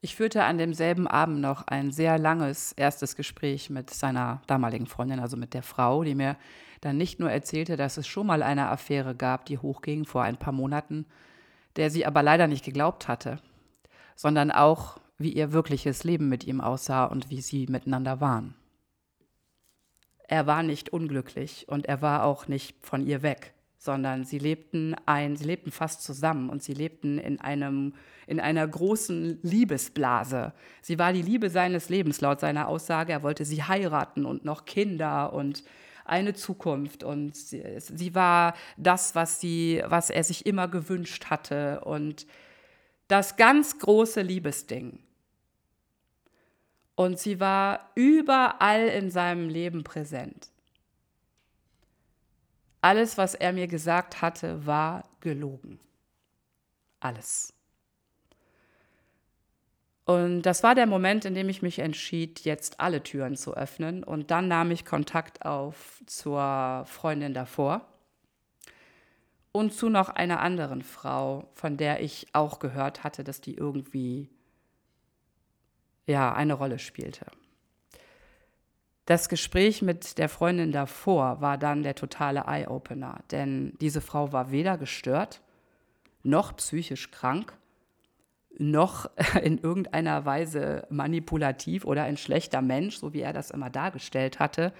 Ich 0.00 0.16
führte 0.16 0.44
an 0.44 0.56
demselben 0.56 1.06
Abend 1.06 1.42
noch 1.42 1.66
ein 1.66 1.92
sehr 1.92 2.18
langes 2.18 2.72
erstes 2.72 3.16
Gespräch 3.16 3.68
mit 3.68 3.90
seiner 3.90 4.40
damaligen 4.46 4.86
Freundin, 4.86 5.20
also 5.20 5.36
mit 5.36 5.52
der 5.52 5.62
Frau, 5.62 6.04
die 6.04 6.14
mir 6.14 6.36
dann 6.80 6.96
nicht 6.96 7.20
nur 7.20 7.30
erzählte, 7.30 7.76
dass 7.76 7.98
es 7.98 8.06
schon 8.06 8.26
mal 8.26 8.42
eine 8.42 8.70
Affäre 8.70 9.14
gab, 9.14 9.44
die 9.44 9.58
hochging 9.58 10.06
vor 10.06 10.22
ein 10.22 10.38
paar 10.38 10.54
Monaten, 10.54 11.04
der 11.76 11.90
sie 11.90 12.06
aber 12.06 12.22
leider 12.22 12.46
nicht 12.46 12.64
geglaubt 12.64 13.08
hatte, 13.08 13.40
sondern 14.16 14.50
auch, 14.50 14.98
wie 15.18 15.32
ihr 15.32 15.52
wirkliches 15.52 16.02
Leben 16.02 16.30
mit 16.30 16.44
ihm 16.44 16.62
aussah 16.62 17.04
und 17.04 17.28
wie 17.28 17.42
sie 17.42 17.66
miteinander 17.66 18.22
waren. 18.22 18.54
Er 20.28 20.46
war 20.46 20.62
nicht 20.62 20.94
unglücklich 20.94 21.68
und 21.68 21.86
er 21.86 22.00
war 22.00 22.24
auch 22.24 22.48
nicht 22.48 22.86
von 22.86 23.04
ihr 23.04 23.20
weg 23.20 23.52
sondern 23.78 24.24
sie 24.24 24.38
lebten 24.38 24.96
ein, 25.06 25.36
sie 25.36 25.44
lebten 25.44 25.70
fast 25.70 26.02
zusammen 26.02 26.50
und 26.50 26.62
sie 26.62 26.74
lebten 26.74 27.18
in 27.18 27.40
einem 27.40 27.94
in 28.26 28.40
einer 28.40 28.68
großen 28.68 29.38
Liebesblase. 29.42 30.52
Sie 30.82 30.98
war 30.98 31.14
die 31.14 31.22
Liebe 31.22 31.48
seines 31.48 31.88
Lebens 31.88 32.20
laut 32.20 32.40
seiner 32.40 32.68
Aussage. 32.68 33.12
Er 33.12 33.22
wollte 33.22 33.46
sie 33.46 33.62
heiraten 33.62 34.26
und 34.26 34.44
noch 34.44 34.66
Kinder 34.66 35.32
und 35.32 35.64
eine 36.04 36.34
Zukunft 36.34 37.04
und 37.04 37.36
sie, 37.36 37.62
sie 37.78 38.14
war 38.14 38.54
das, 38.76 39.14
was 39.14 39.40
sie, 39.40 39.82
was 39.86 40.10
er 40.10 40.24
sich 40.24 40.44
immer 40.46 40.68
gewünscht 40.68 41.26
hatte 41.26 41.80
und 41.84 42.26
das 43.08 43.36
ganz 43.36 43.78
große 43.78 44.20
Liebesding. 44.20 44.98
Und 46.94 47.18
sie 47.18 47.40
war 47.40 47.90
überall 47.94 48.88
in 48.88 49.10
seinem 49.10 49.48
Leben 49.48 49.84
präsent. 49.84 50.50
Alles, 52.80 53.18
was 53.18 53.34
er 53.34 53.52
mir 53.52 53.66
gesagt 53.66 54.22
hatte, 54.22 54.66
war 54.66 55.04
gelogen. 55.20 55.80
Alles. 57.00 57.52
Und 60.04 60.42
das 60.42 60.62
war 60.62 60.74
der 60.74 60.86
Moment, 60.86 61.24
in 61.26 61.34
dem 61.34 61.50
ich 61.50 61.60
mich 61.60 61.80
entschied, 61.80 62.40
jetzt 62.40 62.80
alle 62.80 63.02
Türen 63.02 63.36
zu 63.36 63.54
öffnen. 63.54 64.02
Und 64.02 64.30
dann 64.30 64.48
nahm 64.48 64.70
ich 64.70 64.84
Kontakt 64.84 65.44
auf 65.44 66.02
zur 66.06 66.84
Freundin 66.86 67.34
davor 67.34 67.86
und 69.52 69.72
zu 69.72 69.88
noch 69.88 70.08
einer 70.08 70.40
anderen 70.40 70.82
Frau, 70.82 71.50
von 71.52 71.76
der 71.76 72.00
ich 72.00 72.26
auch 72.32 72.58
gehört 72.58 73.04
hatte, 73.04 73.24
dass 73.24 73.40
die 73.40 73.54
irgendwie 73.54 74.30
ja 76.06 76.32
eine 76.32 76.54
Rolle 76.54 76.78
spielte. 76.78 77.26
Das 79.08 79.30
Gespräch 79.30 79.80
mit 79.80 80.18
der 80.18 80.28
Freundin 80.28 80.70
davor 80.70 81.40
war 81.40 81.56
dann 81.56 81.82
der 81.82 81.94
totale 81.94 82.44
Eye-Opener, 82.46 83.20
denn 83.30 83.72
diese 83.80 84.02
Frau 84.02 84.32
war 84.32 84.50
weder 84.50 84.76
gestört, 84.76 85.40
noch 86.22 86.54
psychisch 86.56 87.10
krank, 87.10 87.56
noch 88.58 89.08
in 89.42 89.56
irgendeiner 89.56 90.26
Weise 90.26 90.86
manipulativ 90.90 91.86
oder 91.86 92.02
ein 92.02 92.18
schlechter 92.18 92.60
Mensch, 92.60 92.98
so 92.98 93.14
wie 93.14 93.22
er 93.22 93.32
das 93.32 93.50
immer 93.50 93.70
dargestellt 93.70 94.40
hatte. 94.40 94.74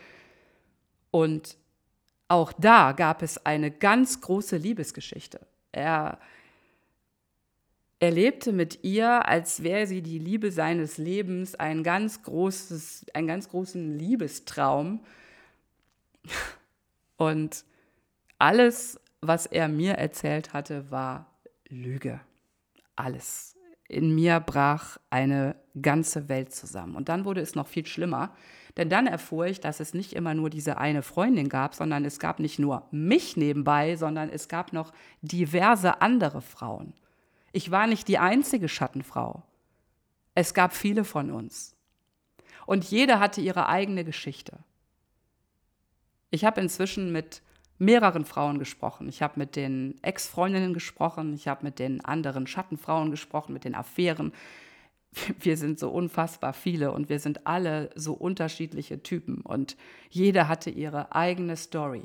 Und 1.10 1.56
auch 2.28 2.52
da 2.52 2.92
gab 2.92 3.22
es 3.22 3.46
eine 3.46 3.70
ganz 3.70 4.20
große 4.20 4.58
Liebesgeschichte. 4.58 5.40
Er 5.72 6.18
er 8.00 8.10
lebte 8.12 8.52
mit 8.52 8.84
ihr, 8.84 9.26
als 9.26 9.62
wäre 9.62 9.86
sie 9.86 10.02
die 10.02 10.18
Liebe 10.18 10.52
seines 10.52 10.98
Lebens, 10.98 11.56
ein 11.56 11.82
ganz 11.82 12.22
großes, 12.22 13.06
einen 13.12 13.26
ganz 13.26 13.48
großen 13.48 13.98
Liebestraum. 13.98 15.00
Und 17.16 17.64
alles, 18.38 19.00
was 19.20 19.46
er 19.46 19.68
mir 19.68 19.94
erzählt 19.94 20.52
hatte, 20.52 20.90
war 20.92 21.26
Lüge. 21.68 22.20
Alles. 22.94 23.56
In 23.88 24.14
mir 24.14 24.38
brach 24.38 24.98
eine 25.10 25.56
ganze 25.80 26.28
Welt 26.28 26.54
zusammen. 26.54 26.94
Und 26.94 27.08
dann 27.08 27.24
wurde 27.24 27.40
es 27.40 27.56
noch 27.56 27.66
viel 27.66 27.86
schlimmer, 27.86 28.36
denn 28.76 28.90
dann 28.90 29.08
erfuhr 29.08 29.46
ich, 29.46 29.60
dass 29.60 29.80
es 29.80 29.92
nicht 29.92 30.12
immer 30.12 30.34
nur 30.34 30.50
diese 30.50 30.78
eine 30.78 31.02
Freundin 31.02 31.48
gab, 31.48 31.74
sondern 31.74 32.04
es 32.04 32.20
gab 32.20 32.38
nicht 32.38 32.60
nur 32.60 32.86
mich 32.92 33.36
nebenbei, 33.36 33.96
sondern 33.96 34.28
es 34.28 34.46
gab 34.46 34.72
noch 34.72 34.92
diverse 35.22 36.00
andere 36.00 36.42
Frauen. 36.42 36.92
Ich 37.58 37.72
war 37.72 37.88
nicht 37.88 38.06
die 38.06 38.18
einzige 38.18 38.68
Schattenfrau. 38.68 39.42
Es 40.36 40.54
gab 40.54 40.72
viele 40.72 41.02
von 41.02 41.32
uns. 41.32 41.74
Und 42.66 42.84
jede 42.84 43.18
hatte 43.18 43.40
ihre 43.40 43.68
eigene 43.68 44.04
Geschichte. 44.04 44.60
Ich 46.30 46.44
habe 46.44 46.60
inzwischen 46.60 47.10
mit 47.10 47.42
mehreren 47.76 48.24
Frauen 48.24 48.60
gesprochen. 48.60 49.08
Ich 49.08 49.22
habe 49.22 49.40
mit 49.40 49.56
den 49.56 50.00
Ex-Freundinnen 50.02 50.72
gesprochen, 50.72 51.34
ich 51.34 51.48
habe 51.48 51.64
mit 51.64 51.80
den 51.80 52.04
anderen 52.04 52.46
Schattenfrauen 52.46 53.10
gesprochen, 53.10 53.54
mit 53.54 53.64
den 53.64 53.74
Affären. 53.74 54.32
Wir 55.40 55.56
sind 55.56 55.80
so 55.80 55.90
unfassbar 55.90 56.52
viele 56.52 56.92
und 56.92 57.08
wir 57.08 57.18
sind 57.18 57.44
alle 57.44 57.90
so 57.96 58.12
unterschiedliche 58.12 59.02
Typen 59.02 59.40
und 59.40 59.76
jede 60.10 60.46
hatte 60.46 60.70
ihre 60.70 61.12
eigene 61.12 61.56
Story. 61.56 62.04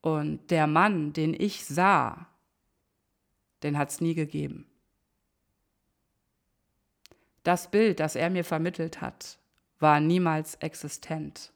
Und 0.00 0.50
der 0.50 0.66
Mann, 0.66 1.12
den 1.12 1.34
ich 1.34 1.66
sah, 1.66 2.31
den 3.62 3.78
hat 3.78 3.90
es 3.90 4.00
nie 4.00 4.14
gegeben. 4.14 4.66
Das 7.42 7.70
Bild, 7.70 8.00
das 8.00 8.16
er 8.16 8.30
mir 8.30 8.44
vermittelt 8.44 9.00
hat, 9.00 9.38
war 9.78 10.00
niemals 10.00 10.54
existent. 10.56 11.52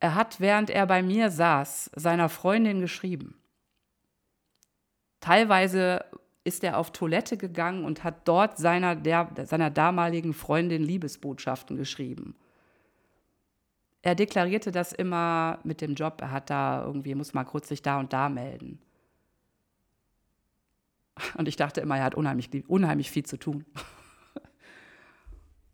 Er 0.00 0.14
hat, 0.14 0.40
während 0.40 0.70
er 0.70 0.86
bei 0.86 1.02
mir 1.02 1.30
saß, 1.30 1.90
seiner 1.96 2.28
Freundin 2.28 2.80
geschrieben. 2.80 3.36
Teilweise 5.20 6.04
ist 6.44 6.62
er 6.62 6.78
auf 6.78 6.92
Toilette 6.92 7.36
gegangen 7.36 7.84
und 7.84 8.04
hat 8.04 8.26
dort 8.28 8.56
seiner, 8.56 8.94
der, 8.94 9.28
seiner 9.44 9.70
damaligen 9.70 10.32
Freundin 10.32 10.82
Liebesbotschaften 10.82 11.76
geschrieben. 11.76 12.36
Er 14.02 14.14
deklarierte 14.14 14.70
das 14.70 14.92
immer 14.92 15.58
mit 15.64 15.80
dem 15.80 15.94
Job, 15.94 16.20
er 16.20 16.30
hat 16.30 16.50
da 16.50 16.84
irgendwie, 16.84 17.16
muss 17.16 17.34
mal 17.34 17.44
kurz 17.44 17.68
sich 17.68 17.82
da 17.82 17.98
und 17.98 18.12
da 18.12 18.28
melden. 18.28 18.80
Und 21.36 21.48
ich 21.48 21.56
dachte 21.56 21.80
immer, 21.80 21.96
er 21.98 22.04
hat 22.04 22.14
unheimlich, 22.14 22.50
unheimlich 22.68 23.10
viel 23.10 23.24
zu 23.24 23.38
tun. 23.38 23.64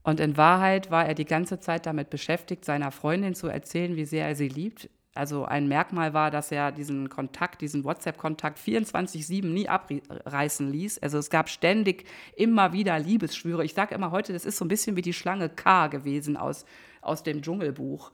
Und 0.02 0.20
in 0.20 0.36
Wahrheit 0.36 0.90
war 0.90 1.06
er 1.06 1.14
die 1.14 1.24
ganze 1.24 1.60
Zeit 1.60 1.86
damit 1.86 2.10
beschäftigt, 2.10 2.64
seiner 2.64 2.90
Freundin 2.90 3.34
zu 3.34 3.48
erzählen, 3.48 3.96
wie 3.96 4.04
sehr 4.04 4.28
er 4.28 4.36
sie 4.36 4.48
liebt. 4.48 4.90
Also 5.14 5.44
ein 5.44 5.68
Merkmal 5.68 6.12
war, 6.12 6.30
dass 6.30 6.50
er 6.50 6.72
diesen 6.72 7.08
Kontakt, 7.08 7.60
diesen 7.62 7.84
WhatsApp-Kontakt 7.84 8.58
24-7 8.58 9.46
nie 9.46 9.68
abreißen 9.68 10.68
ließ. 10.70 10.98
Also 10.98 11.18
es 11.18 11.30
gab 11.30 11.48
ständig 11.48 12.04
immer 12.36 12.72
wieder 12.72 12.98
Liebesschwüre. 12.98 13.64
Ich 13.64 13.74
sage 13.74 13.94
immer 13.94 14.10
heute, 14.10 14.32
das 14.32 14.44
ist 14.44 14.58
so 14.58 14.64
ein 14.64 14.68
bisschen 14.68 14.96
wie 14.96 15.02
die 15.02 15.12
Schlange 15.12 15.48
K 15.48 15.86
gewesen 15.86 16.36
aus, 16.36 16.66
aus 17.00 17.22
dem 17.22 17.42
Dschungelbuch 17.42 18.10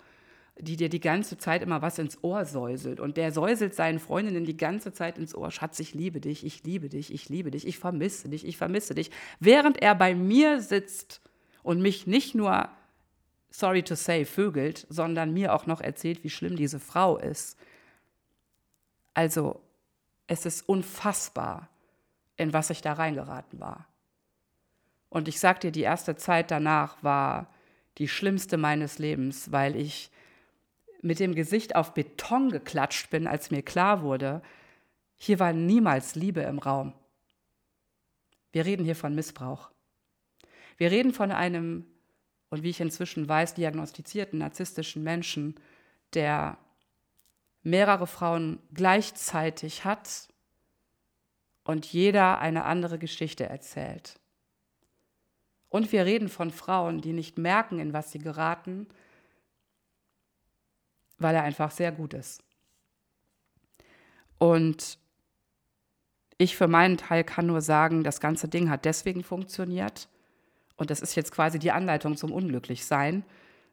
die 0.61 0.77
dir 0.77 0.89
die 0.89 1.01
ganze 1.01 1.39
Zeit 1.39 1.63
immer 1.63 1.83
was 1.83 1.99
ins 1.99 2.23
Ohr 2.23 2.45
säuselt. 2.45 3.01
Und 3.01 3.17
der 3.17 3.33
säuselt 3.33 3.75
seinen 3.75 3.99
Freundinnen 3.99 4.45
die 4.45 4.57
ganze 4.57 4.93
Zeit 4.93 5.19
ins 5.19 5.35
Ohr, 5.35 5.51
Schatz, 5.51 5.79
ich 5.81 5.95
liebe 5.95 6.21
dich, 6.21 6.45
ich 6.45 6.63
liebe 6.65 6.89
dich, 6.89 7.13
ich 7.13 7.29
liebe 7.29 7.51
dich, 7.51 7.67
ich 7.67 7.79
vermisse 7.79 8.29
dich, 8.29 8.47
ich 8.47 8.57
vermisse 8.57 8.95
dich. 8.95 9.11
Während 9.39 9.81
er 9.83 9.95
bei 9.95 10.15
mir 10.15 10.61
sitzt 10.61 11.21
und 11.63 11.81
mich 11.81 12.07
nicht 12.07 12.35
nur, 12.35 12.69
sorry 13.51 13.83
to 13.83 13.95
say, 13.95 14.25
vögelt, 14.25 14.87
sondern 14.89 15.33
mir 15.33 15.55
auch 15.55 15.67
noch 15.67 15.81
erzählt, 15.81 16.25
wie 16.25 16.31
schlimm 16.31 16.57
diese 16.57 16.81
Frau 16.81 17.17
ist. 17.17 17.59
Also, 19.15 19.61
es 20.27 20.47
ist 20.47 20.69
unfassbar, 20.69 21.69
in 22.37 22.53
was 22.53 22.71
ich 22.71 22.83
da 22.83 22.93
reingeraten 22.93 23.61
war. 23.61 23.87
Und 25.09 25.27
ich 25.27 25.41
sag 25.41 25.61
dir, 25.61 25.73
die 25.73 25.83
erste 25.83 26.17
Zeit 26.17 26.51
danach 26.51 27.03
war 27.03 27.53
die 27.99 28.09
schlimmste 28.09 28.57
meines 28.57 28.99
Lebens, 28.99 29.51
weil 29.51 29.75
ich 29.75 30.11
mit 31.03 31.20
dem 31.20 31.34
Gesicht 31.34 31.76
auf 31.76 31.94
Beton 31.94 32.51
geklatscht 32.51 33.11
bin, 33.11 33.26
als 33.26 33.51
mir 33.51 33.62
klar 33.62 34.03
wurde, 34.03 34.42
hier 35.16 35.38
war 35.38 35.53
niemals 35.53 36.14
Liebe 36.14 36.40
im 36.40 36.59
Raum. 36.59 36.94
Wir 38.53 38.64
reden 38.64 38.84
hier 38.84 38.96
von 38.96 39.14
Missbrauch. 39.14 39.70
Wir 40.76 40.90
reden 40.90 41.12
von 41.12 41.30
einem, 41.30 41.86
und 42.48 42.62
wie 42.62 42.70
ich 42.70 42.80
inzwischen 42.80 43.28
weiß, 43.28 43.55
diagnostizierten 43.55 44.38
narzisstischen 44.38 45.03
Menschen, 45.03 45.55
der 46.14 46.59
mehrere 47.62 48.07
Frauen 48.07 48.59
gleichzeitig 48.72 49.84
hat 49.84 50.28
und 51.64 51.86
jeder 51.86 52.38
eine 52.38 52.64
andere 52.64 52.98
Geschichte 52.98 53.44
erzählt. 53.44 54.18
Und 55.68 55.92
wir 55.92 56.05
reden 56.05 56.28
von 56.28 56.51
Frauen, 56.51 57.01
die 57.01 57.12
nicht 57.12 57.38
merken, 57.38 57.78
in 57.78 57.92
was 57.92 58.11
sie 58.11 58.18
geraten, 58.18 58.88
weil 61.21 61.35
er 61.35 61.43
einfach 61.43 61.71
sehr 61.71 61.93
gut 61.93 62.14
ist. 62.14 62.43
Und 64.39 64.99
ich 66.39 66.57
für 66.57 66.68
meinen 66.68 66.97
Teil 66.97 67.23
kann 67.23 67.47
nur 67.47 67.61
sagen, 67.61 68.03
das 68.03 68.21
ganze 68.21 68.49
Ding 68.49 68.71
hat 68.71 68.87
deswegen 68.87 69.23
funktioniert. 69.23 70.09
Und 70.77 70.91
das 70.91 71.03
ist 71.03 71.14
jetzt 71.14 71.33
quasi 71.33 71.59
die 71.59 71.73
Anleitung 71.73 72.16
zum 72.16 72.33
Unglücklichsein. 72.33 73.25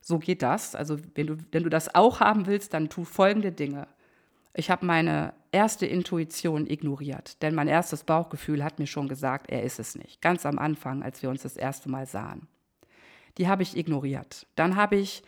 So 0.01 0.19
geht 0.19 0.41
das. 0.41 0.75
Also 0.75 0.97
wenn 1.15 1.27
du, 1.27 1.37
wenn 1.51 1.63
du 1.63 1.69
das 1.69 1.95
auch 1.95 2.19
haben 2.19 2.45
willst, 2.45 2.73
dann 2.73 2.89
tu 2.89 3.05
folgende 3.05 3.53
Dinge. 3.53 3.87
Ich 4.53 4.69
habe 4.69 4.85
meine 4.85 5.33
erste 5.51 5.85
Intuition 5.85 6.69
ignoriert, 6.69 7.41
denn 7.41 7.55
mein 7.55 7.67
erstes 7.67 8.03
Bauchgefühl 8.03 8.63
hat 8.63 8.79
mir 8.79 8.87
schon 8.87 9.07
gesagt, 9.07 9.49
er 9.49 9.63
ist 9.63 9.79
es 9.79 9.95
nicht. 9.95 10.21
Ganz 10.21 10.45
am 10.45 10.59
Anfang, 10.59 11.03
als 11.03 11.21
wir 11.21 11.29
uns 11.29 11.43
das 11.43 11.55
erste 11.55 11.89
Mal 11.89 12.05
sahen. 12.05 12.47
Die 13.37 13.47
habe 13.47 13.63
ich 13.63 13.77
ignoriert. 13.77 14.47
Dann 14.55 14.75
habe 14.75 14.97
ich 14.97 15.23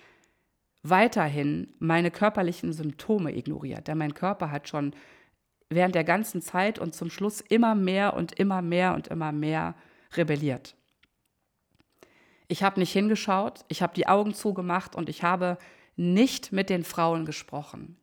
weiterhin 0.84 1.74
meine 1.80 2.12
körperlichen 2.12 2.74
Symptome 2.74 3.36
ignoriert, 3.36 3.88
denn 3.88 3.98
mein 3.98 4.14
Körper 4.14 4.52
hat 4.52 4.70
schon 4.70 4.96
während 5.70 5.96
der 5.96 6.04
ganzen 6.04 6.42
Zeit 6.42 6.80
und 6.80 6.96
zum 6.96 7.10
Schluss 7.10 7.42
immer 7.42 7.76
mehr 7.76 8.14
und 8.14 8.34
immer 8.40 8.62
mehr 8.62 8.94
und 8.96 9.08
immer 9.08 9.32
mehr 9.32 9.76
rebelliert. 10.14 10.76
Ich 12.48 12.64
habe 12.64 12.80
nicht 12.80 12.92
hingeschaut, 12.92 13.64
ich 13.68 13.82
habe 13.82 13.94
die 13.94 14.08
Augen 14.08 14.34
zugemacht 14.34 14.96
und 14.96 15.10
ich 15.10 15.24
habe 15.24 15.58
nicht 15.96 16.52
mit 16.52 16.70
den 16.70 16.84
Frauen 16.84 17.26
gesprochen. 17.26 17.98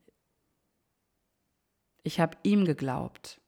Ich 2.05 2.21
habe 2.21 2.37
ihm 2.45 2.65
geglaubt. 2.65 3.41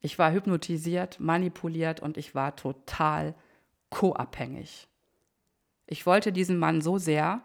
Ich 0.00 0.18
war 0.18 0.32
hypnotisiert, 0.32 1.18
manipuliert 1.18 2.00
und 2.00 2.18
ich 2.18 2.34
war 2.34 2.54
total 2.56 3.34
co-abhängig. 3.88 4.88
Ich 5.88 6.04
wollte 6.06 6.32
diesen 6.32 6.58
Mann 6.58 6.80
so 6.82 6.98
sehr, 6.98 7.42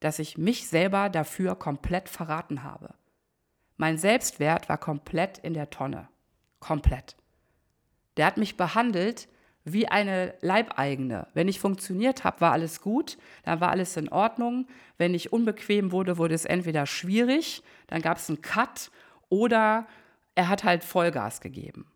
dass 0.00 0.18
ich 0.18 0.38
mich 0.38 0.68
selber 0.68 1.08
dafür 1.08 1.56
komplett 1.56 2.08
verraten 2.08 2.62
habe. 2.62 2.94
Mein 3.76 3.98
Selbstwert 3.98 4.68
war 4.68 4.78
komplett 4.78 5.38
in 5.38 5.54
der 5.54 5.70
Tonne. 5.70 6.08
Komplett. 6.60 7.16
Der 8.16 8.26
hat 8.26 8.36
mich 8.36 8.56
behandelt 8.56 9.28
wie 9.64 9.88
eine 9.88 10.34
Leibeigene. 10.40 11.26
Wenn 11.34 11.48
ich 11.48 11.60
funktioniert 11.60 12.24
habe, 12.24 12.40
war 12.40 12.52
alles 12.52 12.80
gut, 12.80 13.18
dann 13.44 13.60
war 13.60 13.70
alles 13.70 13.96
in 13.96 14.08
Ordnung. 14.08 14.68
Wenn 14.98 15.14
ich 15.14 15.32
unbequem 15.32 15.90
wurde, 15.90 16.18
wurde 16.18 16.34
es 16.34 16.44
entweder 16.44 16.86
schwierig, 16.86 17.62
dann 17.88 18.02
gab 18.02 18.18
es 18.18 18.28
einen 18.28 18.42
Cut 18.42 18.90
oder 19.28 19.86
er 20.34 20.48
hat 20.48 20.62
halt 20.64 20.84
Vollgas 20.84 21.40
gegeben. 21.40 21.86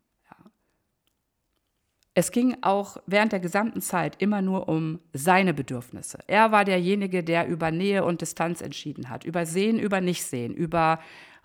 Es 2.19 2.31
ging 2.31 2.57
auch 2.62 2.97
während 3.05 3.33
der 3.33 3.41
gesamten 3.41 3.83
Zeit 3.83 4.23
immer 4.23 4.41
nur 4.41 4.71
um 4.71 5.01
seine 5.12 5.53
Bedürfnisse. 5.53 6.19
Er 6.27 6.51
war 6.51 6.64
derjenige, 6.64 7.23
der 7.23 7.47
über 7.47 7.71
Nähe 7.71 8.07
und 8.07 8.23
Distanz 8.23 8.62
entschieden 8.62 9.11
hat, 9.11 9.25
über 9.25 9.45
Sehen, 9.45 9.79
über 9.79 10.01
Nichtsehen, 10.01 10.55
über 10.55 10.99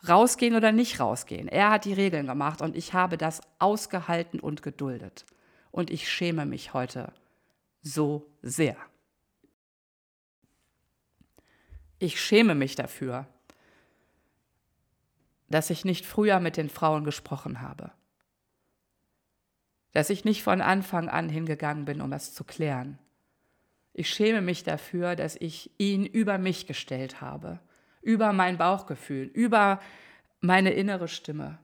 rausgehen 0.08 0.56
oder 0.56 0.72
nicht 0.72 1.02
rausgehen. 1.02 1.50
Er 1.50 1.72
hat 1.72 1.84
die 1.84 1.92
Regeln 1.92 2.26
gemacht 2.26 2.62
und 2.62 2.78
ich 2.78 2.94
habe 2.94 3.18
das 3.18 3.42
ausgehalten 3.60 4.40
und 4.40 4.64
geduldet. 4.64 5.26
Und 5.72 5.90
ich 5.90 6.10
schäme 6.10 6.46
mich 6.46 6.74
heute 6.74 7.12
so 7.82 8.32
sehr. 8.42 8.78
Ich 12.00 12.22
schäme 12.22 12.56
mich 12.56 12.76
dafür, 12.76 13.28
dass 15.50 15.70
ich 15.70 15.84
nicht 15.84 16.06
früher 16.06 16.40
mit 16.40 16.56
den 16.56 16.70
Frauen 16.70 17.04
gesprochen 17.04 17.60
habe. 17.60 17.92
Dass 19.92 20.10
ich 20.10 20.26
nicht 20.26 20.44
von 20.44 20.62
Anfang 20.62 21.10
an 21.10 21.30
hingegangen 21.30 21.86
bin, 21.86 22.02
um 22.02 22.12
das 22.12 22.34
zu 22.34 22.44
klären. 22.44 22.98
Ich 23.94 24.10
schäme 24.10 24.42
mich 24.42 24.64
dafür, 24.64 25.16
dass 25.16 25.36
ich 25.36 25.72
ihn 25.78 26.06
über 26.06 26.38
mich 26.38 26.66
gestellt 26.66 27.20
habe 27.22 27.60
über 28.02 28.34
mein 28.34 28.58
Bauchgefühl, 28.58 29.26
über 29.26 29.80
meine 30.40 30.72
innere 30.72 31.08
Stimme. 31.08 31.60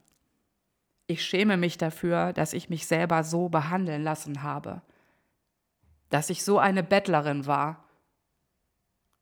Ich 1.07 1.23
schäme 1.23 1.57
mich 1.57 1.77
dafür, 1.77 2.33
dass 2.33 2.53
ich 2.53 2.69
mich 2.69 2.85
selber 2.85 3.23
so 3.23 3.49
behandeln 3.49 4.03
lassen 4.03 4.43
habe, 4.43 4.81
dass 6.09 6.29
ich 6.29 6.43
so 6.43 6.59
eine 6.59 6.83
Bettlerin 6.83 7.45
war, 7.45 7.83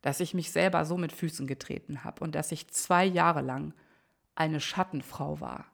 dass 0.02 0.20
ich 0.20 0.34
mich 0.34 0.52
selber 0.52 0.86
so 0.86 0.98
mit 0.98 1.12
Füßen 1.12 1.48
getreten 1.48 2.04
habe 2.04 2.24
und 2.24 2.36
dass 2.36 2.52
ich 2.52 2.68
zwei 2.70 3.06
Jahre 3.06 3.42
lang 3.42 3.74
eine 4.36 4.60
Schattenfrau 4.60 5.40
war, 5.40 5.66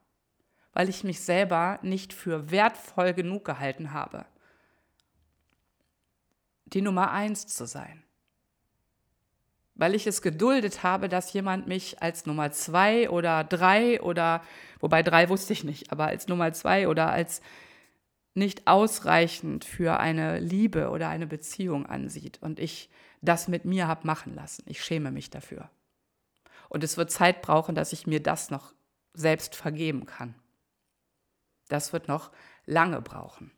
weil 0.74 0.90
ich 0.90 1.04
mich 1.04 1.22
selber 1.22 1.80
nicht 1.82 2.14
für 2.14 2.52
wertvoll 2.52 3.14
genug 3.14 3.46
gehalten 3.46 3.94
habe, 3.94 4.26
die 6.66 6.82
Nummer 6.82 7.12
eins 7.12 7.48
zu 7.48 7.66
sein 7.66 8.04
weil 9.82 9.96
ich 9.96 10.06
es 10.06 10.22
geduldet 10.22 10.84
habe, 10.84 11.10
dass 11.10 11.34
jemand 11.34 11.66
mich 11.66 12.04
als 12.04 12.28
Nummer 12.28 12.52
zwei 12.52 13.10
oder 13.10 13.44
drei 13.44 14.00
oder, 14.00 14.44
wobei 14.80 15.02
drei 15.02 15.28
wusste 15.28 15.54
ich 15.54 15.64
nicht, 15.64 15.92
aber 15.92 16.06
als 16.06 16.28
Nummer 16.28 16.54
zwei 16.54 16.88
oder 16.88 17.10
als 17.12 17.42
nicht 18.36 18.68
ausreichend 18.68 19.66
für 19.66 20.00
eine 20.00 20.40
Liebe 20.40 20.92
oder 20.92 21.10
eine 21.10 21.26
Beziehung 21.26 21.88
ansieht 21.88 22.38
und 22.44 22.60
ich 22.60 22.92
das 23.22 23.48
mit 23.48 23.66
mir 23.66 23.88
habe 23.88 24.06
machen 24.06 24.36
lassen. 24.36 24.64
Ich 24.68 24.84
schäme 24.84 25.10
mich 25.10 25.32
dafür. 25.32 25.72
Und 26.70 26.84
es 26.84 26.96
wird 26.98 27.10
Zeit 27.10 27.42
brauchen, 27.42 27.74
dass 27.74 27.92
ich 27.92 28.06
mir 28.06 28.22
das 28.22 28.52
noch 28.52 28.74
selbst 29.16 29.56
vergeben 29.56 30.06
kann. 30.06 30.36
Das 31.72 31.94
wird 31.94 32.08
noch 32.08 32.32
lange 32.66 33.02
brauchen. 33.02 33.52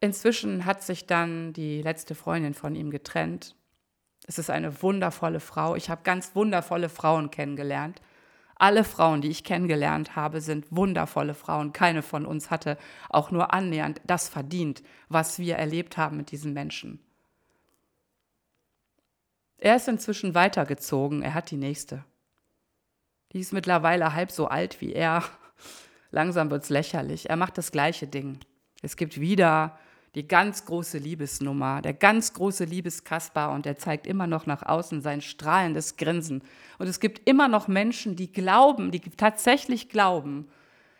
Inzwischen 0.00 0.64
hat 0.64 0.82
sich 0.82 1.06
dann 1.06 1.52
die 1.52 1.80
letzte 1.80 2.14
Freundin 2.14 2.54
von 2.54 2.74
ihm 2.74 2.90
getrennt. 2.90 3.56
Es 4.26 4.38
ist 4.38 4.50
eine 4.50 4.82
wundervolle 4.82 5.40
Frau. 5.40 5.76
Ich 5.76 5.90
habe 5.90 6.02
ganz 6.02 6.34
wundervolle 6.34 6.88
Frauen 6.88 7.30
kennengelernt. 7.30 8.02
Alle 8.56 8.84
Frauen, 8.84 9.20
die 9.20 9.30
ich 9.30 9.44
kennengelernt 9.44 10.16
habe, 10.16 10.40
sind 10.40 10.66
wundervolle 10.70 11.34
Frauen. 11.34 11.72
Keine 11.72 12.02
von 12.02 12.26
uns 12.26 12.50
hatte 12.50 12.78
auch 13.08 13.30
nur 13.30 13.54
annähernd 13.54 14.00
das 14.04 14.28
verdient, 14.28 14.82
was 15.08 15.38
wir 15.38 15.56
erlebt 15.56 15.96
haben 15.96 16.16
mit 16.16 16.32
diesen 16.32 16.52
Menschen. 16.52 17.00
Er 19.58 19.76
ist 19.76 19.88
inzwischen 19.88 20.34
weitergezogen. 20.34 21.22
Er 21.22 21.34
hat 21.34 21.50
die 21.50 21.56
nächste. 21.56 22.04
Die 23.34 23.40
ist 23.40 23.52
mittlerweile 23.52 24.14
halb 24.14 24.30
so 24.30 24.46
alt 24.46 24.80
wie 24.80 24.92
er. 24.92 25.24
Langsam 26.12 26.50
wird 26.50 26.62
es 26.62 26.70
lächerlich. 26.70 27.28
Er 27.28 27.36
macht 27.36 27.58
das 27.58 27.72
gleiche 27.72 28.06
Ding. 28.06 28.38
Es 28.80 28.96
gibt 28.96 29.20
wieder 29.20 29.76
die 30.14 30.28
ganz 30.28 30.64
große 30.64 30.98
Liebesnummer, 30.98 31.82
der 31.82 31.94
ganz 31.94 32.32
große 32.34 32.64
Liebeskaspar 32.64 33.50
und 33.50 33.66
der 33.66 33.76
zeigt 33.76 34.06
immer 34.06 34.28
noch 34.28 34.46
nach 34.46 34.62
außen 34.62 35.02
sein 35.02 35.20
strahlendes 35.20 35.96
Grinsen. 35.96 36.42
Und 36.78 36.86
es 36.86 37.00
gibt 37.00 37.28
immer 37.28 37.48
noch 37.48 37.66
Menschen, 37.66 38.14
die 38.14 38.30
glauben, 38.30 38.92
die 38.92 39.00
tatsächlich 39.00 39.88
glauben, 39.88 40.48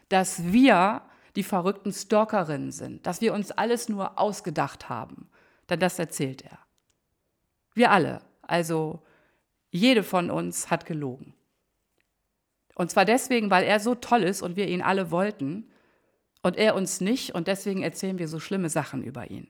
dass 0.09 0.53
wir 0.53 1.03
die 1.37 1.45
verrückten 1.45 1.93
Stalkerinnen 1.93 2.72
sind, 2.72 3.07
dass 3.07 3.20
wir 3.20 3.32
uns 3.32 3.53
alles 3.53 3.89
nur 3.89 4.18
ausgedacht 4.18 4.89
haben. 4.89 5.28
Denn 5.68 5.78
das 5.78 6.01
erzählt 6.01 6.43
er. 6.43 6.59
Wir 7.74 7.93
alle, 7.93 8.20
also 8.43 9.03
jede 9.70 10.03
von 10.03 10.30
uns 10.30 10.70
hat 10.70 10.87
gelogen. 10.87 11.34
Und 12.75 12.91
zwar 12.91 13.05
deswegen, 13.05 13.51
weil 13.51 13.64
er 13.64 13.81
so 13.81 13.95
toll 13.95 14.22
ist 14.22 14.43
und 14.43 14.57
wir 14.57 14.68
ihn 14.68 14.83
alle 14.83 15.11
wollten 15.11 15.70
und 16.43 16.57
er 16.57 16.75
uns 16.75 17.01
nicht 17.01 17.35
und 17.35 17.47
deswegen 17.47 17.83
erzählen 17.83 18.18
wir 18.18 18.29
so 18.29 18.41
schlimme 18.41 18.68
Sachen 18.68 19.03
über 19.03 19.31
ihn. 19.31 19.49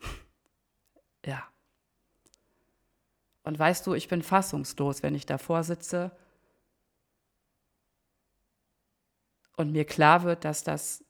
ja. 1.26 1.46
Und 3.42 3.58
weißt 3.58 3.86
du, 3.86 3.94
ich 3.94 4.08
bin 4.08 4.22
fassungslos, 4.22 5.02
wenn 5.02 5.14
ich 5.14 5.26
davor 5.26 5.62
sitze 5.62 6.10
und 9.56 9.72
mir 9.72 9.84
klar 9.84 10.22
wird, 10.24 10.44
dass, 10.44 10.64
das, 10.64 11.04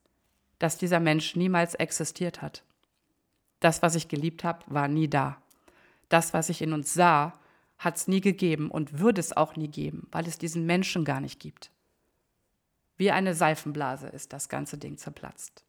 dass 0.58 0.76
dieser 0.76 1.00
Mensch 1.00 1.36
niemals 1.36 1.74
existiert 1.74 2.42
hat. 2.42 2.62
Das, 3.60 3.82
was 3.82 3.94
ich 3.94 4.08
geliebt 4.08 4.44
habe, 4.44 4.64
war 4.66 4.88
nie 4.88 5.08
da. 5.08 5.40
Das, 6.08 6.34
was 6.34 6.48
ich 6.48 6.62
in 6.62 6.72
uns 6.72 6.92
sah, 6.92 7.38
hat 7.78 7.96
es 7.96 8.08
nie 8.08 8.20
gegeben 8.20 8.70
und 8.70 8.98
würde 8.98 9.20
es 9.20 9.36
auch 9.36 9.56
nie 9.56 9.68
geben, 9.68 10.08
weil 10.10 10.26
es 10.26 10.38
diesen 10.38 10.66
Menschen 10.66 11.04
gar 11.04 11.20
nicht 11.20 11.40
gibt. 11.40 11.70
Wie 12.96 13.10
eine 13.10 13.34
Seifenblase 13.34 14.08
ist 14.08 14.32
das 14.32 14.48
ganze 14.48 14.78
Ding 14.78 14.96
zerplatzt. 14.96 15.64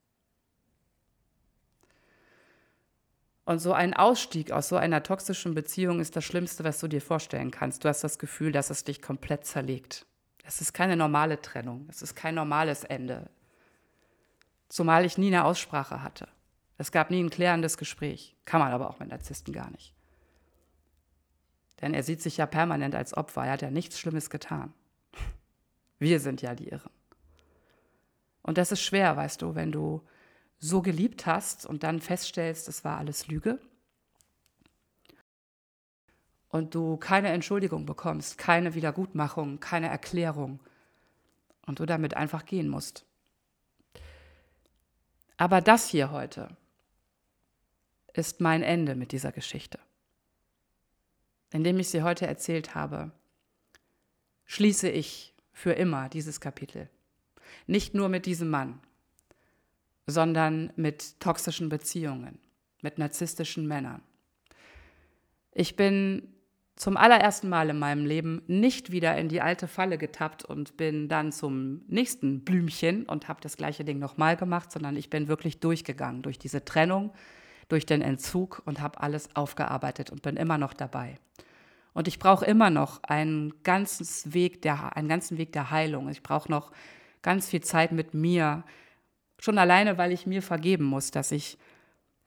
Und 3.43 3.59
so 3.59 3.71
ein 3.71 3.93
Ausstieg 3.93 4.51
aus 4.51 4.67
so 4.67 4.75
einer 4.75 5.03
toxischen 5.03 5.53
Beziehung 5.53 6.01
ist 6.01 6.15
das 6.15 6.25
Schlimmste, 6.25 6.65
was 6.65 6.79
du 6.79 6.89
dir 6.89 7.01
vorstellen 7.01 7.49
kannst. 7.49 7.83
Du 7.83 7.89
hast 7.89 8.03
das 8.03 8.19
Gefühl, 8.19 8.51
dass 8.51 8.69
es 8.69 8.83
dich 8.83 9.01
komplett 9.01 9.45
zerlegt. 9.45 10.05
Es 10.43 10.59
ist 10.61 10.73
keine 10.73 10.97
normale 10.97 11.41
Trennung, 11.41 11.87
es 11.89 12.01
ist 12.01 12.15
kein 12.15 12.35
normales 12.35 12.83
Ende. 12.83 13.29
Zumal 14.69 15.05
ich 15.05 15.17
nie 15.17 15.27
eine 15.27 15.45
Aussprache 15.45 16.03
hatte. 16.03 16.27
Es 16.77 16.91
gab 16.91 17.09
nie 17.09 17.23
ein 17.23 17.29
klärendes 17.29 17.77
Gespräch. 17.77 18.35
Kann 18.45 18.59
man 18.59 18.71
aber 18.71 18.89
auch 18.89 18.99
mit 18.99 19.09
Narzissten 19.09 19.53
gar 19.53 19.71
nicht. 19.71 19.93
Denn 21.81 21.93
er 21.93 22.03
sieht 22.03 22.21
sich 22.21 22.37
ja 22.37 22.45
permanent 22.45 22.95
als 22.95 23.15
Opfer. 23.15 23.45
Er 23.45 23.53
hat 23.53 23.61
ja 23.61 23.71
nichts 23.71 23.99
Schlimmes 23.99 24.29
getan. 24.29 24.73
Wir 25.99 26.19
sind 26.19 26.41
ja 26.41 26.55
die 26.55 26.69
Irren. 26.69 26.91
Und 28.41 28.57
das 28.57 28.71
ist 28.71 28.81
schwer, 28.81 29.17
weißt 29.17 29.41
du, 29.41 29.55
wenn 29.55 29.71
du 29.71 30.01
so 30.59 30.81
geliebt 30.81 31.25
hast 31.25 31.65
und 31.65 31.83
dann 31.83 31.99
feststellst, 31.99 32.67
es 32.67 32.83
war 32.83 32.97
alles 32.97 33.27
Lüge. 33.27 33.59
Und 36.49 36.73
du 36.73 36.97
keine 36.97 37.27
Entschuldigung 37.29 37.85
bekommst, 37.85 38.37
keine 38.37 38.73
Wiedergutmachung, 38.73 39.59
keine 39.59 39.89
Erklärung. 39.89 40.59
Und 41.65 41.79
du 41.79 41.85
damit 41.85 42.15
einfach 42.15 42.45
gehen 42.45 42.69
musst. 42.69 43.05
Aber 45.35 45.61
das 45.61 45.89
hier 45.89 46.11
heute 46.11 46.55
ist 48.13 48.41
mein 48.41 48.63
Ende 48.63 48.95
mit 48.95 49.11
dieser 49.11 49.31
Geschichte. 49.31 49.77
Indem 51.51 51.79
ich 51.79 51.89
sie 51.89 52.03
heute 52.03 52.27
erzählt 52.27 52.75
habe, 52.75 53.11
schließe 54.45 54.89
ich 54.89 55.33
für 55.51 55.73
immer 55.73 56.09
dieses 56.09 56.39
Kapitel. 56.39 56.89
Nicht 57.65 57.93
nur 57.93 58.09
mit 58.09 58.25
diesem 58.25 58.49
Mann, 58.49 58.79
sondern 60.05 60.71
mit 60.75 61.19
toxischen 61.19 61.69
Beziehungen, 61.69 62.39
mit 62.81 62.97
narzisstischen 62.97 63.67
Männern. 63.67 64.01
Ich 65.51 65.75
bin 65.75 66.33
zum 66.75 66.95
allerersten 66.95 67.49
Mal 67.49 67.69
in 67.71 67.79
meinem 67.79 68.05
Leben 68.05 68.43
nicht 68.45 68.91
wieder 68.91 69.17
in 69.17 69.29
die 69.29 69.41
alte 69.41 69.67
Falle 69.67 69.97
getappt 69.97 70.45
und 70.45 70.77
bin 70.77 71.09
dann 71.09 71.31
zum 71.31 71.81
nächsten 71.87 72.45
Blümchen 72.45 73.05
und 73.05 73.27
habe 73.27 73.41
das 73.41 73.57
gleiche 73.57 73.83
Ding 73.83 73.97
nochmal 73.97 74.37
gemacht, 74.37 74.71
sondern 74.71 74.95
ich 74.95 75.09
bin 75.09 75.27
wirklich 75.27 75.59
durchgegangen 75.59 76.21
durch 76.21 76.37
diese 76.37 76.63
Trennung, 76.63 77.11
durch 77.67 77.85
den 77.85 78.01
Entzug 78.01 78.61
und 78.65 78.81
habe 78.81 79.01
alles 79.01 79.35
aufgearbeitet 79.35 80.09
und 80.09 80.21
bin 80.21 80.37
immer 80.37 80.57
noch 80.57 80.73
dabei. 80.73 81.17
Und 81.93 82.07
ich 82.07 82.19
brauche 82.19 82.45
immer 82.45 82.69
noch 82.69 83.01
einen 83.03 83.63
ganzen 83.63 84.33
Weg 84.33 84.61
der, 84.61 84.95
einen 84.95 85.09
ganzen 85.09 85.37
Weg 85.37 85.51
der 85.53 85.71
Heilung. 85.71 86.09
Ich 86.09 86.21
brauche 86.21 86.49
noch 86.49 86.71
ganz 87.21 87.47
viel 87.49 87.61
Zeit 87.61 87.91
mit 87.91 88.13
mir. 88.13 88.63
Schon 89.39 89.57
alleine, 89.57 89.97
weil 89.97 90.11
ich 90.11 90.27
mir 90.27 90.41
vergeben 90.41 90.83
muss, 90.85 91.11
dass 91.11 91.31
ich 91.31 91.57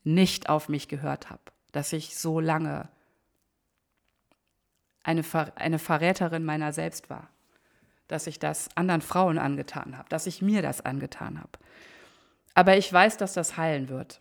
nicht 0.02 0.48
auf 0.48 0.68
mich 0.68 0.88
gehört 0.88 1.30
habe, 1.30 1.42
dass 1.72 1.92
ich 1.92 2.18
so 2.18 2.40
lange 2.40 2.88
eine, 5.02 5.22
Ver 5.22 5.52
eine 5.56 5.78
Verräterin 5.78 6.44
meiner 6.44 6.72
selbst 6.72 7.10
war, 7.10 7.28
dass 8.08 8.26
ich 8.26 8.38
das 8.38 8.68
anderen 8.76 9.02
Frauen 9.02 9.38
angetan 9.38 9.96
habe, 9.96 10.08
dass 10.08 10.26
ich 10.26 10.42
mir 10.42 10.62
das 10.62 10.84
angetan 10.84 11.38
habe. 11.38 11.52
Aber 12.54 12.76
ich 12.76 12.92
weiß, 12.92 13.16
dass 13.16 13.34
das 13.34 13.56
heilen 13.56 13.88
wird. 13.88 14.20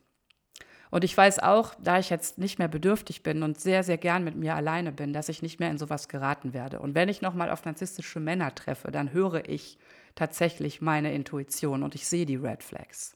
Und 0.92 1.04
ich 1.04 1.16
weiß 1.16 1.40
auch, 1.40 1.76
da 1.76 2.00
ich 2.00 2.10
jetzt 2.10 2.40
nicht 2.40 2.58
mehr 2.58 2.68
bedürftig 2.68 3.22
bin 3.22 3.44
und 3.44 3.60
sehr, 3.60 3.84
sehr 3.84 3.98
gern 3.98 4.24
mit 4.24 4.36
mir 4.36 4.56
alleine 4.56 4.92
bin, 4.92 5.14
dass 5.14 5.30
ich 5.30 5.44
nicht 5.44 5.60
mehr 5.60 5.70
in 5.70 5.78
sowas 5.78 6.08
geraten 6.08 6.54
werde. 6.54 6.80
Und 6.80 6.96
wenn 6.96 7.10
ich 7.10 7.22
nochmal 7.22 7.52
auf 7.52 7.64
narzisstische 7.64 8.20
Männer 8.20 8.56
treffe, 8.56 8.90
dann 8.92 9.12
höre 9.12 9.48
ich 9.48 9.78
tatsächlich 10.16 10.82
meine 10.82 11.14
Intuition 11.14 11.84
und 11.84 11.94
ich 11.94 12.08
sehe 12.08 12.26
die 12.26 12.38
Red 12.38 12.64
Flags. 12.64 13.16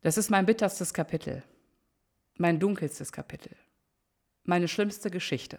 Das 0.00 0.16
ist 0.16 0.30
mein 0.30 0.46
bitterstes 0.46 0.94
Kapitel, 0.94 1.42
mein 2.38 2.58
dunkelstes 2.58 3.12
Kapitel, 3.12 3.54
meine 4.44 4.68
schlimmste 4.68 5.10
Geschichte. 5.10 5.58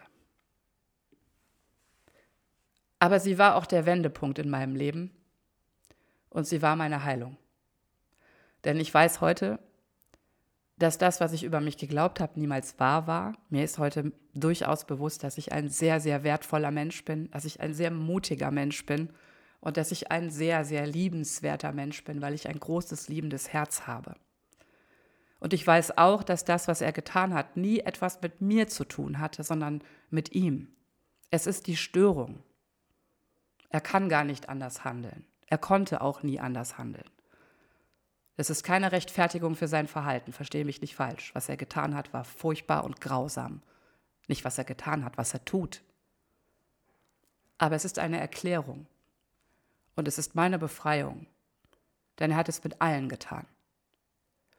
Aber 2.98 3.20
sie 3.20 3.38
war 3.38 3.54
auch 3.54 3.66
der 3.66 3.86
Wendepunkt 3.86 4.40
in 4.40 4.50
meinem 4.50 4.74
Leben 4.74 5.12
und 6.30 6.46
sie 6.46 6.60
war 6.60 6.74
meine 6.74 7.04
Heilung. 7.04 7.36
Denn 8.64 8.78
ich 8.80 8.92
weiß 8.92 9.20
heute, 9.20 9.58
dass 10.78 10.98
das, 10.98 11.20
was 11.20 11.32
ich 11.32 11.44
über 11.44 11.60
mich 11.60 11.76
geglaubt 11.76 12.20
habe, 12.20 12.38
niemals 12.38 12.78
wahr 12.78 13.06
war. 13.06 13.34
Mir 13.50 13.64
ist 13.64 13.78
heute 13.78 14.12
durchaus 14.34 14.84
bewusst, 14.84 15.24
dass 15.24 15.38
ich 15.38 15.52
ein 15.52 15.68
sehr, 15.68 16.00
sehr 16.00 16.22
wertvoller 16.22 16.70
Mensch 16.70 17.04
bin, 17.04 17.30
dass 17.30 17.44
ich 17.44 17.60
ein 17.60 17.74
sehr 17.74 17.90
mutiger 17.90 18.50
Mensch 18.50 18.86
bin 18.86 19.10
und 19.60 19.76
dass 19.76 19.90
ich 19.90 20.12
ein 20.12 20.30
sehr, 20.30 20.64
sehr 20.64 20.86
liebenswerter 20.86 21.72
Mensch 21.72 22.04
bin, 22.04 22.22
weil 22.22 22.34
ich 22.34 22.48
ein 22.48 22.60
großes, 22.60 23.08
liebendes 23.08 23.52
Herz 23.52 23.86
habe. 23.86 24.14
Und 25.40 25.52
ich 25.52 25.66
weiß 25.66 25.98
auch, 25.98 26.22
dass 26.22 26.44
das, 26.44 26.68
was 26.68 26.80
er 26.80 26.92
getan 26.92 27.34
hat, 27.34 27.56
nie 27.56 27.80
etwas 27.80 28.20
mit 28.22 28.40
mir 28.40 28.68
zu 28.68 28.84
tun 28.84 29.18
hatte, 29.18 29.42
sondern 29.44 29.82
mit 30.10 30.32
ihm. 30.32 30.68
Es 31.30 31.46
ist 31.46 31.66
die 31.66 31.76
Störung. 31.76 32.42
Er 33.68 33.80
kann 33.80 34.08
gar 34.08 34.24
nicht 34.24 34.48
anders 34.48 34.84
handeln. 34.84 35.26
Er 35.46 35.58
konnte 35.58 36.00
auch 36.00 36.22
nie 36.22 36.40
anders 36.40 36.78
handeln. 36.78 37.08
Es 38.38 38.50
ist 38.50 38.62
keine 38.62 38.92
Rechtfertigung 38.92 39.56
für 39.56 39.66
sein 39.66 39.88
Verhalten, 39.88 40.32
verstehe 40.32 40.64
mich 40.64 40.80
nicht 40.80 40.94
falsch. 40.94 41.34
Was 41.34 41.48
er 41.48 41.56
getan 41.56 41.96
hat, 41.96 42.12
war 42.12 42.22
furchtbar 42.22 42.84
und 42.84 43.00
grausam. 43.00 43.62
Nicht, 44.28 44.44
was 44.44 44.56
er 44.58 44.64
getan 44.64 45.04
hat, 45.04 45.18
was 45.18 45.34
er 45.34 45.44
tut. 45.44 45.82
Aber 47.58 47.74
es 47.74 47.84
ist 47.84 47.98
eine 47.98 48.20
Erklärung. 48.20 48.86
Und 49.96 50.06
es 50.06 50.18
ist 50.18 50.36
meine 50.36 50.56
Befreiung. 50.56 51.26
Denn 52.20 52.30
er 52.30 52.36
hat 52.36 52.48
es 52.48 52.62
mit 52.62 52.80
allen 52.80 53.08
getan. 53.08 53.44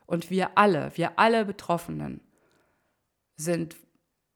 Und 0.06 0.30
wir 0.30 0.58
alle, 0.58 0.92
wir 0.98 1.18
alle 1.18 1.46
Betroffenen 1.46 2.20
sind 3.38 3.78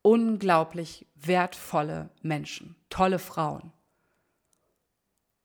unglaublich 0.03 1.05
wertvolle 1.15 2.09
Menschen, 2.21 2.77
tolle 2.89 3.19
Frauen. 3.19 3.73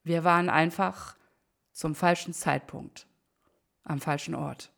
Wir 0.05 0.23
waren 0.23 0.51
einfach 0.51 1.17
zum 1.73 1.97
falschen 1.97 2.33
Zeitpunkt 2.33 3.09
am 3.89 4.01
falschen 4.01 4.35
Ort. 4.35 4.71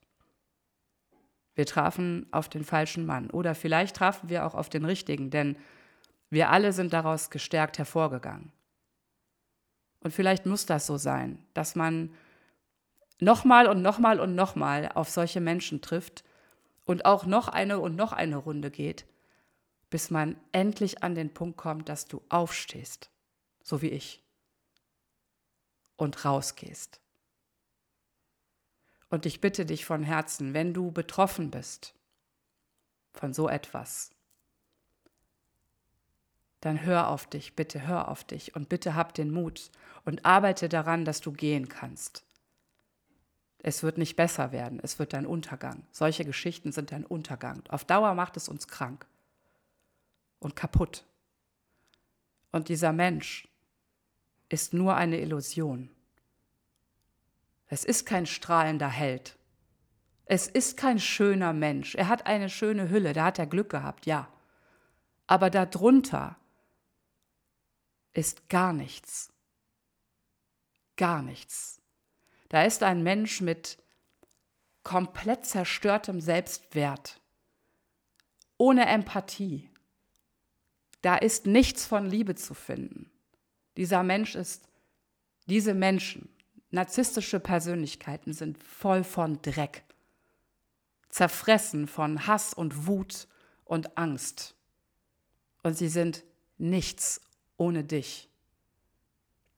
Wir 1.54 1.66
trafen 1.66 2.26
auf 2.30 2.48
den 2.48 2.64
falschen 2.64 3.04
Mann 3.04 3.30
oder 3.30 3.54
vielleicht 3.54 3.96
trafen 3.96 4.28
wir 4.30 4.46
auch 4.46 4.54
auf 4.54 4.68
den 4.68 4.84
richtigen, 4.84 5.30
denn 5.30 5.56
wir 6.30 6.50
alle 6.50 6.72
sind 6.72 6.92
daraus 6.92 7.30
gestärkt 7.30 7.78
hervorgegangen. 7.78 8.52
Und 10.00 10.12
vielleicht 10.12 10.46
muss 10.46 10.64
das 10.64 10.86
so 10.86 10.96
sein, 10.96 11.44
dass 11.52 11.74
man 11.74 12.14
nochmal 13.18 13.66
und 13.66 13.82
nochmal 13.82 14.20
und 14.20 14.34
nochmal 14.34 14.90
auf 14.94 15.10
solche 15.10 15.40
Menschen 15.40 15.82
trifft 15.82 16.24
und 16.86 17.04
auch 17.04 17.26
noch 17.26 17.48
eine 17.48 17.78
und 17.78 17.96
noch 17.96 18.12
eine 18.12 18.36
Runde 18.36 18.70
geht, 18.70 19.04
bis 19.90 20.10
man 20.10 20.36
endlich 20.52 21.02
an 21.02 21.14
den 21.14 21.34
Punkt 21.34 21.58
kommt, 21.58 21.88
dass 21.88 22.06
du 22.06 22.22
aufstehst, 22.28 23.10
so 23.62 23.82
wie 23.82 23.90
ich, 23.90 24.22
und 25.96 26.24
rausgehst. 26.24 27.00
Und 29.10 29.26
ich 29.26 29.40
bitte 29.40 29.66
dich 29.66 29.84
von 29.84 30.02
Herzen, 30.02 30.54
wenn 30.54 30.72
du 30.72 30.92
betroffen 30.92 31.50
bist 31.50 31.94
von 33.12 33.34
so 33.34 33.48
etwas, 33.48 34.12
dann 36.60 36.84
hör 36.84 37.08
auf 37.08 37.26
dich, 37.26 37.56
bitte 37.56 37.86
hör 37.86 38.08
auf 38.08 38.22
dich 38.24 38.54
und 38.54 38.68
bitte 38.68 38.94
hab 38.94 39.14
den 39.14 39.32
Mut 39.32 39.70
und 40.04 40.24
arbeite 40.24 40.68
daran, 40.68 41.04
dass 41.04 41.20
du 41.20 41.32
gehen 41.32 41.68
kannst. 41.68 42.24
Es 43.58 43.82
wird 43.82 43.98
nicht 43.98 44.16
besser 44.16 44.52
werden, 44.52 44.80
es 44.82 44.98
wird 44.98 45.12
dein 45.12 45.26
Untergang. 45.26 45.86
Solche 45.90 46.24
Geschichten 46.24 46.72
sind 46.72 46.92
dein 46.92 47.04
Untergang. 47.04 47.62
Auf 47.68 47.84
Dauer 47.84 48.14
macht 48.14 48.36
es 48.36 48.48
uns 48.48 48.68
krank 48.68 49.06
und 50.38 50.56
kaputt. 50.56 51.04
Und 52.52 52.68
dieser 52.68 52.92
Mensch 52.92 53.48
ist 54.48 54.72
nur 54.72 54.94
eine 54.96 55.20
Illusion. 55.20 55.90
Es 57.72 57.84
ist 57.84 58.04
kein 58.04 58.26
strahlender 58.26 58.88
Held. 58.88 59.38
Es 60.24 60.48
ist 60.48 60.76
kein 60.76 60.98
schöner 60.98 61.52
Mensch. 61.52 61.94
Er 61.94 62.08
hat 62.08 62.26
eine 62.26 62.50
schöne 62.50 62.90
Hülle, 62.90 63.12
da 63.12 63.26
hat 63.26 63.38
er 63.38 63.46
Glück 63.46 63.70
gehabt, 63.70 64.06
ja. 64.06 64.28
Aber 65.28 65.50
darunter 65.50 66.36
ist 68.12 68.48
gar 68.48 68.72
nichts. 68.72 69.32
Gar 70.96 71.22
nichts. 71.22 71.80
Da 72.48 72.64
ist 72.64 72.82
ein 72.82 73.04
Mensch 73.04 73.40
mit 73.40 73.78
komplett 74.82 75.46
zerstörtem 75.46 76.20
Selbstwert, 76.20 77.20
ohne 78.58 78.86
Empathie. 78.86 79.70
Da 81.02 81.16
ist 81.16 81.46
nichts 81.46 81.86
von 81.86 82.04
Liebe 82.04 82.34
zu 82.34 82.54
finden. 82.54 83.12
Dieser 83.76 84.02
Mensch 84.02 84.34
ist, 84.34 84.68
diese 85.46 85.72
Menschen 85.72 86.28
Narzisstische 86.70 87.40
Persönlichkeiten 87.40 88.32
sind 88.32 88.62
voll 88.62 89.02
von 89.02 89.42
Dreck, 89.42 89.82
zerfressen 91.08 91.88
von 91.88 92.26
Hass 92.26 92.54
und 92.54 92.86
Wut 92.86 93.26
und 93.64 93.98
Angst. 93.98 94.54
Und 95.62 95.76
sie 95.76 95.88
sind 95.88 96.24
nichts 96.58 97.20
ohne 97.56 97.84
dich. 97.84 98.30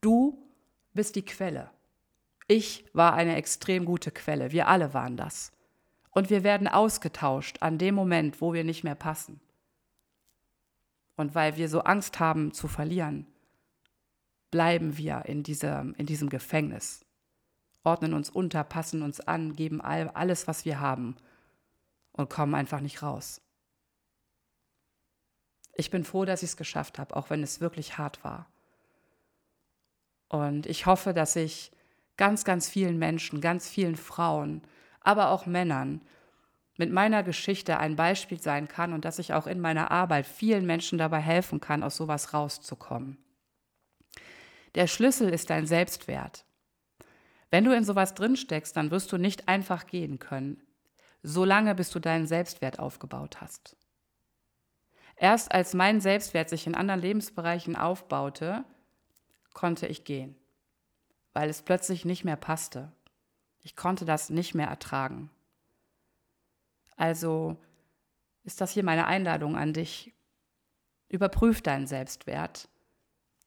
Du 0.01 0.39
bist 0.95 1.17
die 1.17 1.25
Quelle. 1.25 1.71
Ich 2.49 2.85
war 2.93 3.15
eine 3.15 3.37
extrem 3.37 3.85
gute 3.85 4.11
Quelle. 4.11 4.51
Wir 4.51 4.69
alle 4.69 4.95
waren 4.95 5.17
das. 5.17 5.53
Und 6.11 6.29
wir 6.29 6.45
werden 6.45 6.69
ausgetauscht 6.69 7.59
an 7.61 7.79
dem 7.79 7.95
Moment, 7.95 8.41
wo 8.41 8.53
wir 8.53 8.65
nicht 8.65 8.85
mehr 8.85 8.95
passen. 8.95 9.41
Und 11.17 11.35
weil 11.35 11.57
wir 11.57 11.69
so 11.69 11.81
Angst 11.81 12.21
haben 12.21 12.53
zu 12.53 12.69
verlieren, 12.69 13.27
bleiben 14.53 14.97
wir 14.97 15.25
in, 15.27 15.43
dieser, 15.43 15.81
in 15.97 16.07
diesem 16.07 16.29
Gefängnis, 16.29 17.05
ordnen 17.83 18.15
uns 18.15 18.31
unter, 18.31 18.63
passen 18.63 19.03
uns 19.03 19.19
an, 19.19 19.57
geben 19.57 19.81
all, 19.81 20.09
alles, 20.11 20.47
was 20.47 20.65
wir 20.65 20.79
haben 20.79 21.17
und 22.13 22.31
kommen 22.31 22.55
einfach 22.55 22.81
nicht 22.81 23.03
raus. 23.03 23.41
Ich 25.75 25.91
bin 25.91 26.05
froh, 26.05 26.25
dass 26.25 26.43
ich 26.43 26.51
es 26.51 26.57
geschafft 26.57 26.99
habe, 26.99 27.17
auch 27.17 27.31
wenn 27.31 27.43
es 27.43 27.61
wirklich 27.61 27.99
hart 27.99 28.23
war. 28.23 28.47
Und 30.29 30.67
ich 30.67 30.87
hoffe, 30.87 31.15
dass 31.15 31.35
ich 31.35 31.73
ganz, 32.17 32.45
ganz 32.45 32.69
vielen 32.69 32.99
Menschen, 32.99 33.41
ganz 33.41 33.69
vielen 33.69 33.97
Frauen, 33.97 34.63
aber 35.01 35.31
auch 35.31 35.47
Männern 35.47 36.03
mit 36.77 36.93
meiner 36.93 37.23
Geschichte 37.23 37.79
ein 37.79 37.97
Beispiel 37.97 38.41
sein 38.41 38.69
kann 38.69 38.93
und 38.93 39.05
dass 39.05 39.19
ich 39.19 39.33
auch 39.33 39.47
in 39.47 39.61
meiner 39.61 39.91
Arbeit 39.91 40.27
vielen 40.27 40.67
Menschen 40.67 40.99
dabei 40.99 41.21
helfen 41.21 41.61
kann, 41.61 41.83
aus 41.83 41.97
sowas 41.97 42.35
rauszukommen. 42.35 43.22
Der 44.75 44.87
Schlüssel 44.87 45.29
ist 45.29 45.51
dein 45.51 45.67
Selbstwert. 45.67 46.45
Wenn 47.51 47.65
du 47.65 47.77
in 47.77 47.85
sowas 47.85 48.15
drinsteckst, 48.15 48.77
dann 48.77 48.91
wirst 48.91 49.13
du 49.13 49.19
nicht 49.19 49.49
einfach 49.49 49.87
gehen 49.87 50.19
können, 50.19 50.63
solange 51.23 51.75
bis 51.75 51.91
du 51.91 51.99
deinen 51.99 52.27
Selbstwert 52.27 52.79
aufgebaut 52.79 53.41
hast. 53.41 53.77
Erst 55.17 55.53
als 55.53 55.75
mein 55.75 56.01
Selbstwert 56.01 56.49
sich 56.49 56.67
in 56.67 56.75
anderen 56.75 57.01
Lebensbereichen 57.01 57.77
aufbaute, 57.77 58.65
konnte 59.53 59.87
ich 59.87 60.05
gehen, 60.05 60.35
weil 61.35 61.51
es 61.51 61.63
plötzlich 61.63 62.07
nicht 62.07 62.25
mehr 62.25 62.37
passte. 62.37 62.91
Ich 63.63 63.77
konnte 63.77 64.07
das 64.07 64.31
nicht 64.31 64.55
mehr 64.55 64.69
ertragen. 64.69 65.31
Also 66.97 67.59
ist 68.45 68.61
das 68.61 68.73
hier 68.73 68.83
meine 68.83 69.07
Einladung 69.07 69.57
an 69.57 69.73
dich. 69.75 70.13
Überprüf 71.09 71.61
deinen 71.61 71.87
Selbstwert 71.87 72.69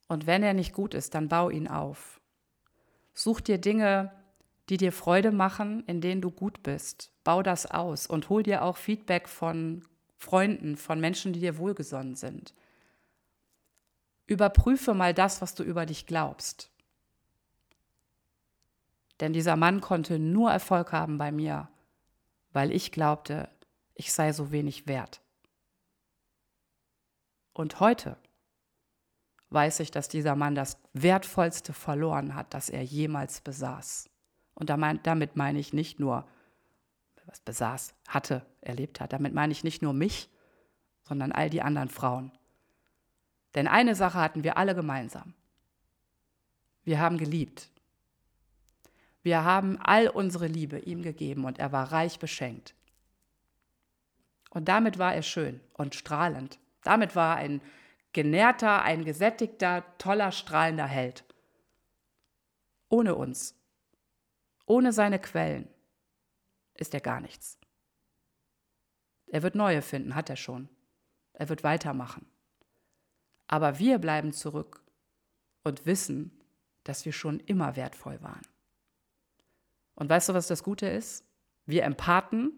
und 0.07 0.27
wenn 0.27 0.43
er 0.43 0.53
nicht 0.53 0.73
gut 0.73 0.93
ist, 0.93 1.15
dann 1.15 1.29
bau 1.29 1.49
ihn 1.49 1.67
auf. 1.67 2.21
Such 3.13 3.41
dir 3.41 3.57
Dinge, 3.57 4.11
die 4.69 4.77
dir 4.77 4.91
Freude 4.91 5.31
machen, 5.31 5.83
in 5.85 6.01
denen 6.01 6.21
du 6.21 6.31
gut 6.31 6.63
bist. 6.63 7.11
Bau 7.23 7.43
das 7.43 7.65
aus 7.69 8.07
und 8.07 8.29
hol 8.29 8.43
dir 8.43 8.63
auch 8.63 8.77
Feedback 8.77 9.27
von 9.27 9.83
Freunden, 10.17 10.75
von 10.75 10.99
Menschen, 10.99 11.33
die 11.33 11.39
dir 11.39 11.57
wohlgesonnen 11.57 12.15
sind. 12.15 12.53
Überprüfe 14.27 14.93
mal 14.93 15.13
das, 15.13 15.41
was 15.41 15.53
du 15.53 15.63
über 15.63 15.85
dich 15.85 16.07
glaubst. 16.07 16.71
Denn 19.19 19.33
dieser 19.33 19.55
Mann 19.55 19.81
konnte 19.81 20.19
nur 20.19 20.51
Erfolg 20.51 20.91
haben 20.91 21.17
bei 21.17 21.31
mir, 21.31 21.69
weil 22.51 22.71
ich 22.71 22.91
glaubte, 22.91 23.49
ich 23.93 24.11
sei 24.11 24.33
so 24.33 24.51
wenig 24.51 24.87
wert. 24.87 25.21
Und 27.53 27.79
heute 27.79 28.17
weiß 29.49 29.79
ich, 29.79 29.91
dass 29.91 30.07
dieser 30.07 30.35
Mann 30.35 30.55
das 30.55 30.77
Wertvollste 30.93 31.73
verloren 31.73 32.35
hat, 32.35 32.53
das 32.53 32.69
er 32.69 32.83
jemals 32.83 33.41
besaß. 33.41 34.09
Und 34.53 34.69
damit 34.69 35.35
meine 35.35 35.59
ich 35.59 35.73
nicht 35.73 35.99
nur, 35.99 36.27
was 37.25 37.39
besaß, 37.39 37.93
hatte, 38.07 38.45
erlebt 38.61 38.99
hat. 38.99 39.13
Damit 39.13 39.33
meine 39.33 39.51
ich 39.51 39.63
nicht 39.63 39.81
nur 39.81 39.93
mich, 39.93 40.29
sondern 41.03 41.31
all 41.31 41.49
die 41.49 41.61
anderen 41.61 41.89
Frauen. 41.89 42.31
Denn 43.53 43.67
eine 43.67 43.95
Sache 43.95 44.19
hatten 44.19 44.43
wir 44.43 44.57
alle 44.57 44.75
gemeinsam. 44.75 45.33
Wir 46.83 46.99
haben 46.99 47.17
geliebt. 47.17 47.69
Wir 49.23 49.43
haben 49.43 49.79
all 49.81 50.07
unsere 50.07 50.47
Liebe 50.47 50.79
ihm 50.79 51.01
gegeben 51.01 51.45
und 51.45 51.57
er 51.57 51.71
war 51.71 51.91
reich 51.91 52.19
beschenkt. 52.19 52.75
Und 54.51 54.67
damit 54.67 54.99
war 54.99 55.15
er 55.15 55.23
schön 55.23 55.59
und 55.73 55.95
strahlend. 55.95 56.59
Damit 56.83 57.15
war 57.15 57.37
er 57.37 57.45
ein 57.45 57.61
genährter, 58.15 58.81
ein 58.81 59.03
gesättigter, 59.03 59.83
toller, 59.97 60.31
strahlender 60.31 60.87
Held. 60.87 61.25
Ohne 62.87 63.13
uns, 63.13 63.59
ohne 64.65 64.93
seine 64.93 65.19
Quellen, 65.19 65.67
ist 66.75 66.93
er 66.93 67.01
gar 67.01 67.19
nichts. 67.19 67.59
Er 69.27 69.43
wird 69.43 69.55
neue 69.55 69.81
finden, 69.81 70.15
hat 70.15 70.29
er 70.29 70.37
schon. 70.37 70.69
Er 71.33 71.49
wird 71.49 71.65
weitermachen. 71.65 72.25
Aber 73.47 73.79
wir 73.79 73.99
bleiben 73.99 74.31
zurück 74.31 74.81
und 75.63 75.85
wissen, 75.85 76.41
dass 76.85 77.03
wir 77.03 77.11
schon 77.11 77.41
immer 77.41 77.75
wertvoll 77.75 78.21
waren. 78.21 78.47
Und 79.95 80.09
weißt 80.09 80.29
du, 80.29 80.33
was 80.33 80.47
das 80.47 80.63
Gute 80.63 80.87
ist? 80.87 81.25
Wir 81.65 81.83
Empathen, 81.83 82.53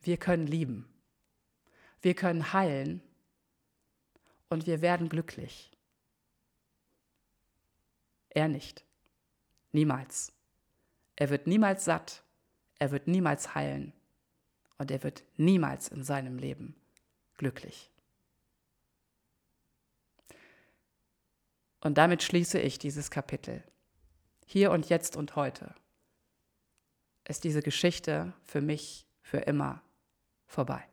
wir 0.00 0.16
können 0.16 0.46
lieben. 0.46 0.88
Wir 2.00 2.14
können 2.14 2.52
heilen 2.52 3.02
und 4.48 4.66
wir 4.66 4.80
werden 4.80 5.08
glücklich. 5.08 5.70
Er 8.30 8.48
nicht. 8.48 8.84
Niemals. 9.72 10.32
Er 11.16 11.30
wird 11.30 11.46
niemals 11.46 11.84
satt. 11.84 12.22
Er 12.78 12.90
wird 12.90 13.06
niemals 13.06 13.54
heilen. 13.54 13.92
Und 14.78 14.90
er 14.90 15.02
wird 15.02 15.24
niemals 15.36 15.88
in 15.88 16.04
seinem 16.04 16.38
Leben 16.38 16.76
glücklich. 17.36 17.90
Und 21.80 21.98
damit 21.98 22.22
schließe 22.22 22.58
ich 22.58 22.78
dieses 22.78 23.10
Kapitel. 23.10 23.62
Hier 24.46 24.70
und 24.72 24.88
jetzt 24.88 25.16
und 25.16 25.36
heute 25.36 25.74
ist 27.26 27.44
diese 27.44 27.62
Geschichte 27.62 28.32
für 28.42 28.60
mich 28.60 29.06
für 29.20 29.38
immer 29.38 29.82
vorbei. 30.46 30.88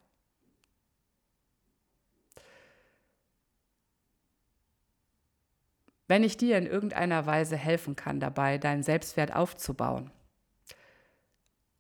Wenn 6.07 6.23
ich 6.23 6.37
dir 6.37 6.57
in 6.57 6.67
irgendeiner 6.67 7.25
Weise 7.25 7.57
helfen 7.57 7.95
kann 7.95 8.19
dabei, 8.19 8.57
deinen 8.57 8.83
Selbstwert 8.83 9.35
aufzubauen, 9.35 10.11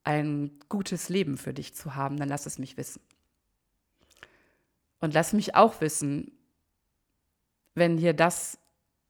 ein 0.03 0.59
gutes 0.69 1.09
Leben 1.09 1.37
für 1.37 1.53
dich 1.53 1.75
zu 1.75 1.95
haben, 1.95 2.17
dann 2.17 2.29
lass 2.29 2.45
es 2.45 2.57
mich 2.57 2.77
wissen. 2.77 3.01
Und 4.99 5.13
lass 5.13 5.33
mich 5.33 5.55
auch 5.55 5.81
wissen, 5.81 6.31
wenn 7.75 7.97
dir 7.97 8.13
das, 8.13 8.57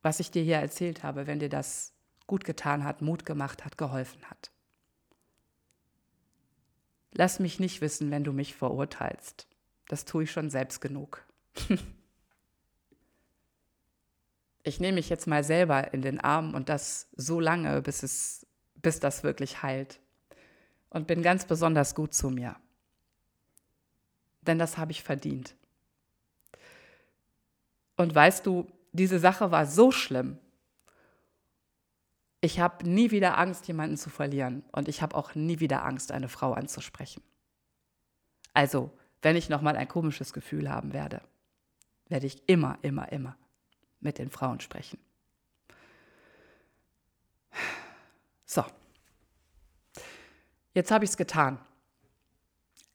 was 0.02 0.20
ich 0.20 0.32
dir 0.32 0.44
hier 0.44 0.58
erzählt 0.58 1.04
habe, 1.04 1.28
wenn 1.28 1.40
dir 1.40 1.50
das 1.50 1.94
gut 2.28 2.44
getan 2.44 2.84
hat, 2.84 3.02
Mut 3.02 3.26
gemacht 3.26 3.64
hat, 3.64 3.78
geholfen 3.78 4.24
hat. 4.30 4.52
Lass 7.12 7.40
mich 7.40 7.60
nicht 7.60 7.80
wissen, 7.82 8.12
wenn 8.12 8.24
du 8.24 8.34
mich 8.34 8.56
verurteilst. 8.56 9.48
Das 9.88 10.04
tue 10.04 10.24
ich 10.24 10.32
schon 10.32 10.50
selbst 10.50 10.82
genug. 10.82 11.26
ich 14.66 14.80
nehme 14.80 14.96
mich 14.96 15.10
jetzt 15.10 15.28
mal 15.28 15.44
selber 15.44 15.94
in 15.94 16.02
den 16.02 16.20
Arm 16.20 16.56
und 16.56 16.70
das 16.70 17.08
so 17.16 17.40
lange, 17.40 17.84
bis, 17.84 18.02
es, 18.02 18.48
bis 18.82 19.00
das 19.00 19.24
wirklich 19.24 19.62
heilt. 19.62 20.00
Und 20.90 21.08
bin 21.08 21.22
ganz 21.22 21.46
besonders 21.46 21.94
gut 21.94 22.14
zu 22.14 22.32
mir. 22.32 22.56
Denn 24.42 24.58
das 24.58 24.78
habe 24.78 24.92
ich 24.92 25.04
verdient. 25.04 25.56
Und 27.96 28.16
weißt 28.16 28.46
du, 28.46 28.68
diese 28.92 29.20
Sache 29.20 29.52
war 29.52 29.68
so 29.68 29.92
schlimm. 29.92 30.40
Ich 32.42 32.60
habe 32.60 32.90
nie 32.90 33.12
wieder 33.12 33.38
Angst, 33.38 33.68
jemanden 33.68 33.98
zu 33.98 34.10
verlieren. 34.10 34.64
Und 34.72 34.88
ich 34.88 35.02
habe 35.04 35.16
auch 35.16 35.36
nie 35.36 35.60
wieder 35.60 35.86
Angst, 35.86 36.12
eine 36.12 36.30
Frau 36.30 36.54
anzusprechen. 36.54 37.22
Also, 38.54 38.92
wenn 39.22 39.36
ich 39.36 39.50
nochmal 39.50 39.76
ein 39.76 39.88
komisches 39.88 40.34
Gefühl 40.34 40.72
haben 40.72 40.94
werde, 40.94 41.22
werde 42.08 42.26
ich 42.26 42.48
immer, 42.48 42.80
immer, 42.82 43.12
immer 43.12 43.38
mit 44.06 44.18
den 44.18 44.30
Frauen 44.30 44.62
sprechen. 44.62 44.98
So, 48.46 48.64
jetzt 50.74 50.92
habe 50.92 51.04
ich 51.04 51.12
es 51.12 51.18
getan. 51.18 51.60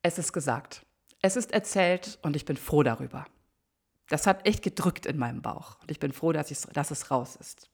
Es 0.02 0.16
ist 0.16 0.32
gesagt. 0.32 0.86
Es 1.20 1.36
ist 1.36 1.52
erzählt 1.52 2.18
und 2.22 2.34
ich 2.36 2.46
bin 2.46 2.56
froh 2.56 2.82
darüber. 2.82 3.26
Das 4.08 4.26
hat 4.26 4.46
echt 4.46 4.62
gedrückt 4.62 5.04
in 5.04 5.18
meinem 5.18 5.42
Bauch 5.42 5.78
und 5.82 5.90
ich 5.90 6.00
bin 6.00 6.12
froh, 6.12 6.32
dass, 6.32 6.48
dass 6.72 6.90
es 6.90 7.10
raus 7.10 7.36
ist. 7.36 7.68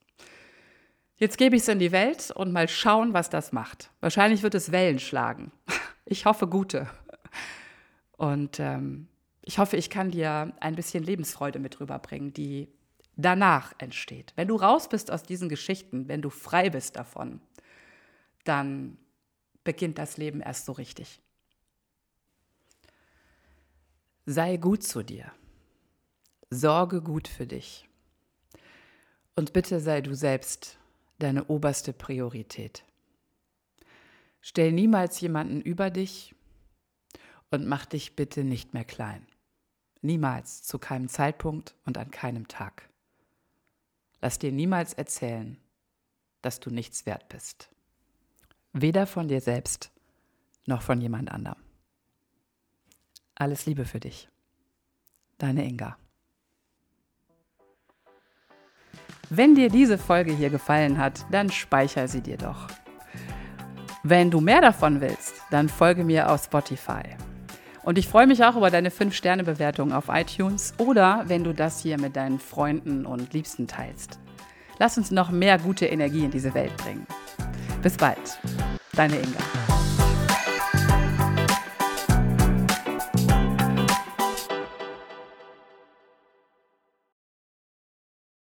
Jetzt 1.16 1.38
gebe 1.38 1.56
ich 1.56 1.62
es 1.62 1.68
in 1.68 1.78
die 1.78 1.92
Welt 1.92 2.30
und 2.30 2.52
mal 2.52 2.68
schauen, 2.68 3.14
was 3.14 3.30
das 3.30 3.52
macht. 3.52 3.90
Wahrscheinlich 4.00 4.42
wird 4.42 4.54
es 4.54 4.72
Wellen 4.72 4.98
schlagen. 4.98 5.52
Ich 6.08 6.24
hoffe 6.24 6.46
gute. 6.46 6.88
Und 8.16 8.60
ähm, 8.60 9.08
ich 9.42 9.58
hoffe, 9.58 9.76
ich 9.76 9.90
kann 9.90 10.12
dir 10.12 10.52
ein 10.60 10.76
bisschen 10.76 11.02
Lebensfreude 11.02 11.58
mit 11.58 11.80
rüberbringen, 11.80 12.32
die 12.32 12.68
danach 13.16 13.74
entsteht. 13.78 14.32
Wenn 14.36 14.48
du 14.48 14.56
raus 14.56 14.88
bist 14.88 15.10
aus 15.10 15.22
diesen 15.22 15.48
Geschichten, 15.48 16.08
wenn 16.08 16.22
du 16.22 16.30
frei 16.30 16.70
bist 16.70 16.96
davon, 16.96 17.40
dann 18.44 18.98
beginnt 19.64 19.98
das 19.98 20.16
Leben 20.16 20.40
erst 20.40 20.66
so 20.66 20.72
richtig. 20.72 21.20
Sei 24.26 24.56
gut 24.56 24.82
zu 24.82 25.02
dir. 25.02 25.32
Sorge 26.50 27.00
gut 27.00 27.26
für 27.26 27.46
dich. 27.46 27.88
Und 29.34 29.52
bitte 29.52 29.80
sei 29.80 30.00
du 30.00 30.14
selbst 30.14 30.78
deine 31.18 31.44
oberste 31.46 31.92
Priorität. 31.92 32.84
Stell 34.40 34.72
niemals 34.72 35.20
jemanden 35.20 35.60
über 35.60 35.90
dich 35.90 36.34
und 37.50 37.66
mach 37.66 37.86
dich 37.86 38.14
bitte 38.14 38.44
nicht 38.44 38.74
mehr 38.74 38.84
klein. 38.84 39.26
Niemals, 40.02 40.62
zu 40.62 40.78
keinem 40.78 41.08
Zeitpunkt 41.08 41.74
und 41.84 41.98
an 41.98 42.10
keinem 42.10 42.46
Tag. 42.46 42.88
Lass 44.26 44.40
dir 44.40 44.50
niemals 44.50 44.92
erzählen, 44.92 45.56
dass 46.42 46.58
du 46.58 46.70
nichts 46.70 47.06
wert 47.06 47.28
bist. 47.28 47.70
Weder 48.72 49.06
von 49.06 49.28
dir 49.28 49.40
selbst 49.40 49.92
noch 50.66 50.82
von 50.82 51.00
jemand 51.00 51.30
anderem. 51.30 51.62
Alles 53.36 53.66
Liebe 53.66 53.84
für 53.84 54.00
dich. 54.00 54.28
Deine 55.38 55.64
Inga. 55.64 55.96
Wenn 59.30 59.54
dir 59.54 59.68
diese 59.68 59.96
Folge 59.96 60.32
hier 60.32 60.50
gefallen 60.50 60.98
hat, 60.98 61.24
dann 61.30 61.48
speicher 61.48 62.08
sie 62.08 62.20
dir 62.20 62.36
doch. 62.36 62.66
Wenn 64.02 64.32
du 64.32 64.40
mehr 64.40 64.60
davon 64.60 65.00
willst, 65.00 65.34
dann 65.52 65.68
folge 65.68 66.02
mir 66.02 66.32
auf 66.32 66.42
Spotify. 66.42 67.16
Und 67.86 67.98
ich 67.98 68.08
freue 68.08 68.26
mich 68.26 68.44
auch 68.44 68.56
über 68.56 68.68
deine 68.68 68.90
5-Sterne-Bewertung 68.90 69.92
auf 69.92 70.06
iTunes 70.08 70.74
oder 70.76 71.22
wenn 71.28 71.44
du 71.44 71.54
das 71.54 71.80
hier 71.80 72.00
mit 72.00 72.16
deinen 72.16 72.40
Freunden 72.40 73.06
und 73.06 73.32
Liebsten 73.32 73.68
teilst. 73.68 74.18
Lass 74.80 74.98
uns 74.98 75.12
noch 75.12 75.30
mehr 75.30 75.56
gute 75.56 75.86
Energie 75.86 76.24
in 76.24 76.32
diese 76.32 76.52
Welt 76.52 76.76
bringen. 76.78 77.06
Bis 77.82 77.96
bald, 77.96 78.40
deine 78.96 79.14
Inga. 79.14 79.75